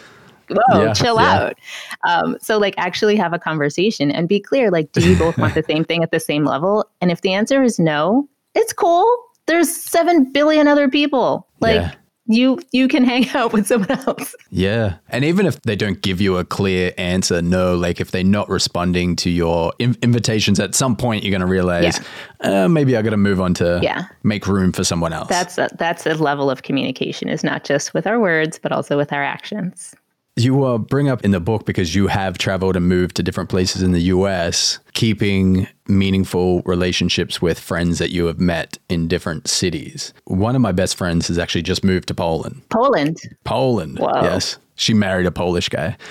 whoa, 0.51 0.85
Yeah, 0.87 0.93
chill 0.93 1.17
yeah. 1.17 1.33
out. 1.35 1.59
Um, 2.07 2.37
so, 2.41 2.59
like, 2.59 2.75
actually 2.79 3.17
have 3.17 3.33
a 3.33 3.39
conversation 3.39 4.11
and 4.11 4.29
be 4.29 4.41
clear. 4.41 4.71
Like, 4.71 4.93
do 4.93 5.09
you 5.09 5.17
both 5.19 5.37
want 5.39 5.55
the 5.55 5.63
same 5.65 5.85
thing 5.85 6.03
at 6.03 6.11
the 6.11 6.21
same 6.21 6.45
level? 6.45 6.89
And 7.01 7.11
if 7.11 7.21
the 7.23 7.33
answer 7.33 7.63
is 7.63 7.79
no, 7.79 8.29
it's 8.55 8.73
cool. 8.73 9.07
There's 9.47 9.75
seven 9.75 10.31
billion 10.33 10.69
other 10.69 10.89
people. 10.89 11.47
Like, 11.61 11.77
Yeah. 11.77 11.95
You 12.29 12.61
you 12.73 12.87
can 12.89 13.05
hang 13.05 13.29
out 13.35 13.53
with 13.53 13.67
someone 13.67 13.91
else. 13.91 14.35
Yeah. 14.51 14.97
And 15.09 15.25
even 15.25 15.47
if 15.47 15.61
they 15.63 15.75
don't 15.77 16.01
give 16.03 16.21
you 16.21 16.37
a 16.37 16.45
clear 16.45 16.93
answer, 16.99 17.43
no, 17.43 17.75
like 17.75 18.01
if 18.01 18.11
they're 18.11 18.23
not 18.23 18.49
responding 18.49 19.17
to 19.17 19.31
your 19.31 19.73
in- 19.79 19.97
invitations, 20.03 20.61
at 20.61 20.75
some 20.75 20.95
point 20.95 21.25
you're 21.25 21.31
going 21.31 21.41
to 21.41 21.47
realize, 21.47 22.01
uh, 22.41 22.69
maybe 22.69 22.97
I 22.97 23.03
got 23.03 23.11
to 23.11 23.17
move 23.17 23.41
on 23.41 23.55
to 23.55 23.81
Yeah. 23.83 24.05
make 24.23 24.47
room 24.47 24.73
for 24.73 24.85
someone 24.85 25.13
else. 25.13 25.29
That's 25.29 25.59
a, 25.59 25.69
that's 25.79 26.07
a 26.07 26.15
level 26.15 26.51
of 26.51 26.63
communication. 26.63 27.29
Is 27.29 27.43
not 27.43 27.65
just 27.65 27.95
with 27.95 28.07
our 28.07 28.21
words, 28.21 28.59
but 28.59 28.73
also 28.73 28.97
with 28.97 29.13
our 29.13 29.25
actions. 29.25 29.95
You 30.39 30.63
uh, 30.65 30.79
bring 30.79 31.09
up 31.09 31.25
in 31.25 31.33
the 31.33 31.41
book 31.41 31.67
because 31.67 31.97
you 31.97 32.07
have 32.07 32.39
traveled 32.39 32.77
and 32.77 32.87
moved 32.89 33.17
to 33.17 33.25
different 33.25 33.51
places 33.51 33.83
in 33.83 33.91
the 33.91 34.03
US, 34.03 34.79
keeping 34.93 35.67
meaningful 35.89 36.63
relationships 36.65 37.43
with 37.43 37.59
friends 37.59 37.99
that 37.99 38.11
you 38.13 38.27
have 38.27 38.39
met 38.39 38.79
in 38.89 39.09
different 39.09 39.49
cities. 39.49 40.15
One 40.27 40.55
of 40.55 40.63
my 40.63 40.71
best 40.71 40.97
friends 40.97 41.27
has 41.27 41.39
actually 41.39 41.63
just 41.63 41.83
moved 41.83 42.07
to 42.09 42.15
Poland. 42.15 42.63
Poland. 42.71 43.17
Poland, 43.43 43.99
Whoa. 43.99 44.23
yes. 44.23 44.59
She 44.77 44.95
married 44.95 45.27
a 45.27 45.33
Polish 45.33 45.69
guy. 45.69 45.97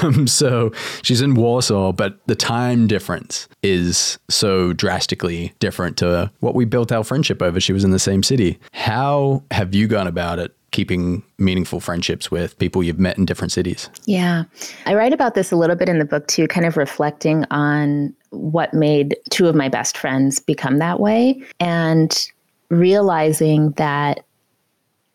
Um, 0.00 0.26
so 0.28 0.72
she's 1.02 1.20
in 1.20 1.34
Warsaw, 1.34 1.92
but 1.92 2.20
the 2.26 2.36
time 2.36 2.86
difference 2.86 3.48
is 3.62 4.18
so 4.30 4.72
drastically 4.72 5.52
different 5.58 5.98
to 5.98 6.30
what 6.40 6.54
we 6.54 6.64
built 6.64 6.90
our 6.92 7.04
friendship 7.04 7.42
over. 7.42 7.60
She 7.60 7.72
was 7.72 7.84
in 7.84 7.90
the 7.90 7.98
same 7.98 8.22
city. 8.22 8.58
How 8.72 9.42
have 9.50 9.74
you 9.74 9.88
gone 9.88 10.06
about 10.06 10.38
it? 10.38 10.54
Keeping 10.78 11.24
meaningful 11.38 11.80
friendships 11.80 12.30
with 12.30 12.56
people 12.60 12.84
you've 12.84 13.00
met 13.00 13.18
in 13.18 13.24
different 13.24 13.50
cities. 13.50 13.90
Yeah. 14.04 14.44
I 14.86 14.94
write 14.94 15.12
about 15.12 15.34
this 15.34 15.50
a 15.50 15.56
little 15.56 15.74
bit 15.74 15.88
in 15.88 15.98
the 15.98 16.04
book 16.04 16.28
too, 16.28 16.46
kind 16.46 16.64
of 16.64 16.76
reflecting 16.76 17.44
on 17.50 18.14
what 18.30 18.72
made 18.72 19.16
two 19.28 19.48
of 19.48 19.56
my 19.56 19.68
best 19.68 19.98
friends 19.98 20.38
become 20.38 20.78
that 20.78 21.00
way 21.00 21.42
and 21.58 22.28
realizing 22.70 23.72
that 23.72 24.24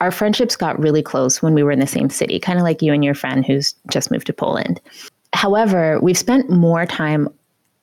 our 0.01 0.11
friendships 0.11 0.57
got 0.57 0.77
really 0.77 1.01
close 1.01 1.41
when 1.41 1.53
we 1.53 1.63
were 1.63 1.71
in 1.71 1.79
the 1.79 1.87
same 1.87 2.09
city, 2.09 2.41
kind 2.41 2.59
of 2.59 2.63
like 2.63 2.81
you 2.81 2.91
and 2.91 3.05
your 3.05 3.15
friend 3.15 3.45
who's 3.45 3.73
just 3.89 4.11
moved 4.11 4.27
to 4.27 4.33
Poland. 4.33 4.81
However, 5.31 5.97
we've 6.01 6.17
spent 6.17 6.49
more 6.49 6.85
time 6.85 7.29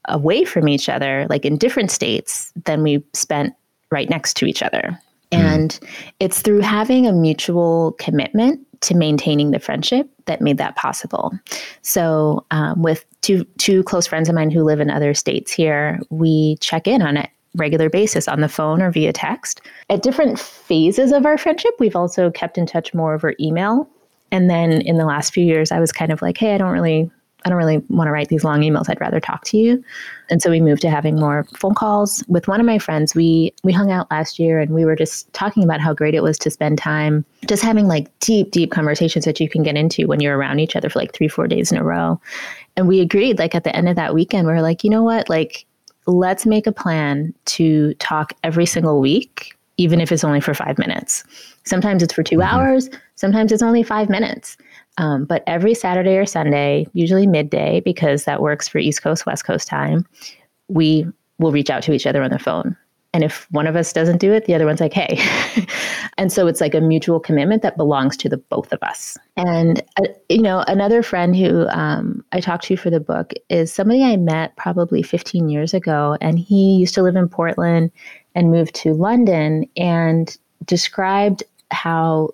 away 0.04 0.44
from 0.44 0.68
each 0.68 0.90
other, 0.90 1.26
like 1.30 1.46
in 1.46 1.56
different 1.56 1.90
states, 1.90 2.52
than 2.66 2.82
we 2.82 3.02
spent 3.14 3.54
right 3.90 4.10
next 4.10 4.36
to 4.36 4.44
each 4.44 4.62
other. 4.62 5.00
And 5.32 5.78
it's 6.18 6.42
through 6.42 6.60
having 6.60 7.06
a 7.06 7.12
mutual 7.12 7.92
commitment 7.98 8.66
to 8.82 8.96
maintaining 8.96 9.50
the 9.50 9.58
friendship 9.58 10.08
that 10.24 10.40
made 10.40 10.58
that 10.58 10.76
possible. 10.76 11.32
So, 11.82 12.44
um, 12.50 12.82
with 12.82 13.04
two 13.20 13.44
two 13.58 13.82
close 13.84 14.06
friends 14.06 14.28
of 14.28 14.34
mine 14.34 14.50
who 14.50 14.64
live 14.64 14.80
in 14.80 14.90
other 14.90 15.14
states 15.14 15.52
here, 15.52 16.00
we 16.10 16.56
check 16.60 16.88
in 16.88 17.02
on 17.02 17.16
a 17.16 17.30
regular 17.56 17.90
basis 17.90 18.28
on 18.28 18.40
the 18.40 18.48
phone 18.48 18.80
or 18.80 18.90
via 18.90 19.12
text. 19.12 19.60
At 19.88 20.02
different 20.02 20.38
phases 20.38 21.12
of 21.12 21.26
our 21.26 21.36
friendship, 21.36 21.72
we've 21.78 21.96
also 21.96 22.30
kept 22.30 22.56
in 22.56 22.66
touch 22.66 22.94
more 22.94 23.14
over 23.14 23.34
email. 23.40 23.88
And 24.32 24.48
then 24.48 24.80
in 24.82 24.96
the 24.96 25.04
last 25.04 25.32
few 25.32 25.44
years, 25.44 25.72
I 25.72 25.80
was 25.80 25.90
kind 25.90 26.12
of 26.12 26.22
like, 26.22 26.38
hey, 26.38 26.54
I 26.54 26.58
don't 26.58 26.70
really 26.70 27.10
I 27.44 27.48
don't 27.48 27.58
really 27.58 27.78
want 27.88 28.08
to 28.08 28.12
write 28.12 28.28
these 28.28 28.44
long 28.44 28.60
emails. 28.60 28.88
I'd 28.88 29.00
rather 29.00 29.20
talk 29.20 29.44
to 29.44 29.56
you. 29.56 29.82
And 30.28 30.42
so 30.42 30.50
we 30.50 30.60
moved 30.60 30.82
to 30.82 30.90
having 30.90 31.16
more 31.16 31.44
phone 31.56 31.74
calls. 31.74 32.22
With 32.28 32.48
one 32.48 32.60
of 32.60 32.66
my 32.66 32.78
friends, 32.78 33.14
we 33.14 33.52
we 33.64 33.72
hung 33.72 33.90
out 33.90 34.10
last 34.10 34.38
year 34.38 34.60
and 34.60 34.72
we 34.72 34.84
were 34.84 34.96
just 34.96 35.32
talking 35.32 35.64
about 35.64 35.80
how 35.80 35.94
great 35.94 36.14
it 36.14 36.22
was 36.22 36.38
to 36.40 36.50
spend 36.50 36.78
time 36.78 37.24
just 37.46 37.62
having 37.62 37.86
like 37.86 38.06
deep, 38.20 38.50
deep 38.50 38.70
conversations 38.70 39.24
that 39.24 39.40
you 39.40 39.48
can 39.48 39.62
get 39.62 39.76
into 39.76 40.06
when 40.06 40.20
you're 40.20 40.36
around 40.36 40.60
each 40.60 40.76
other 40.76 40.88
for 40.88 40.98
like 40.98 41.12
three, 41.12 41.28
four 41.28 41.48
days 41.48 41.72
in 41.72 41.78
a 41.78 41.84
row. 41.84 42.20
And 42.76 42.86
we 42.86 43.00
agreed, 43.00 43.38
like 43.38 43.54
at 43.54 43.64
the 43.64 43.74
end 43.74 43.88
of 43.88 43.96
that 43.96 44.14
weekend, 44.14 44.46
we 44.46 44.52
were 44.52 44.62
like, 44.62 44.84
you 44.84 44.90
know 44.90 45.02
what? 45.02 45.28
Like, 45.28 45.66
let's 46.06 46.46
make 46.46 46.66
a 46.66 46.72
plan 46.72 47.34
to 47.46 47.94
talk 47.94 48.32
every 48.44 48.66
single 48.66 49.00
week, 49.00 49.56
even 49.80 49.98
if 49.98 50.12
it's 50.12 50.24
only 50.24 50.42
for 50.42 50.52
five 50.52 50.76
minutes. 50.76 51.24
Sometimes 51.64 52.02
it's 52.02 52.12
for 52.12 52.22
2 52.22 52.42
hours, 52.42 52.90
sometimes 53.14 53.50
it's 53.50 53.62
only 53.62 53.82
five 53.82 54.10
minutes. 54.10 54.58
Um, 54.98 55.24
but 55.24 55.42
every 55.46 55.72
Saturday 55.72 56.18
or 56.18 56.26
Sunday, 56.26 56.86
usually 56.92 57.26
midday, 57.26 57.80
because 57.80 58.24
that 58.24 58.42
works 58.42 58.68
for 58.68 58.76
East 58.76 59.02
Coast, 59.02 59.24
West 59.24 59.46
Coast 59.46 59.66
time, 59.66 60.06
we 60.68 61.06
will 61.38 61.50
reach 61.50 61.70
out 61.70 61.82
to 61.84 61.92
each 61.92 62.06
other 62.06 62.22
on 62.22 62.30
the 62.30 62.38
phone. 62.38 62.76
And 63.12 63.24
if 63.24 63.50
one 63.50 63.66
of 63.66 63.74
us 63.74 63.92
doesn't 63.92 64.18
do 64.18 64.32
it, 64.32 64.44
the 64.44 64.54
other 64.54 64.66
one's 64.66 64.80
like, 64.80 64.92
hey. 64.92 65.20
and 66.18 66.32
so 66.32 66.46
it's 66.46 66.60
like 66.60 66.74
a 66.74 66.80
mutual 66.80 67.18
commitment 67.18 67.62
that 67.62 67.76
belongs 67.76 68.16
to 68.18 68.28
the 68.28 68.36
both 68.36 68.72
of 68.72 68.80
us. 68.82 69.18
And, 69.36 69.82
uh, 69.96 70.04
you 70.28 70.42
know, 70.42 70.64
another 70.68 71.02
friend 71.02 71.34
who 71.34 71.66
um, 71.68 72.24
I 72.30 72.40
talked 72.40 72.64
to 72.64 72.76
for 72.76 72.88
the 72.88 73.00
book 73.00 73.32
is 73.48 73.72
somebody 73.72 74.04
I 74.04 74.16
met 74.16 74.54
probably 74.56 75.02
15 75.02 75.48
years 75.48 75.74
ago. 75.74 76.16
And 76.20 76.38
he 76.38 76.76
used 76.76 76.94
to 76.94 77.02
live 77.02 77.16
in 77.16 77.28
Portland 77.28 77.90
and 78.36 78.52
moved 78.52 78.74
to 78.76 78.94
London 78.94 79.68
and 79.76 80.36
described 80.64 81.42
how 81.72 82.30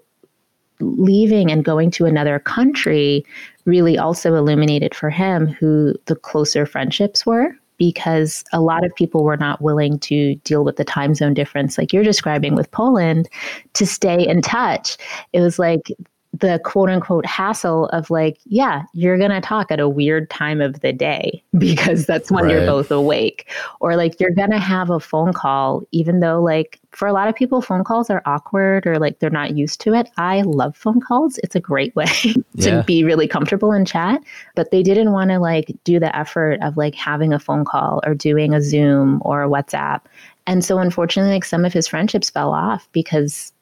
leaving 0.81 1.51
and 1.51 1.65
going 1.65 1.91
to 1.91 2.05
another 2.05 2.39
country 2.39 3.25
really 3.65 3.97
also 3.97 4.35
illuminated 4.35 4.95
for 4.95 5.09
him 5.09 5.47
who 5.47 5.95
the 6.05 6.17
closer 6.17 6.67
friendships 6.67 7.25
were 7.25 7.57
because 7.79 8.45
a 8.53 8.61
lot 8.61 8.85
of 8.85 8.95
people 8.95 9.25
were 9.25 9.37
not 9.37 9.61
willing 9.61 9.99
to 10.01 10.35
deal 10.37 10.65
with 10.65 10.77
the 10.77 10.85
time 10.85 11.15
zone 11.15 11.35
difference 11.35 11.79
like 11.79 11.93
you're 11.93 12.05
describing 12.05 12.55
with 12.55 12.71
Poland 12.71 13.29
to 13.75 13.87
stay 13.87 14.27
in 14.27 14.43
touch. 14.43 14.97
It 15.33 15.41
was 15.41 15.59
like 15.59 15.93
the 16.41 16.61
quote 16.65 16.89
unquote 16.91 17.25
hassle 17.25 17.87
of 17.87 18.11
like 18.11 18.39
yeah 18.47 18.83
you're 18.93 19.17
going 19.19 19.31
to 19.31 19.41
talk 19.41 19.71
at 19.71 19.79
a 19.81 19.89
weird 19.89 20.29
time 20.29 20.61
of 20.61 20.81
the 20.81 20.93
day 20.93 21.43
because 21.59 22.05
that's 22.07 22.31
when 22.31 22.49
you're 22.51 22.67
both 22.67 22.91
awake. 22.91 23.49
Or 23.81 23.97
like 23.97 24.19
you're 24.21 24.31
going 24.35 24.51
to 24.51 24.59
have 24.59 24.91
a 24.91 25.01
phone 25.01 25.33
call 25.33 25.83
even 25.93 26.21
though 26.21 26.43
like 26.43 26.81
for 26.91 27.07
a 27.07 27.13
lot 27.13 27.29
of 27.29 27.35
people 27.35 27.61
phone 27.61 27.85
calls 27.85 28.11
are 28.11 28.23
awkward 28.27 28.87
or 28.87 28.99
like 28.99 29.19
they're 29.19 29.31
not 29.31 29.57
used 29.57 29.81
to 29.83 29.95
it. 29.95 30.11
I 30.17 30.43
love 30.43 30.77
phone 30.77 31.01
calls. 31.01 31.39
It's 31.39 31.55
a 31.55 31.61
great 31.61 31.95
way 31.95 32.07
to 32.33 32.43
Yeah. 32.55 32.83
be 32.83 33.05
really 33.05 33.29
comfortable 33.29 33.73
in 33.73 33.85
chat. 33.85 34.23
But 34.55 34.71
they 34.71 34.83
didn't 34.83 35.13
want 35.13 35.31
to 35.31 35.39
like 35.39 35.73
do 35.85 36.01
the 36.01 36.15
effort 36.17 36.59
of 36.63 36.77
like 36.77 36.95
having 36.95 37.33
a 37.33 37.39
phone 37.39 37.65
call 37.65 38.01
or 38.07 38.15
doing 38.15 38.55
a 38.55 38.61
zoom 38.63 39.21
or 39.25 39.43
a 39.43 39.49
whatsapp. 39.49 40.01
And 40.47 40.65
so 40.65 40.79
unfortunately 40.79 41.33
like 41.35 41.45
some 41.45 41.65
of 41.65 41.73
his 41.73 41.87
friendships 41.89 42.31
fell 42.31 42.53
off 42.53 42.89
because 42.93 43.53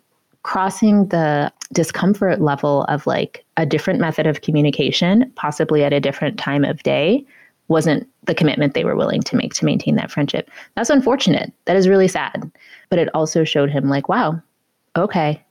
crossing 0.44 1.08
the 1.08 1.50
discomfort 1.72 2.40
level 2.40 2.84
of 2.84 3.06
like 3.06 3.44
a 3.56 3.66
different 3.66 3.98
method 3.98 4.26
of 4.26 4.42
communication 4.42 5.30
possibly 5.34 5.82
at 5.82 5.92
a 5.92 5.98
different 6.00 6.38
time 6.38 6.64
of 6.64 6.82
day 6.82 7.26
wasn't 7.68 8.06
the 8.24 8.34
commitment 8.34 8.74
they 8.74 8.84
were 8.84 8.94
willing 8.94 9.22
to 9.22 9.36
make 9.36 9.54
to 9.54 9.64
maintain 9.64 9.96
that 9.96 10.10
friendship. 10.10 10.50
That's 10.76 10.90
unfortunate. 10.90 11.50
That 11.64 11.76
is 11.76 11.88
really 11.88 12.08
sad. 12.08 12.50
But 12.90 12.98
it 12.98 13.08
also 13.14 13.42
showed 13.42 13.70
him 13.70 13.88
like 13.88 14.08
wow 14.08 14.40
okay 14.96 15.42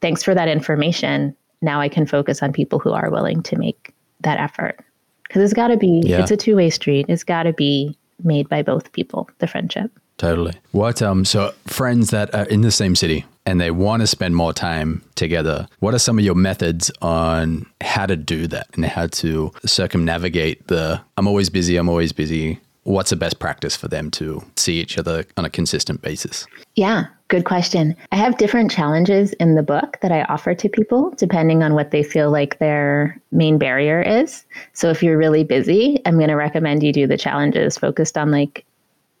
thanks 0.00 0.22
for 0.22 0.34
that 0.34 0.48
information. 0.48 1.36
Now 1.60 1.80
i 1.80 1.88
can 1.88 2.06
focus 2.06 2.42
on 2.42 2.52
people 2.52 2.78
who 2.78 2.92
are 2.92 3.10
willing 3.10 3.42
to 3.44 3.56
make 3.56 3.94
that 4.20 4.40
effort. 4.40 4.78
Because 5.24 5.42
it's 5.42 5.52
got 5.52 5.68
to 5.68 5.76
be 5.76 6.02
Yeah. 6.06 6.22
it's 6.22 6.30
a 6.30 6.36
two-way 6.38 6.70
street. 6.70 7.04
It's 7.08 7.22
got 7.22 7.42
to 7.42 7.52
be 7.52 7.96
made 8.24 8.48
by 8.48 8.62
both 8.62 8.90
people 8.92 9.28
the 9.38 9.46
friendship 9.46 9.90
Totally. 10.18 10.52
What 10.72 11.00
um 11.00 11.24
so 11.24 11.54
friends 11.66 12.10
that 12.10 12.34
are 12.34 12.44
in 12.44 12.60
the 12.60 12.70
same 12.70 12.94
city 12.94 13.24
and 13.46 13.60
they 13.60 13.70
want 13.70 14.02
to 14.02 14.06
spend 14.06 14.36
more 14.36 14.52
time 14.52 15.02
together, 15.14 15.66
what 15.78 15.94
are 15.94 15.98
some 15.98 16.18
of 16.18 16.24
your 16.24 16.34
methods 16.34 16.90
on 17.00 17.64
how 17.80 18.04
to 18.04 18.16
do 18.16 18.46
that 18.48 18.66
and 18.74 18.84
how 18.84 19.06
to 19.06 19.52
circumnavigate 19.64 20.66
the 20.66 21.00
I'm 21.16 21.26
always 21.26 21.48
busy, 21.48 21.76
I'm 21.76 21.88
always 21.88 22.12
busy? 22.12 22.60
What's 22.82 23.10
the 23.10 23.16
best 23.16 23.38
practice 23.38 23.76
for 23.76 23.86
them 23.86 24.10
to 24.12 24.42
see 24.56 24.80
each 24.80 24.96
other 24.98 25.24
on 25.36 25.44
a 25.44 25.50
consistent 25.50 26.00
basis? 26.00 26.46
Yeah, 26.74 27.04
good 27.28 27.44
question. 27.44 27.94
I 28.12 28.16
have 28.16 28.38
different 28.38 28.70
challenges 28.70 29.34
in 29.34 29.56
the 29.56 29.62
book 29.62 29.98
that 30.00 30.10
I 30.10 30.22
offer 30.22 30.54
to 30.54 30.68
people 30.68 31.10
depending 31.16 31.62
on 31.62 31.74
what 31.74 31.90
they 31.90 32.02
feel 32.02 32.30
like 32.30 32.58
their 32.58 33.20
main 33.30 33.58
barrier 33.58 34.00
is. 34.00 34.44
So 34.72 34.88
if 34.88 35.02
you're 35.02 35.18
really 35.18 35.44
busy, 35.44 36.00
I'm 36.06 36.16
going 36.16 36.30
to 36.30 36.34
recommend 36.34 36.82
you 36.82 36.92
do 36.92 37.06
the 37.06 37.18
challenges 37.18 37.76
focused 37.76 38.16
on 38.16 38.30
like 38.30 38.64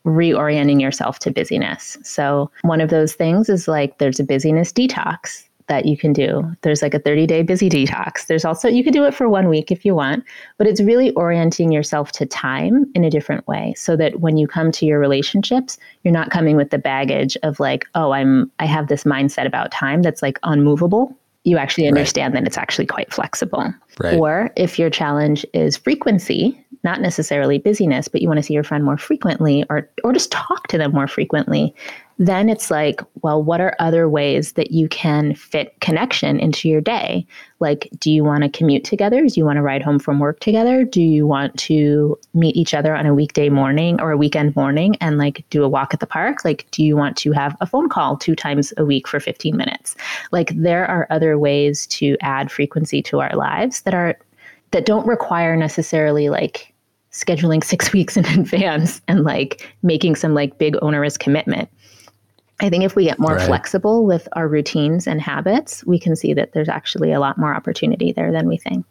reorienting 0.04 0.80
yourself 0.80 1.18
to 1.20 1.30
busyness. 1.30 1.98
So 2.02 2.50
one 2.62 2.80
of 2.80 2.90
those 2.90 3.14
things 3.14 3.48
is 3.48 3.68
like 3.68 3.98
there's 3.98 4.20
a 4.20 4.24
busyness 4.24 4.72
detox. 4.72 5.44
that 5.68 5.84
you 5.84 5.96
can 5.98 6.14
do. 6.14 6.42
There's 6.62 6.80
like 6.80 6.94
a 6.94 6.98
30 6.98 7.26
day 7.26 7.42
busy 7.42 7.68
detox. 7.68 8.26
There's 8.26 8.44
also, 8.44 8.68
you 8.68 8.82
could 8.82 8.94
do 8.94 9.04
it 9.04 9.14
for 9.14 9.28
one 9.28 9.48
week 9.48 9.70
if 9.70 9.84
you 9.84 9.94
want, 9.94 10.24
but 10.56 10.66
it's 10.66 10.80
really 10.80 11.12
orienting 11.12 11.70
yourself 11.70 12.10
to 12.12 12.26
time 12.26 12.90
in 12.94 13.04
a 13.04 13.10
different 13.10 13.46
way 13.46 13.74
so 13.76 13.94
that 13.96 14.20
when 14.20 14.38
you 14.38 14.46
come 14.48 14.72
to 14.72 14.86
your 14.86 14.98
relationships, 14.98 15.76
you're 16.02 16.12
not 16.12 16.30
coming 16.30 16.56
with 16.56 16.70
the 16.70 16.78
baggage 16.78 17.36
of 17.42 17.60
like, 17.60 17.86
oh, 17.94 18.12
I'm, 18.12 18.50
I 18.58 18.64
have 18.64 18.88
this 18.88 19.04
mindset 19.04 19.46
about 19.46 19.70
time 19.70 20.00
that's 20.00 20.22
like 20.22 20.38
unmovable. 20.42 21.14
You 21.44 21.56
actually 21.56 21.86
understand 21.86 22.34
right. 22.34 22.40
that 22.40 22.46
it's 22.46 22.58
actually 22.58 22.86
quite 22.86 23.12
flexible. 23.12 23.72
Right. 24.00 24.18
Or 24.18 24.50
if 24.56 24.78
your 24.78 24.90
challenge 24.90 25.46
is 25.54 25.76
frequency, 25.76 26.62
not 26.84 27.00
necessarily 27.00 27.58
busyness, 27.58 28.08
but 28.08 28.22
you 28.22 28.28
want 28.28 28.38
to 28.38 28.42
see 28.42 28.54
your 28.54 28.64
friend 28.64 28.84
more 28.84 28.98
frequently 28.98 29.64
or 29.70 29.88
or 30.04 30.12
just 30.12 30.30
talk 30.30 30.66
to 30.68 30.78
them 30.78 30.92
more 30.92 31.08
frequently, 31.08 31.74
then 32.18 32.48
it's 32.48 32.70
like, 32.70 33.00
well, 33.22 33.40
what 33.42 33.60
are 33.60 33.76
other 33.78 34.08
ways 34.08 34.52
that 34.52 34.72
you 34.72 34.88
can 34.88 35.34
fit 35.34 35.78
connection 35.80 36.40
into 36.40 36.68
your 36.68 36.80
day? 36.80 37.24
Like, 37.60 37.88
do 38.00 38.10
you 38.10 38.24
want 38.24 38.42
to 38.42 38.48
commute 38.48 38.84
together? 38.84 39.24
Do 39.26 39.34
you 39.36 39.44
want 39.44 39.56
to 39.56 39.62
ride 39.62 39.82
home 39.82 40.00
from 40.00 40.18
work 40.18 40.40
together? 40.40 40.84
Do 40.84 41.00
you 41.00 41.26
want 41.28 41.56
to 41.60 42.18
meet 42.34 42.56
each 42.56 42.74
other 42.74 42.94
on 42.94 43.06
a 43.06 43.14
weekday 43.14 43.48
morning 43.48 44.00
or 44.00 44.10
a 44.10 44.16
weekend 44.16 44.56
morning 44.56 44.96
and 45.00 45.16
like 45.16 45.44
do 45.50 45.62
a 45.62 45.68
walk 45.68 45.94
at 45.94 46.00
the 46.00 46.06
park? 46.06 46.44
Like, 46.44 46.66
do 46.72 46.82
you 46.82 46.96
want 46.96 47.16
to 47.18 47.30
have 47.32 47.56
a 47.60 47.66
phone 47.66 47.88
call 47.88 48.16
two 48.16 48.34
times 48.34 48.72
a 48.76 48.84
week 48.84 49.06
for 49.06 49.20
15 49.20 49.56
minutes? 49.56 49.94
Like, 50.32 50.52
there 50.56 50.86
are 50.86 51.06
other 51.10 51.38
ways 51.38 51.86
to 51.88 52.16
add 52.20 52.50
frequency 52.50 53.00
to 53.02 53.20
our 53.20 53.34
lives 53.36 53.82
that 53.82 53.94
are 53.94 54.18
that 54.72 54.84
don't 54.84 55.06
require 55.06 55.56
necessarily 55.56 56.28
like 56.28 56.74
scheduling 57.12 57.62
six 57.72 57.92
weeks 57.92 58.16
in 58.16 58.26
advance 58.26 59.00
and 59.08 59.24
like 59.24 59.72
making 59.82 60.16
some 60.16 60.34
like 60.34 60.58
big 60.58 60.76
onerous 60.82 61.16
commitment. 61.16 61.68
I 62.60 62.70
think 62.70 62.84
if 62.84 62.96
we 62.96 63.04
get 63.04 63.18
more 63.18 63.34
right. 63.34 63.46
flexible 63.46 64.04
with 64.04 64.28
our 64.32 64.48
routines 64.48 65.06
and 65.06 65.20
habits, 65.20 65.84
we 65.84 65.98
can 65.98 66.16
see 66.16 66.34
that 66.34 66.52
there's 66.52 66.68
actually 66.68 67.12
a 67.12 67.20
lot 67.20 67.38
more 67.38 67.54
opportunity 67.54 68.12
there 68.12 68.32
than 68.32 68.48
we 68.48 68.56
think. 68.56 68.84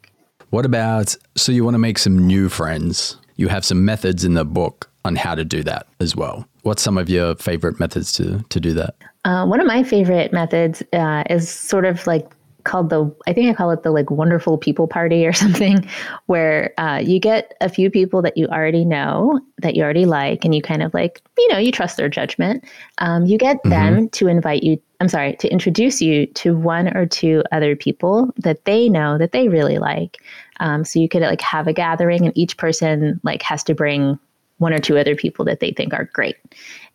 What 0.50 0.66
about 0.66 1.16
so 1.36 1.52
you 1.52 1.64
want 1.66 1.74
to 1.74 1.80
make 1.80 1.98
some 1.98 2.26
new 2.26 2.48
friends? 2.48 3.18
You 3.36 3.50
have 3.50 3.66
some 3.66 3.84
methods 3.84 4.24
in 4.24 4.34
the 4.34 4.46
book 4.46 4.90
on 5.04 5.16
how 5.16 5.36
to 5.36 5.44
do 5.44 5.64
that 5.64 5.88
as 6.00 6.16
well. 6.16 6.48
What's 6.64 6.82
some 6.82 6.98
of 6.98 7.10
your 7.10 7.36
favorite 7.36 7.80
methods 7.80 8.12
to 8.14 8.44
to 8.50 8.60
do 8.60 8.74
that? 8.74 8.96
Uh, 9.26 9.46
one 9.46 9.60
of 9.60 9.68
my 9.68 9.84
favorite 9.84 10.32
methods 10.32 10.82
uh, 10.94 11.24
is 11.30 11.50
sort 11.50 11.84
of 11.84 12.08
like 12.08 12.32
called 12.68 12.90
the 12.90 13.12
I 13.26 13.34
think 13.34 13.50
I 13.50 13.54
call 13.54 13.72
it 13.72 13.82
the 13.82 13.92
like 13.92 14.12
wonderful 14.12 14.58
people 14.58 14.88
party 14.88 15.26
or 15.26 15.34
something, 15.44 15.88
where 16.28 16.74
uh, 16.78 17.02
you 17.04 17.20
get 17.20 17.56
a 17.62 17.70
few 17.70 17.90
people 17.90 18.22
that 18.22 18.38
you 18.38 18.48
already 18.48 18.86
know 18.86 19.40
that 19.60 19.76
you 19.76 19.84
already 19.84 20.06
like, 20.06 20.46
and 20.46 20.54
you 20.54 20.62
kind 20.62 20.84
of 20.84 20.94
like 20.94 21.22
you 21.38 21.48
know 21.48 21.58
you 21.58 21.72
trust 21.72 21.98
their 21.98 22.10
judgment. 22.10 22.64
Um, 23.00 23.26
you 23.26 23.38
get 23.38 23.58
mm-hmm. 23.58 23.70
them 23.70 24.10
to 24.10 24.28
invite 24.28 24.64
you. 24.64 24.80
I'm 25.00 25.10
sorry 25.10 25.36
to 25.38 25.48
introduce 25.52 26.02
you 26.02 26.26
to 26.26 26.56
one 26.56 26.96
or 26.96 27.06
two 27.06 27.44
other 27.52 27.76
people 27.76 28.32
that 28.38 28.66
they 28.66 28.90
know 28.90 29.18
that 29.18 29.32
they 29.32 29.48
really 29.48 29.78
like. 29.78 30.18
Um, 30.60 30.84
so 30.84 31.00
you 31.00 31.08
could 31.08 31.22
like 31.22 31.42
have 31.42 31.68
a 31.68 31.74
gathering, 31.74 32.26
and 32.26 32.38
each 32.38 32.58
person 32.58 33.20
like 33.24 33.42
has 33.42 33.64
to 33.64 33.74
bring 33.74 34.20
one 34.58 34.74
or 34.74 34.80
two 34.80 34.98
other 34.98 35.16
people 35.16 35.46
that 35.46 35.60
they 35.60 35.72
think 35.72 35.94
are 35.94 36.10
great. 36.14 36.36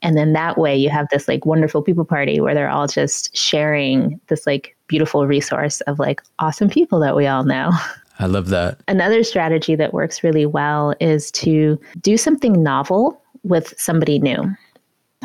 And 0.03 0.17
then 0.17 0.33
that 0.33 0.59
way 0.59 0.77
you 0.77 0.91
have 0.91 1.07
this 1.11 1.29
like 1.29 1.47
wonderful 1.47 1.83
people 1.83 2.05
party 2.05 2.41
where 2.41 2.55
they're 2.55 2.69
all 2.69 2.89
just 2.89 3.37
sharing 3.37 4.21
this 4.27 4.47
like 4.47 4.77
beautiful 4.93 5.27
resource 5.27 5.81
of 5.83 5.99
like 5.99 6.21
awesome 6.39 6.69
people 6.69 7.01
that 7.01 7.17
we 7.17 7.27
all 7.27 7.45
know. 7.45 7.71
I 8.19 8.27
love 8.27 8.51
that. 8.51 8.79
Another 8.89 9.25
strategy 9.25 9.75
that 9.75 9.95
works 9.95 10.23
really 10.23 10.45
well 10.45 10.95
is 11.01 11.31
to 11.31 11.81
do 12.03 12.19
something 12.19 12.63
novel 12.63 13.19
with 13.43 13.73
somebody 13.79 14.19
new. 14.19 14.55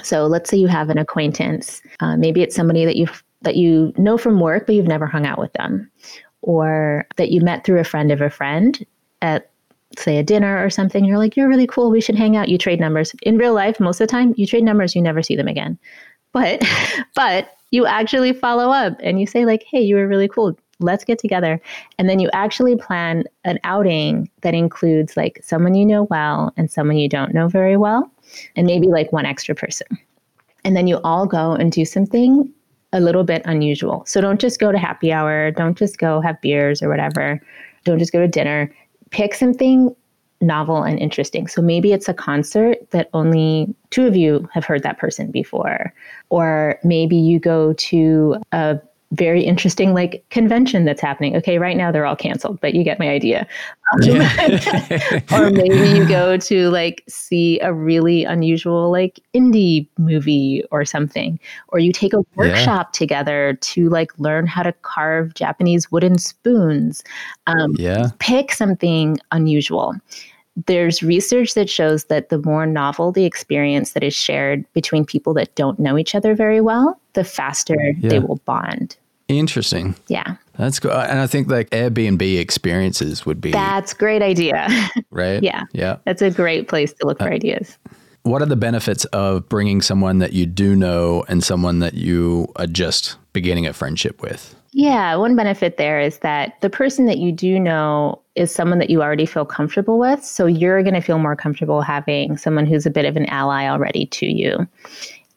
So 0.03 0.25
let's 0.25 0.49
say 0.49 0.55
you 0.55 0.67
have 0.67 0.89
an 0.89 0.97
acquaintance. 0.97 1.81
Uh, 1.99 2.15
maybe 2.15 2.41
it's 2.41 2.55
somebody 2.55 2.85
that 2.85 2.95
you 2.95 3.07
that 3.41 3.57
you 3.57 3.91
know 3.97 4.17
from 4.17 4.39
work, 4.39 4.67
but 4.67 4.75
you've 4.75 4.87
never 4.87 5.05
hung 5.05 5.25
out 5.25 5.37
with 5.37 5.51
them, 5.53 5.91
or 6.43 7.05
that 7.17 7.29
you 7.29 7.41
met 7.41 7.65
through 7.65 7.79
a 7.79 7.83
friend 7.83 8.09
of 8.09 8.21
a 8.21 8.29
friend 8.29 8.85
at 9.21 9.49
say 9.97 10.17
a 10.17 10.23
dinner 10.23 10.63
or 10.63 10.69
something. 10.69 11.03
You're 11.03 11.17
like, 11.17 11.35
you're 11.35 11.49
really 11.49 11.67
cool. 11.67 11.91
We 11.91 12.01
should 12.01 12.15
hang 12.15 12.37
out. 12.37 12.47
You 12.47 12.57
trade 12.57 12.79
numbers. 12.79 13.13
In 13.23 13.37
real 13.37 13.53
life, 13.53 13.81
most 13.81 13.99
of 13.99 14.07
the 14.07 14.11
time, 14.11 14.33
you 14.37 14.47
trade 14.47 14.63
numbers. 14.63 14.95
You 14.95 15.01
never 15.01 15.21
see 15.21 15.35
them 15.35 15.49
again. 15.49 15.77
But 16.31 16.63
but 17.15 17.56
you 17.71 17.85
actually 17.85 18.33
follow 18.33 18.71
up 18.71 18.97
and 19.01 19.19
you 19.19 19.27
say 19.27 19.45
like 19.45 19.63
hey 19.69 19.81
you 19.81 19.95
were 19.95 20.07
really 20.07 20.27
cool. 20.27 20.57
Let's 20.79 21.03
get 21.03 21.17
together. 21.17 21.59
And 21.97 22.07
then 22.07 22.19
you 22.19 22.29
actually 22.33 22.75
plan 22.75 23.23
an 23.45 23.57
outing 23.63 24.29
that 24.41 24.53
includes 24.53 25.17
like 25.17 25.39
someone 25.43 25.73
you 25.73 25.85
know 25.85 26.03
well 26.03 26.53
and 26.55 26.69
someone 26.69 26.97
you 26.97 27.09
don't 27.09 27.33
know 27.33 27.47
very 27.47 27.77
well 27.77 28.11
and 28.55 28.67
maybe 28.67 28.87
like 28.87 29.11
one 29.11 29.25
extra 29.25 29.55
person. 29.55 29.87
And 30.63 30.77
then 30.77 30.85
you 30.85 30.99
all 31.03 31.25
go 31.25 31.53
and 31.53 31.71
do 31.71 31.83
something 31.83 32.53
a 32.93 32.99
little 32.99 33.23
bit 33.23 33.41
unusual. 33.45 34.03
So 34.05 34.21
don't 34.21 34.39
just 34.39 34.59
go 34.59 34.71
to 34.71 34.77
happy 34.77 35.11
hour. 35.11 35.51
Don't 35.51 35.77
just 35.77 35.97
go 35.97 36.21
have 36.21 36.39
beers 36.41 36.81
or 36.81 36.89
whatever. 36.89 37.41
Don't 37.83 37.99
just 37.99 38.13
go 38.13 38.19
to 38.19 38.27
dinner. 38.27 38.73
Pick 39.09 39.33
something 39.33 39.95
novel 40.41 40.83
and 40.83 40.99
interesting. 40.99 41.47
So 41.47 41.61
maybe 41.61 41.93
it's 41.93 42.07
a 42.07 42.13
concert 42.13 42.77
that 42.91 43.09
only 43.13 43.73
two 43.89 44.05
of 44.05 44.15
you 44.15 44.47
have 44.53 44.65
heard 44.65 44.83
that 44.83 44.97
person 44.97 45.31
before. 45.31 45.93
Or 46.29 46.79
maybe 46.83 47.15
you 47.15 47.39
go 47.39 47.73
to 47.73 48.37
a 48.51 48.79
very 49.11 49.43
interesting 49.43 49.93
like 49.93 50.23
convention 50.29 50.85
that's 50.85 51.01
happening. 51.01 51.35
Okay, 51.35 51.57
right 51.57 51.77
now 51.77 51.91
they're 51.91 52.05
all 52.05 52.15
canceled, 52.15 52.59
but 52.59 52.73
you 52.73 52.83
get 52.83 52.99
my 52.99 53.07
idea. 53.07 53.47
Yeah. 54.01 55.21
or 55.31 55.49
maybe 55.49 55.97
you 55.97 56.07
go 56.07 56.37
to 56.37 56.69
like 56.69 57.03
see 57.07 57.59
a 57.61 57.73
really 57.73 58.25
unusual 58.25 58.91
like 58.91 59.19
indie 59.33 59.87
movie 59.97 60.63
or 60.71 60.83
something. 60.83 61.39
Or 61.69 61.79
you 61.79 61.93
take 61.93 62.13
a 62.13 62.21
workshop 62.35 62.89
yeah. 62.93 62.97
together 62.97 63.57
to 63.61 63.89
like 63.89 64.17
learn 64.19 64.45
how 64.45 64.63
to 64.63 64.73
carve 64.81 65.33
Japanese 65.35 65.89
wooden 65.91 66.17
spoons. 66.17 67.03
Um, 67.47 67.75
yeah. 67.77 68.09
Pick 68.19 68.51
something 68.51 69.17
unusual 69.31 69.95
there's 70.65 71.03
research 71.03 71.53
that 71.53 71.69
shows 71.69 72.05
that 72.05 72.29
the 72.29 72.39
more 72.39 72.65
novel 72.65 73.11
the 73.11 73.25
experience 73.25 73.91
that 73.91 74.03
is 74.03 74.15
shared 74.15 74.65
between 74.73 75.05
people 75.05 75.33
that 75.35 75.53
don't 75.55 75.79
know 75.79 75.97
each 75.97 76.15
other 76.15 76.33
very 76.33 76.61
well, 76.61 76.99
the 77.13 77.23
faster 77.23 77.93
yeah. 77.99 78.09
they 78.09 78.19
will 78.19 78.37
bond. 78.45 78.97
Interesting. 79.27 79.95
Yeah. 80.07 80.37
That's 80.57 80.79
good. 80.79 80.91
And 80.91 81.19
I 81.19 81.27
think 81.27 81.49
like 81.49 81.69
Airbnb 81.71 82.39
experiences 82.39 83.25
would 83.25 83.41
be 83.41 83.51
That's 83.51 83.93
great 83.93 84.21
idea. 84.21 84.67
Right? 85.11 85.41
yeah. 85.41 85.63
Yeah. 85.73 85.97
That's 86.05 86.21
a 86.21 86.29
great 86.29 86.67
place 86.67 86.93
to 86.93 87.07
look 87.07 87.17
for 87.17 87.27
uh, 87.27 87.31
ideas. 87.31 87.77
What 88.23 88.41
are 88.41 88.45
the 88.45 88.55
benefits 88.55 89.05
of 89.05 89.47
bringing 89.49 89.81
someone 89.81 90.19
that 90.19 90.33
you 90.33 90.45
do 90.45 90.75
know 90.75 91.23
and 91.27 91.43
someone 91.43 91.79
that 91.79 91.93
you 91.93 92.47
are 92.55 92.67
just 92.67 93.17
beginning 93.33 93.65
a 93.65 93.73
friendship 93.73 94.21
with? 94.21 94.55
Yeah, 94.77 95.15
one 95.15 95.35
benefit 95.35 95.77
there 95.77 95.99
is 95.99 96.19
that 96.19 96.61
the 96.61 96.69
person 96.69 97.07
that 97.07 97.17
you 97.17 97.31
do 97.31 97.59
know 97.59 98.21
is 98.35 98.53
someone 98.53 98.77
that 98.77 98.91
you 98.91 99.01
already 99.01 99.25
feel 99.25 99.43
comfortable 99.43 99.97
with. 99.97 100.23
So 100.23 100.45
you're 100.45 100.83
going 100.83 100.93
to 100.93 101.01
feel 101.01 101.17
more 101.17 101.35
comfortable 101.35 101.81
having 101.81 102.37
someone 102.37 102.67
who's 102.67 102.85
a 102.85 102.91
bit 102.91 103.03
of 103.03 103.17
an 103.17 103.25
ally 103.25 103.67
already 103.67 104.05
to 104.05 104.27
you. 104.27 104.67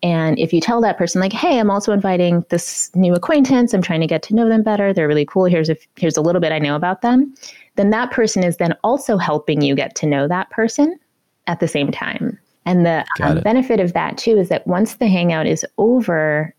And 0.02 0.38
if 0.38 0.52
you 0.52 0.60
tell 0.60 0.82
that 0.82 0.98
person, 0.98 1.22
like, 1.22 1.32
hey, 1.32 1.58
I'm 1.58 1.70
also 1.70 1.90
inviting 1.92 2.44
this 2.50 2.94
new 2.94 3.14
acquaintance, 3.14 3.72
I'm 3.72 3.80
trying 3.80 4.02
to 4.02 4.06
get 4.06 4.22
to 4.24 4.34
know 4.34 4.46
them 4.46 4.62
better, 4.62 4.92
they're 4.92 5.08
really 5.08 5.24
cool, 5.24 5.46
here's 5.46 5.70
a, 5.70 5.76
here's 5.96 6.18
a 6.18 6.22
little 6.22 6.42
bit 6.42 6.52
I 6.52 6.58
know 6.58 6.76
about 6.76 7.00
them, 7.00 7.34
then 7.76 7.88
that 7.88 8.10
person 8.10 8.44
is 8.44 8.58
then 8.58 8.76
also 8.84 9.16
helping 9.16 9.62
you 9.62 9.74
get 9.74 9.94
to 9.96 10.06
know 10.06 10.28
that 10.28 10.50
person 10.50 11.00
at 11.46 11.60
the 11.60 11.68
same 11.68 11.90
time. 11.90 12.38
And 12.66 12.84
the 12.84 13.06
um, 13.22 13.40
benefit 13.40 13.80
of 13.80 13.94
that 13.94 14.18
too 14.18 14.36
is 14.36 14.50
that 14.50 14.66
once 14.66 14.96
the 14.96 15.08
hangout 15.08 15.46
is 15.46 15.64
over, 15.78 16.54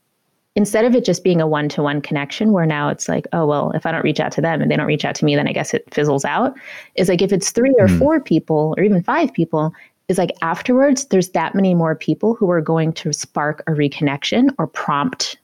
instead 0.55 0.85
of 0.85 0.95
it 0.95 1.05
just 1.05 1.23
being 1.23 1.41
a 1.41 1.47
one 1.47 1.69
to 1.69 1.81
one 1.81 2.01
connection 2.01 2.51
where 2.51 2.65
now 2.65 2.89
it's 2.89 3.07
like, 3.07 3.25
oh, 3.33 3.45
well, 3.45 3.71
if 3.71 3.85
I 3.85 3.91
don't 3.91 4.03
reach 4.03 4.19
out 4.19 4.31
to 4.33 4.41
them 4.41 4.61
and 4.61 4.69
they 4.69 4.75
don't 4.75 4.85
reach 4.85 5.05
out 5.05 5.15
to 5.15 5.25
me, 5.25 5.35
then 5.35 5.47
I 5.47 5.53
guess 5.53 5.73
it 5.73 5.91
fizzles 5.93 6.25
out, 6.25 6.57
is 6.95 7.09
like 7.09 7.21
if 7.21 7.31
it's 7.31 7.51
three 7.51 7.73
or 7.79 7.87
mm. 7.87 7.99
four 7.99 8.19
people 8.19 8.73
or 8.77 8.83
even 8.83 9.01
five 9.03 9.33
people, 9.33 9.73
is 10.07 10.17
like 10.17 10.31
afterwards, 10.41 11.05
there's 11.05 11.29
that 11.29 11.55
many 11.55 11.73
more 11.73 11.95
people 11.95 12.35
who 12.35 12.49
are 12.51 12.61
going 12.61 12.91
to 12.93 13.13
spark 13.13 13.63
a 13.67 13.71
reconnection 13.71 14.53
or 14.57 14.67
prompt 14.67 15.37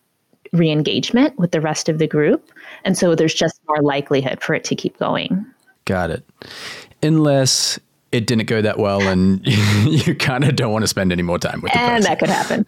re 0.53 0.69
engagement 0.69 1.37
with 1.37 1.51
the 1.51 1.61
rest 1.61 1.89
of 1.89 1.99
the 1.99 2.07
group. 2.07 2.51
And 2.83 2.97
so 2.97 3.15
there's 3.15 3.33
just 3.33 3.59
more 3.67 3.81
likelihood 3.81 4.41
for 4.41 4.53
it 4.53 4.63
to 4.65 4.75
keep 4.75 4.97
going. 4.97 5.45
Got 5.85 6.11
it. 6.11 6.25
Unless 7.01 7.79
it 8.11 8.25
didn't 8.25 8.45
go 8.45 8.61
that 8.61 8.77
well 8.77 9.01
and 9.01 9.45
you 9.85 10.15
kind 10.15 10.43
of 10.43 10.55
don't 10.55 10.71
want 10.71 10.83
to 10.83 10.87
spend 10.87 11.11
any 11.11 11.23
more 11.23 11.37
time 11.37 11.61
with 11.61 11.71
the 11.71 11.79
and 11.79 12.03
person. 12.03 12.09
that 12.09 12.19
could 12.19 12.29
happen. 12.29 12.65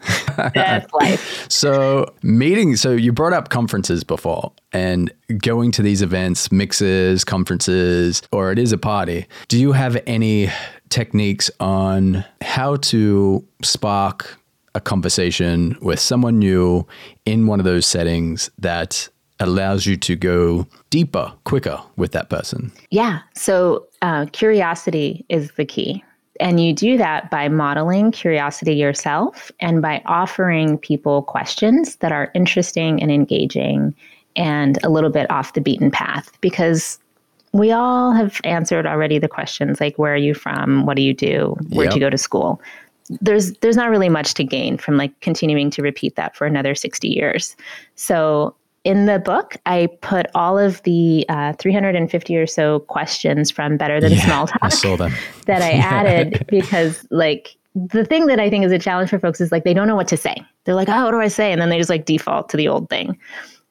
That's 0.54 0.92
life. 0.92 1.50
So 1.50 2.14
meeting 2.22 2.76
so 2.76 2.92
you 2.92 3.12
brought 3.12 3.32
up 3.32 3.48
conferences 3.48 4.04
before 4.04 4.52
and 4.72 5.12
going 5.38 5.72
to 5.72 5.82
these 5.82 6.02
events 6.02 6.52
mixes 6.52 7.24
conferences 7.24 8.22
or 8.32 8.52
it 8.52 8.58
is 8.58 8.72
a 8.72 8.78
party. 8.78 9.26
Do 9.48 9.58
you 9.58 9.72
have 9.72 10.00
any 10.06 10.50
techniques 10.90 11.50
on 11.60 12.24
how 12.42 12.76
to 12.76 13.46
spark 13.62 14.38
a 14.74 14.80
conversation 14.80 15.76
with 15.80 15.98
someone 15.98 16.38
new 16.38 16.86
in 17.24 17.46
one 17.46 17.58
of 17.58 17.64
those 17.64 17.86
settings 17.86 18.50
that 18.58 19.08
allows 19.40 19.86
you 19.86 19.96
to 19.96 20.16
go 20.16 20.66
deeper, 20.90 21.32
quicker 21.44 21.80
with 21.96 22.12
that 22.12 22.28
person. 22.30 22.70
Yeah. 22.90 23.20
So 23.34 23.86
uh, 24.02 24.26
curiosity 24.32 25.24
is 25.28 25.50
the 25.52 25.64
key. 25.64 26.04
And 26.38 26.58
you 26.58 26.72
do 26.72 26.96
that 26.96 27.30
by 27.30 27.48
modeling 27.48 28.12
curiosity 28.12 28.74
yourself 28.74 29.50
and 29.60 29.82
by 29.82 30.02
offering 30.06 30.78
people 30.78 31.22
questions 31.22 31.96
that 31.96 32.12
are 32.12 32.30
interesting 32.34 33.02
and 33.02 33.10
engaging 33.10 33.94
and 34.36 34.78
a 34.82 34.88
little 34.88 35.10
bit 35.10 35.30
off 35.30 35.52
the 35.52 35.60
beaten 35.60 35.90
path 35.90 36.30
because 36.40 36.98
we 37.52 37.72
all 37.72 38.12
have 38.12 38.40
answered 38.44 38.86
already 38.86 39.18
the 39.18 39.28
questions 39.28 39.80
like 39.80 39.98
where 39.98 40.14
are 40.14 40.16
you 40.16 40.34
from 40.34 40.86
what 40.86 40.96
do 40.96 41.02
you 41.02 41.12
do 41.12 41.56
where'd 41.70 41.88
yep. 41.88 41.94
you 41.94 42.00
go 42.00 42.08
to 42.08 42.16
school 42.16 42.60
there's 43.20 43.52
there's 43.54 43.76
not 43.76 43.90
really 43.90 44.08
much 44.08 44.34
to 44.34 44.44
gain 44.44 44.78
from 44.78 44.96
like 44.96 45.18
continuing 45.20 45.68
to 45.70 45.82
repeat 45.82 46.14
that 46.14 46.36
for 46.36 46.46
another 46.46 46.74
60 46.74 47.08
years 47.08 47.56
so 47.96 48.54
in 48.84 49.06
the 49.06 49.18
book 49.18 49.56
i 49.66 49.88
put 50.00 50.26
all 50.34 50.58
of 50.58 50.82
the 50.82 51.24
uh, 51.28 51.52
350 51.54 52.36
or 52.36 52.46
so 52.46 52.80
questions 52.80 53.50
from 53.50 53.76
better 53.76 54.00
than 54.00 54.12
yeah, 54.12 54.24
small 54.24 54.46
talk 54.46 54.58
I 54.62 54.68
saw 54.68 54.96
them. 54.96 55.12
that 55.46 55.62
i 55.62 55.72
added 55.72 56.44
because 56.48 57.06
like 57.10 57.56
the 57.74 58.04
thing 58.04 58.26
that 58.26 58.40
i 58.40 58.48
think 58.48 58.64
is 58.64 58.72
a 58.72 58.78
challenge 58.78 59.10
for 59.10 59.18
folks 59.18 59.40
is 59.40 59.52
like 59.52 59.64
they 59.64 59.74
don't 59.74 59.86
know 59.86 59.96
what 59.96 60.08
to 60.08 60.16
say 60.16 60.36
they're 60.64 60.74
like 60.74 60.88
oh 60.88 61.04
what 61.04 61.10
do 61.12 61.20
i 61.20 61.28
say 61.28 61.52
and 61.52 61.60
then 61.60 61.68
they 61.68 61.78
just 61.78 61.90
like 61.90 62.04
default 62.04 62.48
to 62.48 62.56
the 62.56 62.68
old 62.68 62.88
thing 62.88 63.18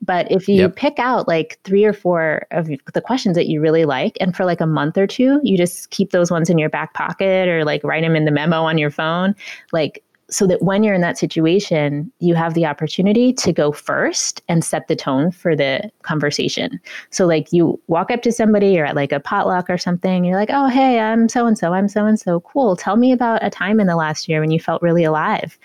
but 0.02 0.32
if 0.32 0.48
you 0.48 0.56
yep. 0.56 0.76
pick 0.76 0.98
out 0.98 1.28
like 1.28 1.60
three 1.64 1.84
or 1.84 1.94
four 1.94 2.46
of 2.52 2.70
the 2.94 3.02
questions 3.02 3.36
that 3.36 3.48
you 3.48 3.60
really 3.60 3.86
like, 3.86 4.18
and 4.22 4.36
for 4.36 4.46
like 4.46 4.62
a 4.62 4.66
month 4.66 4.98
or 4.98 5.06
two, 5.06 5.40
you 5.44 5.58
just 5.58 5.90
keep 5.90 6.12
those 6.12 6.32
ones 6.32 6.50
in 6.50 6.58
your 6.58 6.70
back 6.70 6.94
pocket 6.94 7.50
or 7.50 7.66
like 7.66 7.84
write 7.84 8.04
them 8.04 8.16
in 8.16 8.26
the 8.26 8.32
memo 8.32 8.62
on 8.62 8.78
your 8.78 8.92
phone, 8.92 9.36
like 9.74 10.04
so 10.30 10.46
that 10.48 10.62
when 10.62 10.84
you're 10.84 10.94
in 10.94 11.02
that 11.02 11.18
situation, 11.18 12.12
you 12.20 12.36
have 12.36 12.54
the 12.54 12.66
opportunity 12.66 13.34
to 13.34 13.52
go 13.52 13.72
first 13.72 14.42
and 14.48 14.64
set 14.64 14.88
the 14.88 14.96
tone 14.96 15.32
for 15.32 15.56
the 15.56 15.92
conversation. 16.04 16.80
So, 17.10 17.26
like, 17.26 17.52
you 17.52 17.80
walk 17.88 18.12
up 18.12 18.22
to 18.24 18.32
somebody 18.32 18.80
or 18.80 18.86
at 18.86 18.96
like 18.96 19.12
a 19.12 19.20
potluck 19.20 19.70
or 19.70 19.78
something, 19.78 20.24
you're 20.24 20.38
like, 20.38 20.52
oh, 20.52 20.68
hey, 20.68 21.00
I'm 21.00 21.30
so 21.30 21.46
and 21.46 21.58
so, 21.58 21.74
I'm 21.74 21.88
so 21.88 22.06
and 22.06 22.20
so. 22.20 22.40
Cool. 22.42 22.76
Tell 22.76 22.96
me 22.96 23.12
about 23.12 23.44
a 23.44 23.50
time 23.50 23.80
in 23.80 23.88
the 23.88 23.96
last 23.96 24.28
year 24.28 24.40
when 24.40 24.52
you 24.52 24.60
felt 24.60 24.82
really 24.82 25.04
alive 25.04 25.58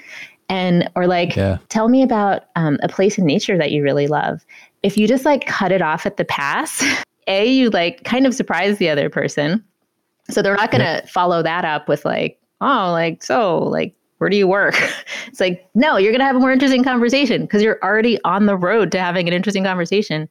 and 0.49 0.91
or 0.95 1.07
like 1.07 1.37
yeah. 1.37 1.59
tell 1.69 1.89
me 1.89 2.03
about 2.03 2.45
um, 2.57 2.79
a 2.83 2.89
place 2.89 3.19
in 3.19 3.25
nature 3.25 3.57
that 3.57 3.71
you 3.71 3.83
really 3.83 4.07
love 4.07 4.45
if 4.83 4.97
you 4.97 5.09
just 5.09 5.25
like 5.25 5.47
cut 5.47 5.73
it 5.73 5.83
off 5.83 6.07
at 6.07 6.17
the 6.17 6.25
pass 6.25 6.85
a 7.27 7.47
you 7.47 7.71
like 7.71 8.05
kind 8.05 8.27
of 8.27 8.35
surprise 8.35 8.79
the 8.79 8.89
other 8.89 9.09
person 9.09 9.65
so 10.31 10.43
they're 10.43 10.57
not 10.57 10.71
going 10.71 10.81
to 10.81 11.03
yeah. 11.03 11.07
follow 11.07 11.43
that 11.43 11.65
up 11.65 11.89
with 11.89 12.05
like 12.05 12.39
oh 12.61 12.91
like 12.93 13.23
so 13.23 13.59
like 13.59 13.95
where 14.25 14.31
do 14.31 14.39
you 14.39 14.49
work 14.49 14.75
it's 15.27 15.39
like 15.39 15.69
no 15.75 15.99
you're 15.99 16.11
going 16.11 16.19
to 16.19 16.25
have 16.25 16.35
a 16.35 16.41
more 16.41 16.51
interesting 16.51 16.83
conversation 16.83 17.43
because 17.43 17.63
you're 17.63 17.79
already 17.83 18.19
on 18.25 18.47
the 18.47 18.57
road 18.57 18.91
to 18.91 18.99
having 18.99 19.29
an 19.29 19.35
interesting 19.35 19.65
conversation 19.65 20.27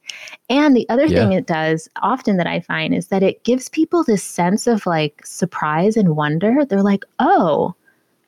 and 0.50 0.74
the 0.74 0.84
other 0.88 1.06
yeah. 1.06 1.20
thing 1.20 1.32
it 1.32 1.46
does 1.46 1.88
often 2.02 2.36
that 2.36 2.48
i 2.48 2.58
find 2.58 2.92
is 2.92 3.06
that 3.06 3.22
it 3.22 3.44
gives 3.44 3.68
people 3.68 4.02
this 4.02 4.24
sense 4.24 4.66
of 4.66 4.84
like 4.84 5.24
surprise 5.24 5.96
and 5.96 6.16
wonder 6.16 6.64
they're 6.64 6.82
like 6.82 7.04
oh 7.20 7.72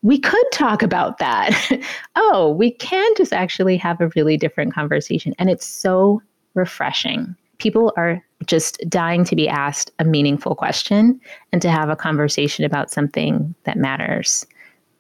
we 0.03 0.21
could 0.21 0.45
talk 0.53 0.85
about 0.85 1.19
that. 1.19 1.53
oh, 2.17 2.51
we 2.51 2.71
can 2.71 3.13
just 3.17 3.33
actually 3.33 3.77
have 3.77 4.01
a 4.01 4.09
really 4.15 4.37
different 4.37 4.73
conversation. 4.73 5.35
And 5.37 5.51
it's 5.51 5.67
so 5.67 6.23
refreshing. 6.55 7.35
People 7.59 7.93
are 7.97 8.23
just 8.45 8.79
dying 8.89 9.25
to 9.25 9.35
be 9.35 9.49
asked 9.49 9.91
a 9.99 10.05
meaningful 10.05 10.55
question 10.55 11.21
and 11.53 11.61
to 11.61 11.71
have 11.71 11.89
a 11.89 11.97
conversation 11.97 12.65
about 12.65 12.93
something 12.93 13.53
that 13.65 13.79
matters. 13.79 14.47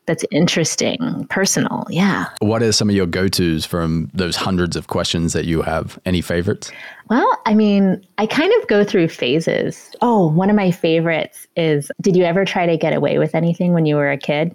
That's 0.06 0.24
interesting, 0.30 1.26
personal. 1.30 1.84
Yeah. 1.90 2.26
What 2.40 2.62
are 2.62 2.70
some 2.72 2.88
of 2.88 2.94
your 2.94 3.06
go 3.06 3.26
tos 3.28 3.64
from 3.66 4.08
those 4.14 4.36
hundreds 4.36 4.76
of 4.76 4.86
questions 4.86 5.32
that 5.32 5.44
you 5.44 5.62
have? 5.62 5.98
Any 6.06 6.20
favorites? 6.20 6.70
Well, 7.10 7.28
I 7.44 7.54
mean, 7.54 8.06
I 8.18 8.26
kind 8.26 8.52
of 8.60 8.68
go 8.68 8.84
through 8.84 9.08
phases. 9.08 9.90
Oh, 10.02 10.28
one 10.28 10.48
of 10.48 10.56
my 10.56 10.70
favorites 10.70 11.46
is 11.56 11.90
Did 12.00 12.16
you 12.16 12.24
ever 12.24 12.44
try 12.44 12.66
to 12.66 12.76
get 12.76 12.92
away 12.92 13.18
with 13.18 13.34
anything 13.34 13.72
when 13.72 13.84
you 13.84 13.96
were 13.96 14.10
a 14.10 14.16
kid? 14.16 14.54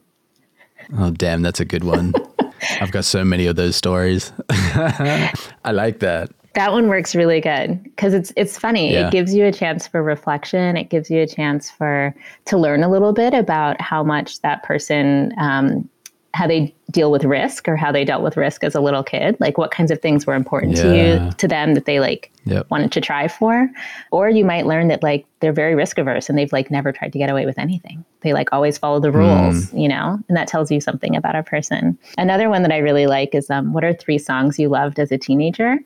Oh, 0.98 1.12
damn, 1.12 1.42
that's 1.42 1.60
a 1.60 1.66
good 1.66 1.84
one. 1.84 2.14
I've 2.80 2.92
got 2.92 3.06
so 3.06 3.24
many 3.24 3.46
of 3.46 3.56
those 3.56 3.76
stories. 3.76 4.32
I 4.50 5.72
like 5.72 6.00
that. 6.00 6.32
That 6.54 6.74
one 6.74 6.90
works 6.90 7.16
really 7.16 7.40
good 7.40 7.82
because 7.84 8.14
it's 8.14 8.34
it's 8.36 8.58
funny. 8.58 8.94
Yeah. 8.94 9.08
It 9.08 9.12
gives 9.12 9.34
you 9.34 9.46
a 9.46 9.52
chance 9.52 9.88
for 9.88 10.04
reflection. 10.04 10.76
It 10.76 10.90
gives 10.90 11.10
you 11.10 11.22
a 11.22 11.28
chance 11.28 11.70
for 11.70 12.14
to 12.46 12.58
learn 12.58 12.84
a 12.84 12.90
little 12.90 13.14
bit 13.14 13.34
about 13.34 13.80
how 13.80 14.04
much 14.04 14.42
that 14.42 14.64
person 14.64 15.34
um, 15.38 15.90
how 16.34 16.48
they 16.48 16.74
deal 16.92 17.12
with 17.12 17.26
risk 17.26 17.68
or 17.68 17.76
how 17.76 17.92
they 17.92 18.06
dealt 18.06 18.24
with 18.24 18.38
risk 18.38 18.64
as 18.64 18.76
a 18.76 18.82
little 18.82 19.04
kid 19.04 19.36
like 19.40 19.58
what 19.58 19.72
kinds 19.72 19.92
of 19.92 20.02
things 20.02 20.26
were 20.26 20.34
important 20.34 20.76
yeah. 20.78 20.84
to 20.84 20.98
you 20.98 21.32
to 21.34 21.48
them 21.48 21.74
that 21.74 21.86
they 21.86 22.00
like 22.00 22.32
yep. 22.46 22.70
wanted 22.70 22.92
to 22.92 23.02
try 23.02 23.28
for 23.28 23.70
or 24.12 24.30
you 24.30 24.46
might 24.46 24.66
learn 24.66 24.88
that 24.88 25.04
like 25.04 25.26
they're 25.40 25.54
very 25.54 25.76
risk 25.76 25.98
averse 25.98 26.30
and 26.30 26.38
they've 26.38 26.52
like 26.52 26.72
never 26.72 26.92
tried 26.92 27.12
to 27.12 27.20
get 27.20 27.30
away 27.30 27.46
with 27.46 27.58
anything 27.58 28.04
they 28.22 28.34
like 28.34 28.52
always 28.52 28.78
follow 28.78 29.00
the 29.00 29.12
rules 29.12 29.72
mm. 29.72 29.82
you 29.82 29.88
know 29.88 30.20
and 30.28 30.38
that 30.38 30.48
tells 30.48 30.72
you 30.72 30.80
something 30.80 31.16
about 31.16 31.36
a 31.36 31.44
person 31.44 31.98
another 32.18 32.50
one 32.50 32.62
that 32.62 32.72
i 32.72 32.78
really 32.78 33.08
like 33.08 33.36
is 33.36 33.50
um, 33.50 33.74
what 33.74 33.84
are 33.84 33.94
three 33.94 34.18
songs 34.18 34.58
you 34.58 34.70
loved 34.70 35.00
as 35.00 35.12
a 35.12 35.18
teenager 35.18 35.78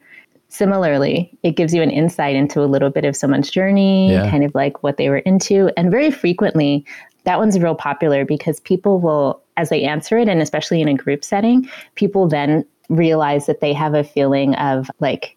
Similarly, 0.50 1.38
it 1.44 1.52
gives 1.52 1.74
you 1.74 1.82
an 1.82 1.90
insight 1.90 2.36
into 2.36 2.62
a 2.62 2.66
little 2.66 2.90
bit 2.90 3.04
of 3.04 3.16
someone's 3.16 3.50
journey, 3.50 4.12
yeah. 4.12 4.30
kind 4.30 4.44
of 4.44 4.54
like 4.56 4.84
what 4.84 4.98
they 4.98 5.10
were 5.10 5.18
into. 5.20 5.72
And 5.76 5.92
very 5.92 6.12
frequently, 6.12 6.86
that 7.26 7.40
one's 7.40 7.60
real 7.60 7.76
popular 7.76 8.26
because 8.26 8.60
people 8.62 9.00
will, 9.00 9.42
as 9.58 9.70
they 9.70 9.84
answer 9.84 10.18
it, 10.18 10.30
and 10.30 10.42
especially 10.42 10.82
in 10.82 10.88
a 10.88 10.94
group 10.94 11.24
setting, 11.24 11.70
people 11.96 12.28
then 12.28 12.66
realize 12.90 13.48
that 13.48 13.62
they 13.62 13.74
have 13.74 13.94
a 13.94 14.04
feeling 14.04 14.56
of 14.56 14.90
like 15.00 15.36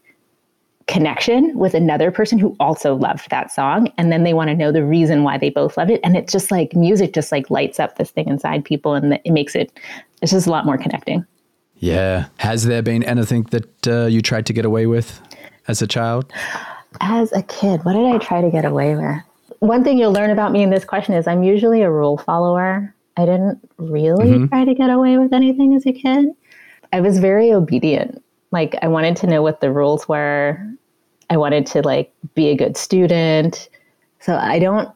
connection 0.89 1.57
with 1.57 1.75
another 1.75 2.11
person 2.11 2.39
who 2.39 2.57
also 2.59 2.95
loved 2.95 3.29
that 3.31 3.53
song 3.53 3.93
and 3.99 4.11
then 4.11 4.25
they 4.25 4.33
want 4.33 4.49
to 4.49 4.57
know 4.57 4.73
the 4.73 4.85
reason 4.85 5.23
why 5.23 5.37
they 5.37 5.51
both 5.51 5.77
loved 5.77 5.91
it 5.91 6.01
and 6.03 6.17
it's 6.17 6.33
just 6.33 6.51
like 6.51 6.75
music 6.75 7.13
just 7.13 7.31
like 7.31 7.51
lights 7.51 7.79
up 7.79 7.99
this 7.99 8.11
thing 8.11 8.27
inside 8.27 8.65
people 8.65 8.95
and 8.95 9.21
it 9.23 9.31
makes 9.31 9.55
it 9.55 9.71
it's 10.23 10.33
just 10.33 10.47
a 10.47 10.51
lot 10.51 10.65
more 10.65 10.79
connecting 10.79 11.27
yeah 11.79 12.27
has 12.39 12.65
there 12.65 12.83
been 12.83 13.03
anything 13.05 13.43
that 13.45 13.89
uh, 13.89 14.07
you 14.07 14.21
tried 14.21 14.47
to 14.47 14.53
get 14.53 14.65
away 14.65 14.87
with 14.87 15.21
as 15.69 15.83
a 15.83 15.87
child 15.87 16.33
as 17.01 17.33
a 17.33 17.43
kid 17.43 17.85
what 17.85 17.93
did 17.93 18.07
i 18.07 18.19
try 18.19 18.41
to 18.41 18.51
get 18.51 18.65
away 18.65 18.95
with 18.95 19.23
one 19.61 19.83
thing 19.83 19.99
you'll 19.99 20.13
learn 20.13 20.31
about 20.31 20.53
me 20.53 20.63
in 20.63 20.71
this 20.71 20.85
question 20.85 21.15
is 21.15 21.27
I'm 21.27 21.43
usually 21.43 21.83
a 21.83 21.91
rule 21.91 22.19
follower. 22.19 22.95
I 23.17 23.27
didn't 23.27 23.59
really 23.79 24.27
mm-hmm. 24.27 24.47
try 24.47 24.65
to 24.65 24.75
get 24.75 24.91
away 24.91 25.19
with 25.19 25.33
anything 25.33 25.75
as 25.75 25.85
a 25.87 25.93
kid. 25.93 26.29
I 26.93 27.01
was 27.01 27.19
very 27.19 27.53
obedient. 27.53 28.23
Like 28.53 28.77
I 28.83 28.89
wanted 28.89 29.17
to 29.17 29.27
know 29.27 29.43
what 29.43 29.61
the 29.61 29.73
rules 29.73 30.09
were. 30.09 30.65
I 31.29 31.37
wanted 31.37 31.67
to 31.67 31.83
like 31.83 32.13
be 32.35 32.49
a 32.49 32.57
good 32.57 32.77
student. 32.77 33.69
So 34.21 34.37
I 34.37 34.59
don't 34.59 34.89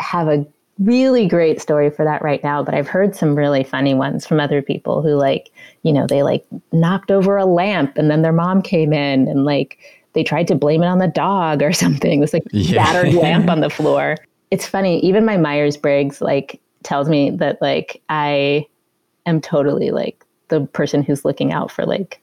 have 0.00 0.28
a 0.28 0.44
really 0.78 1.26
great 1.26 1.60
story 1.60 1.90
for 1.90 2.04
that 2.04 2.22
right 2.22 2.42
now, 2.42 2.62
but 2.62 2.74
I've 2.74 2.88
heard 2.88 3.14
some 3.14 3.34
really 3.34 3.62
funny 3.62 3.94
ones 3.94 4.26
from 4.26 4.40
other 4.40 4.60
people 4.60 5.02
who 5.02 5.14
like, 5.14 5.50
you 5.82 5.92
know, 5.92 6.06
they 6.06 6.22
like 6.22 6.44
knocked 6.72 7.10
over 7.10 7.36
a 7.36 7.44
lamp 7.44 7.96
and 7.96 8.10
then 8.10 8.22
their 8.22 8.32
mom 8.32 8.60
came 8.60 8.92
in 8.92 9.28
and 9.28 9.44
like 9.44 9.78
they 10.14 10.24
tried 10.24 10.48
to 10.48 10.54
blame 10.54 10.82
it 10.82 10.86
on 10.86 10.98
the 10.98 11.08
dog 11.08 11.62
or 11.62 11.72
something. 11.72 12.20
This 12.20 12.32
like 12.32 12.44
yeah. 12.52 12.84
battered 12.84 13.14
lamp 13.22 13.48
on 13.48 13.60
the 13.60 13.70
floor. 13.70 14.16
It's 14.50 14.66
funny. 14.66 15.00
Even 15.00 15.24
my 15.24 15.36
Myers 15.36 15.76
Briggs 15.76 16.20
like 16.20 16.60
tells 16.82 17.08
me 17.08 17.30
that 17.30 17.60
like 17.62 18.02
I 18.08 18.66
am 19.26 19.40
totally 19.40 19.90
like 19.90 20.24
the 20.48 20.60
person 20.60 21.02
who's 21.02 21.24
looking 21.24 21.52
out 21.52 21.70
for 21.70 21.86
like 21.86 22.20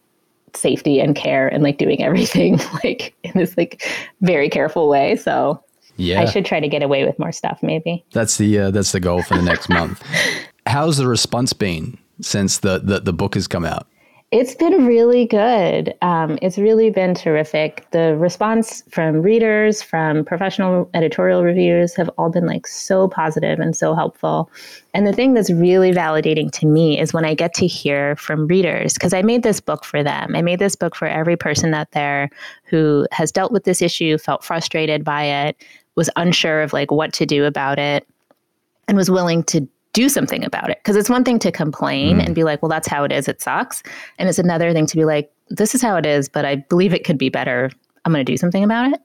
safety 0.54 1.00
and 1.00 1.16
care 1.16 1.48
and 1.48 1.64
like 1.64 1.78
doing 1.78 2.04
everything 2.04 2.60
like 2.84 3.14
in 3.24 3.32
this 3.36 3.56
like 3.58 3.82
very 4.22 4.50
careful 4.50 4.90
way. 4.90 5.16
So 5.16 5.64
yeah, 5.98 6.22
I 6.22 6.26
should 6.26 6.46
try 6.46 6.60
to 6.60 6.68
get 6.68 6.84
away 6.84 7.06
with 7.06 7.18
more 7.20 7.32
stuff. 7.32 7.60
Maybe 7.62 8.04
that's 8.12 8.38
the 8.38 8.58
uh, 8.58 8.72
that's 8.72 8.92
the 8.92 9.00
goal 9.00 9.24
for 9.24 9.36
the 9.36 9.44
next 9.44 9.70
month. 9.70 10.02
How's 10.68 10.98
the 10.98 11.08
response 11.08 11.54
been 11.54 11.98
since 12.22 12.60
the, 12.60 12.80
the 12.80 13.00
the 13.00 13.14
book 13.14 13.36
has 13.36 13.48
come 13.48 13.66
out? 13.66 13.88
It's 14.32 14.56
been 14.56 14.86
really 14.86 15.26
good. 15.26 15.94
Um, 16.02 16.40
it's 16.42 16.58
really 16.58 16.90
been 16.90 17.14
terrific. 17.14 17.86
The 17.92 18.16
response 18.16 18.82
from 18.90 19.22
readers, 19.22 19.82
from 19.82 20.24
professional 20.24 20.90
editorial 20.94 21.44
reviews 21.44 21.94
have 21.96 22.10
all 22.18 22.30
been 22.30 22.46
like 22.46 22.66
so 22.66 23.10
positive 23.10 23.60
and 23.60 23.76
so 23.76 23.94
helpful. 23.94 24.50
And 24.94 25.06
the 25.06 25.12
thing 25.12 25.34
that's 25.34 25.52
really 25.52 25.92
validating 25.92 26.50
to 26.54 26.66
me 26.66 26.98
is 26.98 27.12
when 27.12 27.26
I 27.26 27.34
get 27.34 27.54
to 27.56 27.68
hear 27.68 28.16
from 28.16 28.48
readers, 28.48 28.94
because 28.94 29.14
I 29.14 29.22
made 29.22 29.44
this 29.44 29.60
book 29.60 29.84
for 29.84 30.02
them. 30.02 30.34
I 30.34 30.42
made 30.42 30.60
this 30.60 30.78
book 30.78 30.96
for 30.96 31.10
every 31.10 31.36
person 31.36 31.74
out 31.74 31.92
there 31.92 32.30
who 32.64 33.06
has 33.12 33.34
dealt 33.34 33.52
with 33.52 33.66
this 33.66 33.82
issue, 33.82 34.18
felt 34.18 34.46
frustrated 34.46 35.04
by 35.04 35.24
it, 35.24 35.58
was 35.96 36.10
unsure 36.16 36.62
of 36.62 36.74
like 36.74 36.92
what 36.92 37.14
to 37.14 37.26
do 37.26 37.46
about 37.46 37.80
it, 37.80 38.08
and 38.88 38.98
was 38.98 39.10
willing 39.10 39.44
to 39.44 39.68
do 39.94 40.10
something 40.10 40.44
about 40.46 40.70
it. 40.70 40.80
Because 40.80 40.96
it's 40.96 41.10
one 41.10 41.24
thing 41.24 41.40
to 41.40 41.52
complain 41.52 42.20
mm. 42.20 42.26
and 42.26 42.36
be 42.36 42.44
like, 42.44 42.62
well, 42.62 42.70
that's 42.70 42.88
how 42.88 43.04
it 43.04 43.12
is. 43.12 43.28
It 43.28 43.42
sucks. 43.42 43.84
And 44.18 44.30
it's 44.30 44.40
another 44.40 44.72
thing 44.74 44.86
to 44.86 44.96
be 44.96 45.06
like, 45.06 45.32
this 45.50 45.76
is 45.76 45.82
how 45.82 45.98
it 45.98 46.06
is, 46.06 46.30
but 46.30 46.46
I 46.46 46.56
believe 46.56 46.94
it 46.94 47.04
could 47.04 47.18
be 47.18 47.30
better. 47.30 47.70
I'm 48.06 48.14
going 48.14 48.26
to 48.26 48.32
do 48.32 48.38
something 48.38 48.64
about 48.64 48.94
it. 48.94 49.02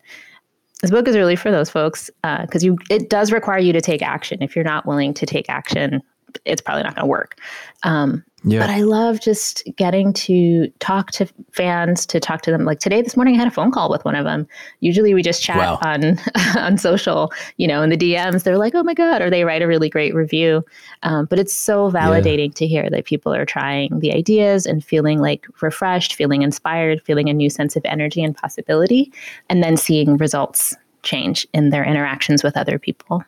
This 0.82 0.91
book 0.91 1.09
is 1.09 1.16
really 1.16 1.37
for 1.37 1.51
those 1.51 1.70
folks 1.70 2.11
because 2.22 2.62
uh, 2.62 2.66
you 2.66 2.78
it 2.91 3.09
does 3.09 3.32
require 3.32 3.59
you 3.59 3.72
to 3.72 3.80
take 3.80 4.03
action. 4.03 4.43
If 4.43 4.55
you're 4.55 4.64
not 4.64 4.87
willing 4.87 5.14
to 5.14 5.26
take 5.26 5.49
action, 5.49 6.03
it's 6.45 6.61
probably 6.61 6.82
not 6.82 6.95
going 6.95 7.05
to 7.05 7.11
work. 7.11 7.41
Um, 7.82 8.22
Yeah. 8.49 8.61
But 8.61 8.70
I 8.70 8.82
love 8.82 9.20
just 9.20 9.64
getting 9.74 10.12
to 10.12 10.68
talk 10.78 11.11
to 11.12 11.26
fans, 11.51 12.07
to 12.07 12.20
talk 12.20 12.42
to 12.42 12.53
them. 12.53 12.64
Like 12.64 12.78
today, 12.78 13.03
this 13.03 13.16
morning, 13.16 13.34
I 13.34 13.38
had 13.38 13.49
a 13.49 13.51
phone 13.51 13.72
call 13.72 13.90
with 13.90 14.05
one 14.05 14.14
of 14.14 14.24
them. 14.24 14.47
Usually, 14.78 15.14
we 15.14 15.22
just 15.22 15.42
chat 15.42 15.57
wow. 15.57 15.80
on 15.82 16.16
on 16.57 16.78
social, 16.78 17.32
you 17.57 17.66
know, 17.66 17.82
in 17.82 17.90
the 17.90 17.97
DMs. 17.97 18.44
They're 18.44 18.57
like, 18.57 18.76
"Oh 18.76 18.84
my 18.84 18.94
god," 18.94 19.20
or 19.20 19.30
they 19.30 19.42
write 19.42 19.62
a 19.62 19.66
really 19.66 19.88
great 19.88 20.14
review. 20.14 20.64
Um, 21.03 21.26
but 21.26 21.40
it's 21.40 21.53
so 21.53 21.90
validating 21.90 22.51
yeah. 22.51 22.55
to 22.55 22.66
hear 22.68 22.88
that 22.88 23.05
people 23.05 23.34
are 23.34 23.44
trying 23.44 23.99
the 23.99 24.14
ideas 24.14 24.64
and 24.64 24.84
feeling 24.84 25.18
like 25.18 25.44
refreshed, 25.61 26.14
feeling 26.14 26.42
inspired, 26.42 27.03
feeling 27.03 27.28
a 27.28 27.34
new 27.34 27.51
sense 27.51 27.74
of 27.74 27.84
energy 27.84 28.22
and 28.22 28.36
possibility, 28.36 29.12
and 29.51 29.61
then 29.61 29.76
seeing 29.76 30.18
results 30.18 30.72
change 31.03 31.49
in 31.53 31.70
their 31.70 31.84
interactions 31.84 32.44
with 32.44 32.57
other 32.57 32.78
people. 32.78 33.24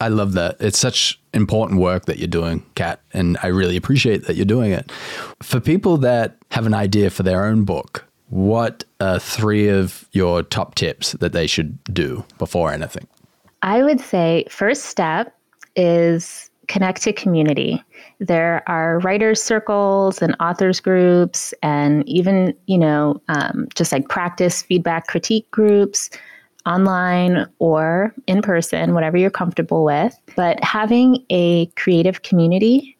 I 0.00 0.08
love 0.08 0.34
that. 0.34 0.56
It's 0.60 0.78
such 0.78 1.20
important 1.32 1.80
work 1.80 2.04
that 2.06 2.18
you're 2.18 2.28
doing, 2.28 2.64
Kat, 2.74 3.00
and 3.12 3.38
I 3.42 3.48
really 3.48 3.76
appreciate 3.76 4.26
that 4.26 4.36
you're 4.36 4.44
doing 4.44 4.72
it. 4.72 4.92
For 5.42 5.60
people 5.60 5.96
that 5.98 6.36
have 6.50 6.66
an 6.66 6.74
idea 6.74 7.10
for 7.10 7.22
their 7.22 7.44
own 7.44 7.64
book, 7.64 8.04
what 8.28 8.84
are 9.00 9.18
three 9.18 9.68
of 9.68 10.06
your 10.12 10.42
top 10.42 10.74
tips 10.74 11.12
that 11.12 11.32
they 11.32 11.46
should 11.46 11.82
do 11.84 12.24
before 12.38 12.72
anything? 12.72 13.06
I 13.62 13.82
would 13.82 14.00
say 14.00 14.44
first 14.50 14.86
step 14.86 15.34
is 15.76 16.50
connect 16.68 17.02
to 17.02 17.12
community. 17.12 17.82
There 18.18 18.62
are 18.68 18.98
writers 19.00 19.42
circles 19.42 20.20
and 20.20 20.36
authors 20.40 20.80
groups, 20.80 21.54
and 21.62 22.06
even 22.08 22.54
you 22.66 22.78
know 22.78 23.20
um, 23.28 23.68
just 23.74 23.92
like 23.92 24.08
practice 24.08 24.62
feedback 24.62 25.06
critique 25.06 25.50
groups 25.50 26.10
online 26.66 27.46
or 27.58 28.12
in 28.26 28.42
person, 28.42 28.92
whatever 28.92 29.16
you're 29.16 29.30
comfortable 29.30 29.84
with. 29.84 30.18
But 30.34 30.62
having 30.62 31.24
a 31.30 31.66
creative 31.76 32.22
community 32.22 32.96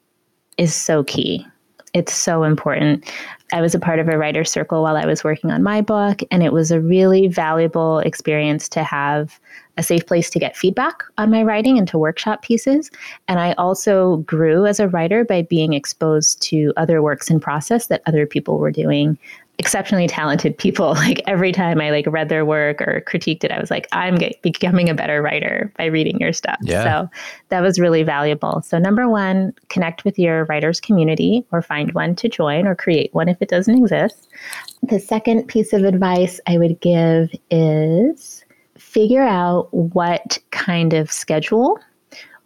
is 0.57 0.75
so 0.75 1.05
key. 1.05 1.47
It's 1.93 2.13
so 2.13 2.43
important. 2.43 3.11
I 3.53 3.61
was 3.61 3.75
a 3.75 3.79
part 3.79 3.99
of 4.01 4.09
a 4.09 4.19
writer 4.19 4.45
circle 4.45 4.83
while 4.83 4.97
I 4.97 5.07
was 5.07 5.25
working 5.25 5.51
on 5.51 5.63
my 5.63 5.81
book, 5.81 6.21
and 6.31 6.43
it 6.43 6.53
was 6.53 6.71
a 6.71 6.81
really 6.81 7.27
valuable 7.29 8.01
experience 8.01 8.69
to 8.71 8.83
have 8.83 9.41
a 9.79 9.83
safe 9.83 10.07
place 10.07 10.29
to 10.31 10.39
get 10.39 10.57
feedback 10.57 11.03
on 11.17 11.31
my 11.31 11.43
writing 11.43 11.79
and 11.79 11.87
to 11.89 11.99
workshop 11.99 12.43
pieces. 12.43 12.91
And 13.29 13.39
I 13.39 13.53
also 13.53 14.19
grew 14.19 14.67
as 14.67 14.81
a 14.81 14.89
writer 14.89 15.25
by 15.25 15.43
being 15.43 15.75
exposed 15.75 16.43
to 16.43 16.73
other 16.77 17.03
works 17.03 17.31
in 17.31 17.41
process 17.41 17.87
that 17.87 18.03
other 18.07 18.27
people 18.27 18.59
were 18.59 18.71
doing 18.71 19.19
exceptionally 19.59 20.07
talented 20.07 20.57
people. 20.57 20.95
Like 21.07 21.21
every 21.27 21.53
time 21.53 21.81
i 21.81 21.91
like 21.91 22.07
read 22.09 22.29
their 22.29 22.45
work 22.45 22.81
or 22.81 23.01
critiqued 23.07 23.45
it 23.45 23.53
i 23.53 23.61
was 23.61 23.71
like 23.71 23.87
i'm 23.93 24.17
get, 24.17 24.43
becoming 24.43 24.89
a 24.89 24.95
better 24.95 25.23
writer 25.23 25.73
by 25.77 25.85
reading 25.85 26.19
your 26.19 26.33
stuff. 26.33 26.59
Yeah. 26.63 26.83
so 26.83 27.11
that 27.51 27.61
was 27.61 27.79
really 27.79 28.03
valuable. 28.03 28.63
So 28.63 28.79
number 28.79 29.09
one 29.09 29.55
connect 29.69 30.05
with 30.05 30.19
your 30.19 30.47
writers 30.47 30.81
community 30.81 31.45
or 31.53 31.63
find 31.63 31.93
one 31.93 32.17
to 32.17 32.29
join 32.29 32.67
or 32.67 32.75
create 32.75 33.15
one 33.15 33.29
if 33.29 33.41
it 33.41 33.49
doesn't 33.49 33.77
exist. 33.77 34.29
The 34.83 34.99
second 34.99 35.47
piece 35.47 35.73
of 35.73 35.85
advice 35.85 36.41
i 36.49 36.59
would 36.59 36.81
give 36.81 37.31
is 37.51 38.45
figure 38.79 39.23
out 39.23 39.73
what 39.73 40.39
kind 40.51 40.93
of 40.93 41.13
schedule 41.13 41.79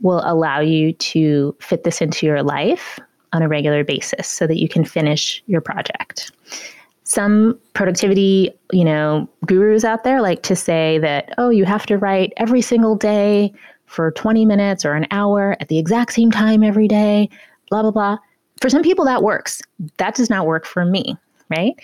will 0.02 0.22
allow 0.24 0.61
you 0.61 0.92
to 0.94 1.56
fit 1.61 1.84
this 1.84 2.00
into 2.00 2.26
your 2.26 2.42
life 2.42 2.98
on 3.32 3.42
a 3.42 3.48
regular 3.48 3.84
basis 3.84 4.28
so 4.28 4.46
that 4.46 4.58
you 4.58 4.68
can 4.68 4.84
finish 4.84 5.42
your 5.46 5.61
project 5.61 6.32
some 7.11 7.58
productivity, 7.74 8.52
you 8.72 8.84
know, 8.84 9.28
gurus 9.44 9.84
out 9.84 10.04
there 10.04 10.22
like 10.22 10.42
to 10.44 10.54
say 10.54 10.96
that, 10.98 11.34
oh, 11.38 11.50
you 11.50 11.64
have 11.64 11.84
to 11.86 11.98
write 11.98 12.32
every 12.36 12.62
single 12.62 12.94
day 12.94 13.52
for 13.86 14.12
20 14.12 14.46
minutes 14.46 14.84
or 14.84 14.92
an 14.92 15.08
hour 15.11 15.56
at 15.58 15.66
the 15.66 15.76
exact 15.76 16.12
same 16.12 16.30
time 16.30 16.62
every 16.62 16.86
day, 16.86 17.28
blah, 17.68 17.82
blah, 17.82 17.90
blah. 17.90 18.16
For 18.61 18.70
some 18.70 18.82
people, 18.82 19.04
that 19.06 19.24
works. 19.24 19.61
That 19.96 20.14
does 20.14 20.30
not 20.30 20.46
work 20.46 20.64
for 20.64 20.84
me, 20.84 21.16
right? 21.48 21.74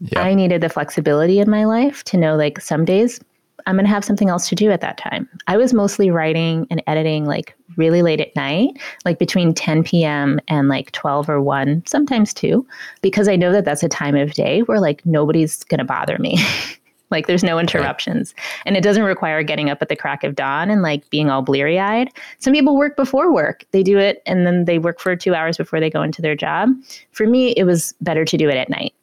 Yeah. 0.00 0.20
I 0.20 0.34
needed 0.34 0.60
the 0.60 0.68
flexibility 0.68 1.38
in 1.38 1.48
my 1.48 1.64
life 1.64 2.04
to 2.04 2.18
know 2.18 2.36
like 2.36 2.60
some 2.60 2.84
days 2.84 3.20
I'm 3.66 3.76
going 3.76 3.86
to 3.86 3.90
have 3.90 4.04
something 4.04 4.28
else 4.28 4.48
to 4.48 4.54
do 4.54 4.70
at 4.70 4.80
that 4.82 4.98
time. 4.98 5.28
I 5.46 5.56
was 5.56 5.72
mostly 5.72 6.10
writing 6.10 6.66
and 6.70 6.82
editing 6.86 7.24
like 7.24 7.56
really 7.76 8.02
late 8.02 8.20
at 8.20 8.34
night, 8.36 8.70
like 9.04 9.18
between 9.18 9.54
10 9.54 9.84
p.m. 9.84 10.40
and 10.48 10.68
like 10.68 10.92
12 10.92 11.28
or 11.28 11.40
1, 11.40 11.82
sometimes 11.86 12.34
2, 12.34 12.66
because 13.00 13.28
I 13.28 13.36
know 13.36 13.52
that 13.52 13.64
that's 13.64 13.82
a 13.82 13.88
time 13.88 14.16
of 14.16 14.34
day 14.34 14.60
where 14.62 14.80
like 14.80 15.04
nobody's 15.06 15.64
going 15.64 15.78
to 15.78 15.84
bother 15.84 16.18
me. 16.18 16.38
like 17.10 17.26
there's 17.26 17.44
no 17.44 17.58
interruptions. 17.58 18.34
Right. 18.36 18.62
And 18.66 18.76
it 18.76 18.82
doesn't 18.82 19.04
require 19.04 19.42
getting 19.42 19.70
up 19.70 19.80
at 19.80 19.88
the 19.88 19.96
crack 19.96 20.24
of 20.24 20.34
dawn 20.34 20.68
and 20.68 20.82
like 20.82 21.08
being 21.10 21.30
all 21.30 21.42
bleary 21.42 21.78
eyed. 21.78 22.10
Some 22.40 22.52
people 22.52 22.76
work 22.76 22.96
before 22.96 23.32
work, 23.32 23.64
they 23.70 23.82
do 23.82 23.98
it 23.98 24.22
and 24.26 24.46
then 24.46 24.64
they 24.64 24.78
work 24.78 25.00
for 25.00 25.14
two 25.16 25.34
hours 25.34 25.56
before 25.56 25.80
they 25.80 25.90
go 25.90 26.02
into 26.02 26.20
their 26.20 26.36
job. 26.36 26.70
For 27.12 27.26
me, 27.26 27.52
it 27.52 27.64
was 27.64 27.94
better 28.00 28.24
to 28.24 28.36
do 28.36 28.48
it 28.48 28.56
at 28.56 28.68
night 28.68 28.94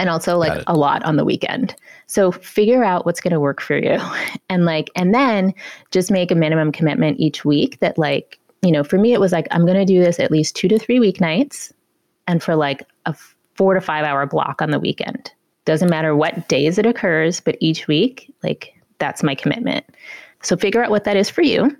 and 0.00 0.08
also 0.08 0.38
like 0.38 0.62
a 0.66 0.74
lot 0.74 1.02
on 1.04 1.16
the 1.16 1.24
weekend. 1.26 1.76
So 2.06 2.32
figure 2.32 2.82
out 2.82 3.04
what's 3.04 3.20
going 3.20 3.34
to 3.34 3.40
work 3.40 3.60
for 3.60 3.76
you. 3.76 3.98
And 4.48 4.64
like 4.64 4.90
and 4.96 5.14
then 5.14 5.54
just 5.92 6.10
make 6.10 6.32
a 6.32 6.34
minimum 6.34 6.72
commitment 6.72 7.20
each 7.20 7.44
week 7.44 7.78
that 7.78 7.96
like, 7.96 8.36
you 8.62 8.72
know, 8.72 8.82
for 8.82 8.98
me 8.98 9.12
it 9.12 9.20
was 9.20 9.30
like 9.30 9.46
I'm 9.52 9.64
going 9.64 9.78
to 9.78 9.84
do 9.84 10.02
this 10.02 10.18
at 10.18 10.32
least 10.32 10.56
2 10.56 10.66
to 10.66 10.78
3 10.78 10.98
weeknights 10.98 11.72
and 12.26 12.42
for 12.42 12.56
like 12.56 12.82
a 13.06 13.14
4 13.54 13.74
to 13.74 13.80
5 13.80 14.04
hour 14.04 14.26
block 14.26 14.60
on 14.60 14.72
the 14.72 14.80
weekend. 14.80 15.30
Doesn't 15.66 15.88
matter 15.88 16.16
what 16.16 16.48
days 16.48 16.78
it 16.78 16.86
occurs, 16.86 17.38
but 17.38 17.56
each 17.60 17.86
week 17.86 18.34
like 18.42 18.74
that's 18.98 19.22
my 19.22 19.36
commitment. 19.36 19.84
So 20.42 20.56
figure 20.56 20.82
out 20.82 20.90
what 20.90 21.04
that 21.04 21.16
is 21.16 21.30
for 21.30 21.42
you 21.42 21.70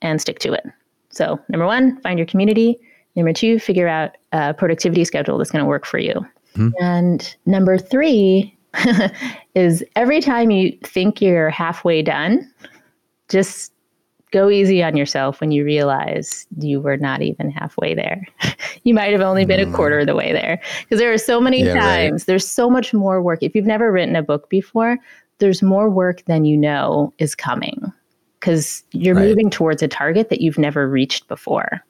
and 0.00 0.22
stick 0.22 0.38
to 0.38 0.54
it. 0.54 0.64
So, 1.10 1.38
number 1.50 1.66
1, 1.66 2.00
find 2.00 2.18
your 2.18 2.26
community. 2.26 2.78
Number 3.14 3.32
2, 3.32 3.58
figure 3.58 3.88
out 3.88 4.16
a 4.32 4.54
productivity 4.54 5.04
schedule 5.04 5.36
that's 5.36 5.50
going 5.50 5.62
to 5.62 5.68
work 5.68 5.84
for 5.84 5.98
you. 5.98 6.24
Mm-hmm. 6.56 6.82
And 6.82 7.36
number 7.46 7.78
three 7.78 8.56
is 9.54 9.84
every 9.96 10.20
time 10.20 10.50
you 10.50 10.76
think 10.84 11.20
you're 11.20 11.50
halfway 11.50 12.02
done, 12.02 12.50
just 13.28 13.72
go 14.32 14.48
easy 14.48 14.82
on 14.82 14.96
yourself 14.96 15.40
when 15.40 15.50
you 15.50 15.64
realize 15.64 16.46
you 16.58 16.80
were 16.80 16.96
not 16.96 17.22
even 17.22 17.50
halfway 17.50 17.94
there. 17.94 18.26
you 18.84 18.94
might 18.94 19.12
have 19.12 19.20
only 19.20 19.44
been 19.44 19.60
mm. 19.60 19.72
a 19.72 19.76
quarter 19.76 20.00
of 20.00 20.06
the 20.06 20.14
way 20.14 20.32
there. 20.32 20.60
Because 20.82 20.98
there 20.98 21.12
are 21.12 21.18
so 21.18 21.40
many 21.40 21.64
yeah, 21.64 21.74
times, 21.74 22.22
right. 22.22 22.26
there's 22.26 22.46
so 22.46 22.70
much 22.70 22.94
more 22.94 23.22
work. 23.22 23.42
If 23.42 23.54
you've 23.54 23.66
never 23.66 23.90
written 23.90 24.16
a 24.16 24.22
book 24.22 24.48
before, 24.48 24.98
there's 25.38 25.62
more 25.62 25.90
work 25.90 26.24
than 26.26 26.44
you 26.44 26.56
know 26.56 27.12
is 27.18 27.34
coming 27.34 27.92
because 28.38 28.82
you're 28.92 29.14
right. 29.14 29.26
moving 29.26 29.50
towards 29.50 29.82
a 29.82 29.88
target 29.88 30.28
that 30.30 30.40
you've 30.40 30.58
never 30.58 30.88
reached 30.88 31.28
before. 31.28 31.82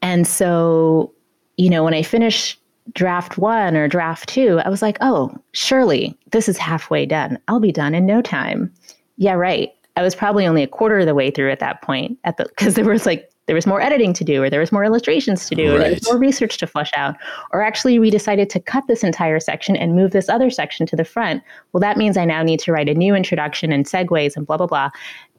And 0.00 0.26
so, 0.26 1.12
you 1.56 1.68
know, 1.68 1.84
when 1.84 1.94
I 1.94 2.02
finish 2.02 2.58
draft 2.94 3.38
one 3.38 3.76
or 3.76 3.88
draft 3.88 4.28
two, 4.28 4.60
I 4.64 4.68
was 4.68 4.82
like, 4.82 4.98
oh, 5.00 5.34
surely 5.52 6.16
this 6.30 6.48
is 6.48 6.56
halfway 6.56 7.06
done. 7.06 7.38
I'll 7.48 7.60
be 7.60 7.72
done 7.72 7.94
in 7.94 8.06
no 8.06 8.22
time. 8.22 8.72
Yeah, 9.16 9.34
right. 9.34 9.72
I 9.96 10.02
was 10.02 10.14
probably 10.14 10.46
only 10.46 10.62
a 10.62 10.68
quarter 10.68 11.00
of 11.00 11.06
the 11.06 11.14
way 11.14 11.30
through 11.30 11.50
at 11.50 11.58
that 11.58 11.82
point 11.82 12.18
at 12.24 12.36
the 12.36 12.44
because 12.44 12.74
there 12.74 12.84
was 12.84 13.04
like 13.04 13.30
there 13.48 13.56
was 13.56 13.66
more 13.66 13.80
editing 13.80 14.12
to 14.12 14.22
do 14.22 14.42
or 14.42 14.50
there 14.50 14.60
was 14.60 14.70
more 14.70 14.84
illustrations 14.84 15.48
to 15.48 15.56
do 15.56 15.70
right. 15.70 15.74
or 15.74 15.78
there 15.80 15.90
was 15.90 16.06
more 16.06 16.18
research 16.18 16.58
to 16.58 16.66
flesh 16.66 16.92
out 16.94 17.16
or 17.50 17.62
actually 17.62 17.98
we 17.98 18.10
decided 18.10 18.48
to 18.50 18.60
cut 18.60 18.84
this 18.86 19.02
entire 19.02 19.40
section 19.40 19.74
and 19.74 19.96
move 19.96 20.12
this 20.12 20.28
other 20.28 20.50
section 20.50 20.86
to 20.86 20.94
the 20.94 21.04
front 21.04 21.42
well 21.72 21.80
that 21.80 21.96
means 21.96 22.16
i 22.16 22.24
now 22.24 22.42
need 22.42 22.60
to 22.60 22.70
write 22.70 22.88
a 22.88 22.94
new 22.94 23.14
introduction 23.14 23.72
and 23.72 23.86
segues 23.86 24.36
and 24.36 24.46
blah 24.46 24.56
blah 24.56 24.66
blah 24.66 24.90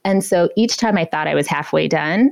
and 0.03 0.25
so 0.25 0.49
each 0.57 0.75
time 0.75 0.97
i 0.97 1.05
thought 1.05 1.27
i 1.27 1.35
was 1.35 1.47
halfway 1.47 1.87
done 1.87 2.29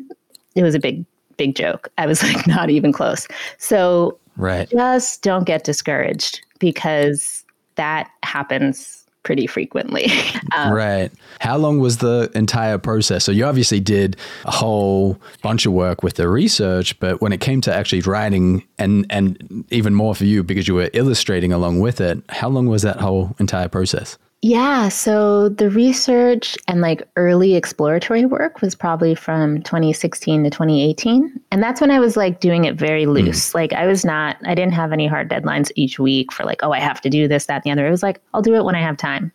it 0.56 0.64
was 0.64 0.76
a 0.76 0.80
big 0.80 1.06
big 1.38 1.56
joke 1.56 1.90
i 1.98 2.06
was 2.06 2.24
like 2.24 2.46
not 2.58 2.70
even 2.70 2.92
close 2.92 3.28
so 3.58 4.18
Right. 4.38 4.70
Just 4.70 5.24
don't 5.24 5.46
get 5.46 5.64
discouraged 5.64 6.42
because 6.60 7.44
that 7.76 8.10
happens 8.24 9.04
pretty 9.24 9.46
frequently. 9.46 10.10
um, 10.56 10.72
right. 10.72 11.12
How 11.42 11.58
long 11.58 11.80
was 11.80 11.98
the 11.98 12.32
entire 12.34 12.78
process? 12.78 13.26
So 13.26 13.32
you 13.34 13.44
obviously 13.46 13.82
did 13.82 14.16
a 14.46 14.52
whole 14.52 15.20
bunch 15.42 15.66
of 15.66 15.74
work 15.74 16.02
with 16.02 16.14
the 16.14 16.30
research, 16.30 16.98
but 17.00 17.20
when 17.20 17.34
it 17.34 17.42
came 17.42 17.60
to 17.62 17.74
actually 17.74 18.02
writing 18.02 18.66
and 18.78 19.06
and 19.10 19.66
even 19.70 19.94
more 19.94 20.16
for 20.16 20.24
you 20.24 20.44
because 20.44 20.68
you 20.68 20.76
were 20.76 20.90
illustrating 20.94 21.52
along 21.52 21.82
with 21.82 22.00
it, 22.00 22.20
how 22.30 22.48
long 22.48 22.68
was 22.68 22.84
that 22.84 23.02
whole 23.02 23.36
entire 23.38 23.68
process? 23.68 24.18
Yeah, 24.44 24.90
so 24.90 25.50
the 25.50 25.70
research 25.70 26.58
and 26.68 26.80
like 26.80 27.08
early 27.16 27.56
exploratory 27.56 28.26
work 28.26 28.62
was 28.62 28.76
probably 28.76 29.16
from 29.16 29.64
2016 29.64 30.44
to 30.44 30.50
2018. 30.52 31.40
And 31.52 31.64
that's 31.64 31.82
when 31.82 31.90
I 31.90 32.00
was 32.00 32.16
like 32.16 32.40
doing 32.40 32.66
it 32.66 32.76
very 32.76 33.06
hmm. 33.06 33.12
loose. 33.12 33.50
Mm. 33.50 33.56
Like 33.56 33.74
I 33.74 33.88
was 33.88 34.06
not, 34.06 34.38
I 34.46 34.54
didn't 34.54 34.74
have 34.74 34.94
any 34.94 35.08
hard 35.08 35.30
deadlines 35.30 35.72
each 35.76 35.98
week 35.98 36.32
for 36.32 36.44
like, 36.44 36.62
oh, 36.62 36.72
I 36.72 36.80
have 36.80 37.02
to 37.02 37.10
do 37.10 37.28
this, 37.28 37.48
that, 37.48 37.56
and 37.56 37.64
the 37.64 37.72
other. 37.72 37.88
It 37.88 37.92
was 37.92 38.04
like, 38.04 38.22
I'll 38.34 38.44
do 38.44 38.56
it 38.56 38.64
when 38.64 38.76
I 38.76 38.82
have 38.82 38.96
time. 38.96 39.32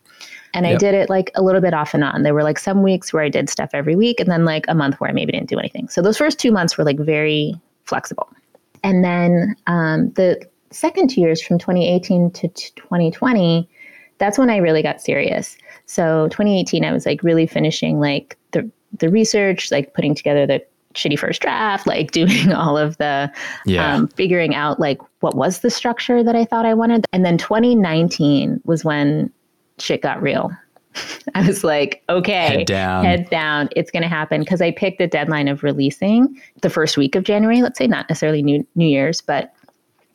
And 0.53 0.65
yep. 0.65 0.75
I 0.75 0.77
did 0.77 0.93
it 0.93 1.09
like 1.09 1.31
a 1.35 1.41
little 1.41 1.61
bit 1.61 1.73
off 1.73 1.93
and 1.93 2.03
on. 2.03 2.23
There 2.23 2.33
were 2.33 2.43
like 2.43 2.59
some 2.59 2.81
weeks 2.81 3.11
where 3.11 3.23
I 3.23 3.29
did 3.29 3.49
stuff 3.49 3.71
every 3.73 3.95
week 3.95 4.19
and 4.21 4.31
then 4.31 4.45
like 4.45 4.65
a 4.69 4.75
month 4.75 4.99
where 5.01 5.09
I 5.09 5.13
maybe 5.13 5.33
didn't 5.33 5.49
do 5.49 5.59
anything. 5.59 5.89
So 5.89 6.01
those 6.01 6.17
first 6.17 6.39
two 6.39 6.51
months 6.51 6.77
were 6.77 6.85
like 6.85 6.99
very 6.99 7.59
flexible. 7.83 8.29
And 8.83 9.03
then 9.03 9.55
um, 9.67 10.11
the 10.11 10.47
second 10.71 11.09
two 11.09 11.21
years 11.21 11.41
from 11.41 11.57
2018 11.57 12.31
to 12.31 12.47
2020, 12.47 13.67
that's 14.23 14.37
when 14.37 14.49
I 14.49 14.55
really 14.55 14.81
got 14.81 15.01
serious. 15.01 15.57
So 15.85 16.29
2018, 16.29 16.85
I 16.85 16.93
was 16.93 17.05
like 17.05 17.21
really 17.23 17.45
finishing 17.45 17.99
like 17.99 18.37
the 18.51 18.71
the 18.97 19.09
research, 19.09 19.69
like 19.69 19.93
putting 19.93 20.15
together 20.15 20.47
the 20.47 20.63
shitty 20.93 21.19
first 21.19 21.41
draft, 21.41 21.85
like 21.85 22.11
doing 22.21 22.53
all 22.53 22.77
of 22.77 22.95
the 22.99 23.29
yeah. 23.65 23.93
um, 23.93 24.07
figuring 24.07 24.55
out 24.55 24.79
like 24.79 25.01
what 25.19 25.35
was 25.35 25.59
the 25.59 25.69
structure 25.69 26.23
that 26.23 26.37
I 26.37 26.45
thought 26.45 26.65
I 26.65 26.73
wanted. 26.73 27.05
And 27.11 27.25
then 27.25 27.37
2019 27.37 28.61
was 28.63 28.85
when 28.85 29.29
shit 29.77 30.01
got 30.01 30.21
real. 30.21 30.51
I 31.35 31.45
was 31.45 31.65
like, 31.65 32.01
okay, 32.07 32.59
head 32.59 32.67
down. 32.67 33.03
Head 33.03 33.29
down. 33.29 33.67
It's 33.75 33.91
going 33.91 34.03
to 34.03 34.09
happen 34.09 34.39
because 34.39 34.61
I 34.61 34.71
picked 34.71 34.99
the 34.99 35.07
deadline 35.07 35.49
of 35.49 35.63
releasing 35.63 36.39
the 36.61 36.69
first 36.69 36.95
week 36.95 37.15
of 37.15 37.23
January, 37.25 37.61
let's 37.61 37.77
say, 37.77 37.87
not 37.87 38.07
necessarily 38.07 38.41
New, 38.41 38.65
New 38.75 38.87
Year's, 38.87 39.19
but 39.19 39.53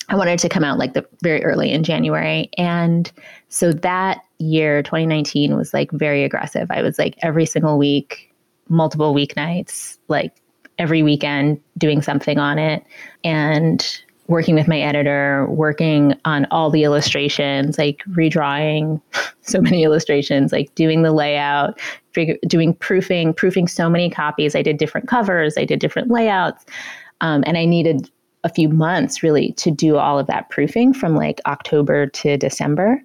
I 0.09 0.17
wanted 0.17 0.39
to 0.41 0.49
come 0.49 0.65
out 0.65 0.79
like 0.79 0.95
the 0.95 1.07
very 1.23 1.45
early 1.45 1.71
in 1.71 1.85
January. 1.85 2.51
And 2.57 3.11
so 3.49 3.73
that 3.73 4.23
year, 4.39 4.83
2019, 4.83 5.57
was 5.57 5.75
like 5.75 5.91
very 5.93 6.25
aggressive. 6.25 6.71
I 6.71 6.83
was 6.83 6.99
like 6.99 7.17
every 7.23 7.45
single 7.45 7.77
week, 7.77 8.35
multiple 8.69 9.15
weeknights, 9.15 9.99
like 10.09 10.35
every 10.79 11.03
weekend 11.03 11.61
doing 11.77 12.01
something 12.01 12.39
on 12.39 12.59
it. 12.59 12.85
And 13.23 13.87
working 14.29 14.55
with 14.55 14.69
my 14.69 14.79
editor, 14.79 15.47
working 15.49 16.15
on 16.27 16.47
all 16.51 16.71
the 16.71 16.85
illustrations, 16.85 17.79
like 17.79 18.03
redrawing 18.11 19.01
so 19.41 19.61
many 19.61 19.83
illustrations, 19.83 20.53
like 20.53 20.75
doing 20.75 21.03
the 21.03 21.13
layout, 21.13 21.81
figure, 22.13 22.37
doing 22.47 22.75
proofing, 22.75 23.33
proofing 23.33 23.67
so 23.67 23.89
many 23.89 24.11
copies. 24.11 24.55
I 24.55 24.63
did 24.63 24.77
different 24.77 25.09
covers, 25.09 25.57
I 25.57 25.65
did 25.65 25.81
different 25.81 26.11
layouts. 26.11 26.65
Um, 27.21 27.43
and 27.47 27.59
I 27.59 27.65
needed 27.65 28.11
a 28.49 28.55
few 28.55 28.69
months 28.69 29.23
really 29.23 29.53
to 29.53 29.71
do 29.71 29.97
all 29.97 30.19
of 30.19 30.27
that 30.27 30.49
proofing 30.49 30.95
from 30.95 31.15
like 31.15 31.41
October 31.47 32.07
to 32.07 32.37
December. 32.37 33.03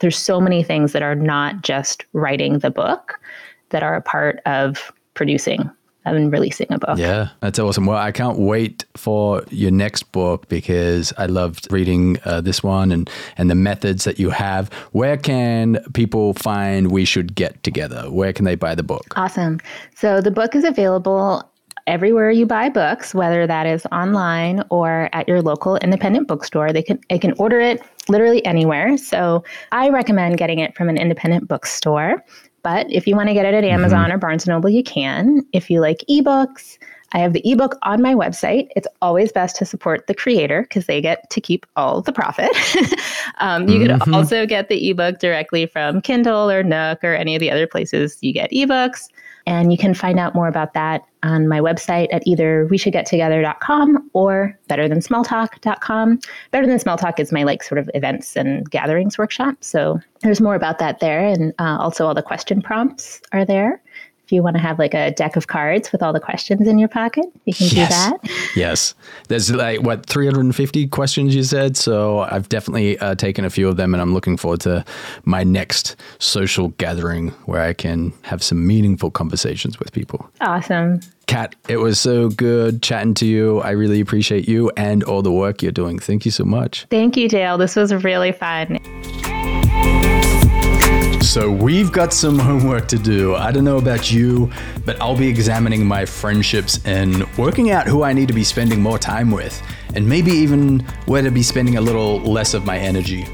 There's 0.00 0.18
so 0.18 0.40
many 0.40 0.62
things 0.62 0.92
that 0.92 1.02
are 1.02 1.14
not 1.14 1.62
just 1.62 2.04
writing 2.12 2.58
the 2.58 2.70
book 2.70 3.20
that 3.68 3.82
are 3.82 3.94
a 3.94 4.02
part 4.02 4.40
of 4.46 4.92
producing 5.14 5.70
and 6.04 6.32
releasing 6.32 6.66
a 6.72 6.78
book. 6.78 6.98
Yeah, 6.98 7.28
that's 7.40 7.58
awesome. 7.58 7.86
Well, 7.86 7.98
I 7.98 8.10
can't 8.10 8.38
wait 8.38 8.84
for 8.96 9.44
your 9.50 9.70
next 9.70 10.04
book 10.12 10.48
because 10.48 11.12
I 11.18 11.26
loved 11.26 11.70
reading 11.70 12.18
uh, 12.24 12.40
this 12.40 12.62
one 12.62 12.90
and 12.90 13.08
and 13.36 13.50
the 13.50 13.54
methods 13.54 14.04
that 14.04 14.18
you 14.18 14.30
have. 14.30 14.72
Where 14.92 15.16
can 15.16 15.78
people 15.92 16.34
find 16.34 16.90
We 16.90 17.04
Should 17.04 17.34
Get 17.34 17.62
Together? 17.62 18.10
Where 18.10 18.32
can 18.32 18.44
they 18.44 18.54
buy 18.54 18.74
the 18.74 18.82
book? 18.82 19.12
Awesome. 19.16 19.60
So 19.94 20.20
the 20.20 20.30
book 20.30 20.54
is 20.54 20.64
available 20.64 21.49
everywhere 21.90 22.30
you 22.30 22.46
buy 22.46 22.68
books, 22.68 23.14
whether 23.14 23.46
that 23.46 23.66
is 23.66 23.84
online 23.90 24.62
or 24.70 25.10
at 25.12 25.26
your 25.26 25.42
local 25.42 25.76
independent 25.78 26.28
bookstore. 26.28 26.72
They 26.72 26.82
can 26.82 27.00
they 27.08 27.18
can 27.18 27.32
order 27.32 27.58
it 27.58 27.82
literally 28.08 28.44
anywhere. 28.46 28.96
So 28.96 29.42
I 29.72 29.88
recommend 29.90 30.38
getting 30.38 30.60
it 30.60 30.76
from 30.76 30.88
an 30.88 30.96
independent 30.96 31.48
bookstore. 31.48 32.24
But 32.62 32.90
if 32.90 33.06
you 33.06 33.16
want 33.16 33.28
to 33.28 33.34
get 33.34 33.44
it 33.44 33.54
at 33.54 33.64
Amazon 33.64 34.04
mm-hmm. 34.04 34.12
or 34.12 34.18
Barnes 34.18 34.46
and 34.46 34.54
Noble, 34.54 34.70
you 34.70 34.84
can. 34.84 35.44
If 35.52 35.68
you 35.70 35.80
like 35.80 36.04
ebooks, 36.08 36.78
I 37.12 37.18
have 37.18 37.32
the 37.32 37.42
ebook 37.44 37.76
on 37.82 38.02
my 38.02 38.14
website. 38.14 38.68
It's 38.76 38.88
always 39.02 39.32
best 39.32 39.56
to 39.56 39.64
support 39.64 40.06
the 40.06 40.14
creator 40.14 40.62
because 40.62 40.86
they 40.86 41.00
get 41.00 41.28
to 41.30 41.40
keep 41.40 41.66
all 41.76 42.02
the 42.02 42.12
profit. 42.12 42.50
um, 43.38 43.68
you 43.68 43.80
mm-hmm. 43.80 43.98
could 43.98 44.14
also 44.14 44.46
get 44.46 44.68
the 44.68 44.90
ebook 44.90 45.18
directly 45.18 45.66
from 45.66 46.00
Kindle 46.00 46.50
or 46.50 46.62
Nook 46.62 47.02
or 47.02 47.14
any 47.14 47.34
of 47.34 47.40
the 47.40 47.50
other 47.50 47.66
places 47.66 48.18
you 48.20 48.32
get 48.32 48.50
ebooks. 48.50 49.08
And 49.46 49.72
you 49.72 49.78
can 49.78 49.94
find 49.94 50.18
out 50.18 50.34
more 50.34 50.48
about 50.48 50.74
that 50.74 51.02
on 51.22 51.48
my 51.48 51.60
website 51.60 52.08
at 52.12 52.22
either 52.26 52.66
we 52.70 52.78
should 52.78 52.92
get 52.92 53.06
together.com 53.06 54.08
or 54.12 54.56
better 54.68 54.88
than 54.88 55.00
betterthansmalltalk.com. 55.00 56.20
Better 56.50 56.66
Than 56.66 56.78
Small 56.78 56.96
Talk 56.96 57.18
is 57.20 57.32
my 57.32 57.42
like 57.42 57.62
sort 57.62 57.78
of 57.78 57.90
events 57.94 58.36
and 58.36 58.70
gatherings 58.70 59.18
workshop. 59.18 59.56
So 59.60 59.98
there's 60.20 60.40
more 60.40 60.54
about 60.54 60.78
that 60.78 61.00
there. 61.00 61.24
And 61.24 61.52
uh, 61.58 61.78
also 61.80 62.06
all 62.06 62.14
the 62.14 62.22
question 62.22 62.62
prompts 62.62 63.20
are 63.32 63.44
there 63.44 63.82
if 64.30 64.32
you 64.32 64.44
want 64.44 64.54
to 64.54 64.62
have 64.62 64.78
like 64.78 64.94
a 64.94 65.10
deck 65.10 65.34
of 65.34 65.48
cards 65.48 65.90
with 65.90 66.04
all 66.04 66.12
the 66.12 66.20
questions 66.20 66.68
in 66.68 66.78
your 66.78 66.88
pocket, 66.88 67.26
you 67.46 67.52
can 67.52 67.66
yes. 67.66 67.74
do 67.74 67.86
that. 67.88 68.18
Yes. 68.54 68.94
There's 69.26 69.50
like, 69.50 69.82
what, 69.82 70.06
350 70.06 70.86
questions 70.86 71.34
you 71.34 71.42
said? 71.42 71.76
So 71.76 72.20
I've 72.20 72.48
definitely 72.48 72.96
uh, 73.00 73.16
taken 73.16 73.44
a 73.44 73.50
few 73.50 73.68
of 73.68 73.76
them 73.76 73.92
and 73.92 74.00
I'm 74.00 74.14
looking 74.14 74.36
forward 74.36 74.60
to 74.60 74.84
my 75.24 75.42
next 75.42 75.96
social 76.20 76.68
gathering 76.78 77.30
where 77.46 77.60
I 77.60 77.72
can 77.72 78.12
have 78.22 78.40
some 78.40 78.64
meaningful 78.64 79.10
conversations 79.10 79.80
with 79.80 79.92
people. 79.92 80.30
Awesome. 80.40 81.00
Kat, 81.26 81.56
it 81.68 81.78
was 81.78 81.98
so 81.98 82.28
good 82.28 82.82
chatting 82.82 83.14
to 83.14 83.26
you. 83.26 83.58
I 83.62 83.70
really 83.70 84.00
appreciate 84.00 84.46
you 84.46 84.70
and 84.76 85.02
all 85.02 85.22
the 85.22 85.32
work 85.32 85.60
you're 85.60 85.72
doing. 85.72 85.98
Thank 85.98 86.24
you 86.24 86.30
so 86.30 86.44
much. 86.44 86.86
Thank 86.88 87.16
you, 87.16 87.28
Dale. 87.28 87.58
This 87.58 87.74
was 87.74 87.92
really 88.04 88.30
fun. 88.30 88.78
So 91.20 91.48
we've 91.50 91.92
got 91.92 92.12
some 92.12 92.38
homework 92.38 92.88
to 92.88 92.98
do. 92.98 93.36
I 93.36 93.52
don't 93.52 93.62
know 93.62 93.76
about 93.76 94.10
you, 94.10 94.50
but 94.84 95.00
I'll 95.00 95.16
be 95.16 95.28
examining 95.28 95.86
my 95.86 96.04
friendships 96.04 96.80
and 96.84 97.24
working 97.36 97.70
out 97.70 97.86
who 97.86 98.02
I 98.02 98.12
need 98.12 98.26
to 98.28 98.34
be 98.34 98.42
spending 98.42 98.80
more 98.80 98.98
time 98.98 99.30
with, 99.30 99.62
and 99.94 100.08
maybe 100.08 100.32
even 100.32 100.80
where 101.06 101.22
to 101.22 101.30
be 101.30 101.44
spending 101.44 101.76
a 101.76 101.80
little 101.80 102.18
less 102.20 102.52
of 102.52 102.64
my 102.64 102.78
energy. 102.78 103.26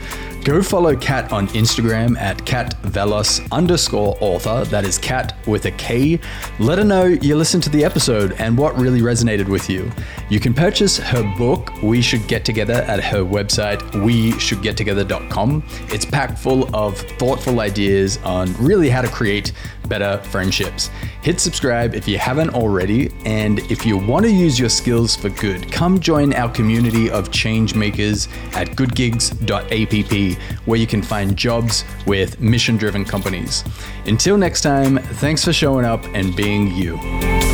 Go 0.45 0.62
follow 0.62 0.95
Kat 0.95 1.32
on 1.32 1.49
Instagram 1.49 2.16
at 2.18 2.39
katvellos 2.39 3.47
underscore 3.51 4.16
author. 4.20 4.64
That 4.66 4.84
is 4.84 4.97
Kat 4.97 5.37
with 5.47 5.64
a 5.66 5.72
K. 5.72 6.20
Let 6.61 6.78
her 6.78 6.84
know 6.84 7.05
you 7.05 7.34
listened 7.37 7.62
to 7.64 7.70
the 7.70 7.84
episode 7.84 8.32
and 8.39 8.57
what 8.57 8.76
really 8.76 9.01
resonated 9.01 9.49
with 9.49 9.68
you. 9.68 9.91
You 10.30 10.39
can 10.39 10.55
purchase 10.55 10.99
her 10.99 11.22
book, 11.37 11.72
We 11.82 12.01
Should 12.01 12.28
Get 12.28 12.45
Together, 12.45 12.84
at 12.87 13.03
her 13.03 13.24
website, 13.24 14.05
we 14.05 14.39
should 14.39 14.62
get 14.62 14.76
together.com. 14.76 15.64
It's 15.89 16.05
packed 16.05 16.39
full 16.39 16.74
of 16.74 16.97
thoughtful 16.97 17.61
ideas 17.61 18.18
on 18.18 18.53
really 18.55 18.89
how 18.89 19.03
to 19.03 19.09
create 19.09 19.53
better 19.89 20.18
friendships. 20.24 20.91
Hit 21.22 21.41
subscribe 21.41 21.95
if 21.95 22.07
you 22.09 22.18
haven't 22.18 22.51
already, 22.55 23.11
and 23.24 23.59
if 23.70 23.87
you 23.87 23.97
want 23.97 24.24
to 24.24 24.30
use 24.30 24.59
your 24.59 24.68
skills 24.68 25.16
for 25.16 25.28
good, 25.30 25.70
come 25.72 26.01
join 26.01 26.32
our 26.34 26.51
community 26.51 27.11
of 27.11 27.30
change 27.30 27.74
makers 27.74 28.28
at 28.55 28.68
goodgigs.app, 28.70 30.36
where 30.64 30.78
you 30.78 30.87
can 30.87 31.03
find 31.03 31.37
jobs 31.37 31.84
with 32.07 32.41
mission 32.41 32.76
driven 32.76 33.05
companies. 33.05 33.64
Until 34.07 34.37
next 34.37 34.61
time, 34.61 34.99
thanks 34.99 35.45
for 35.45 35.53
showing 35.53 35.84
up 35.84 36.05
and 36.14 36.34
being 36.34 36.72
you. 36.74 37.46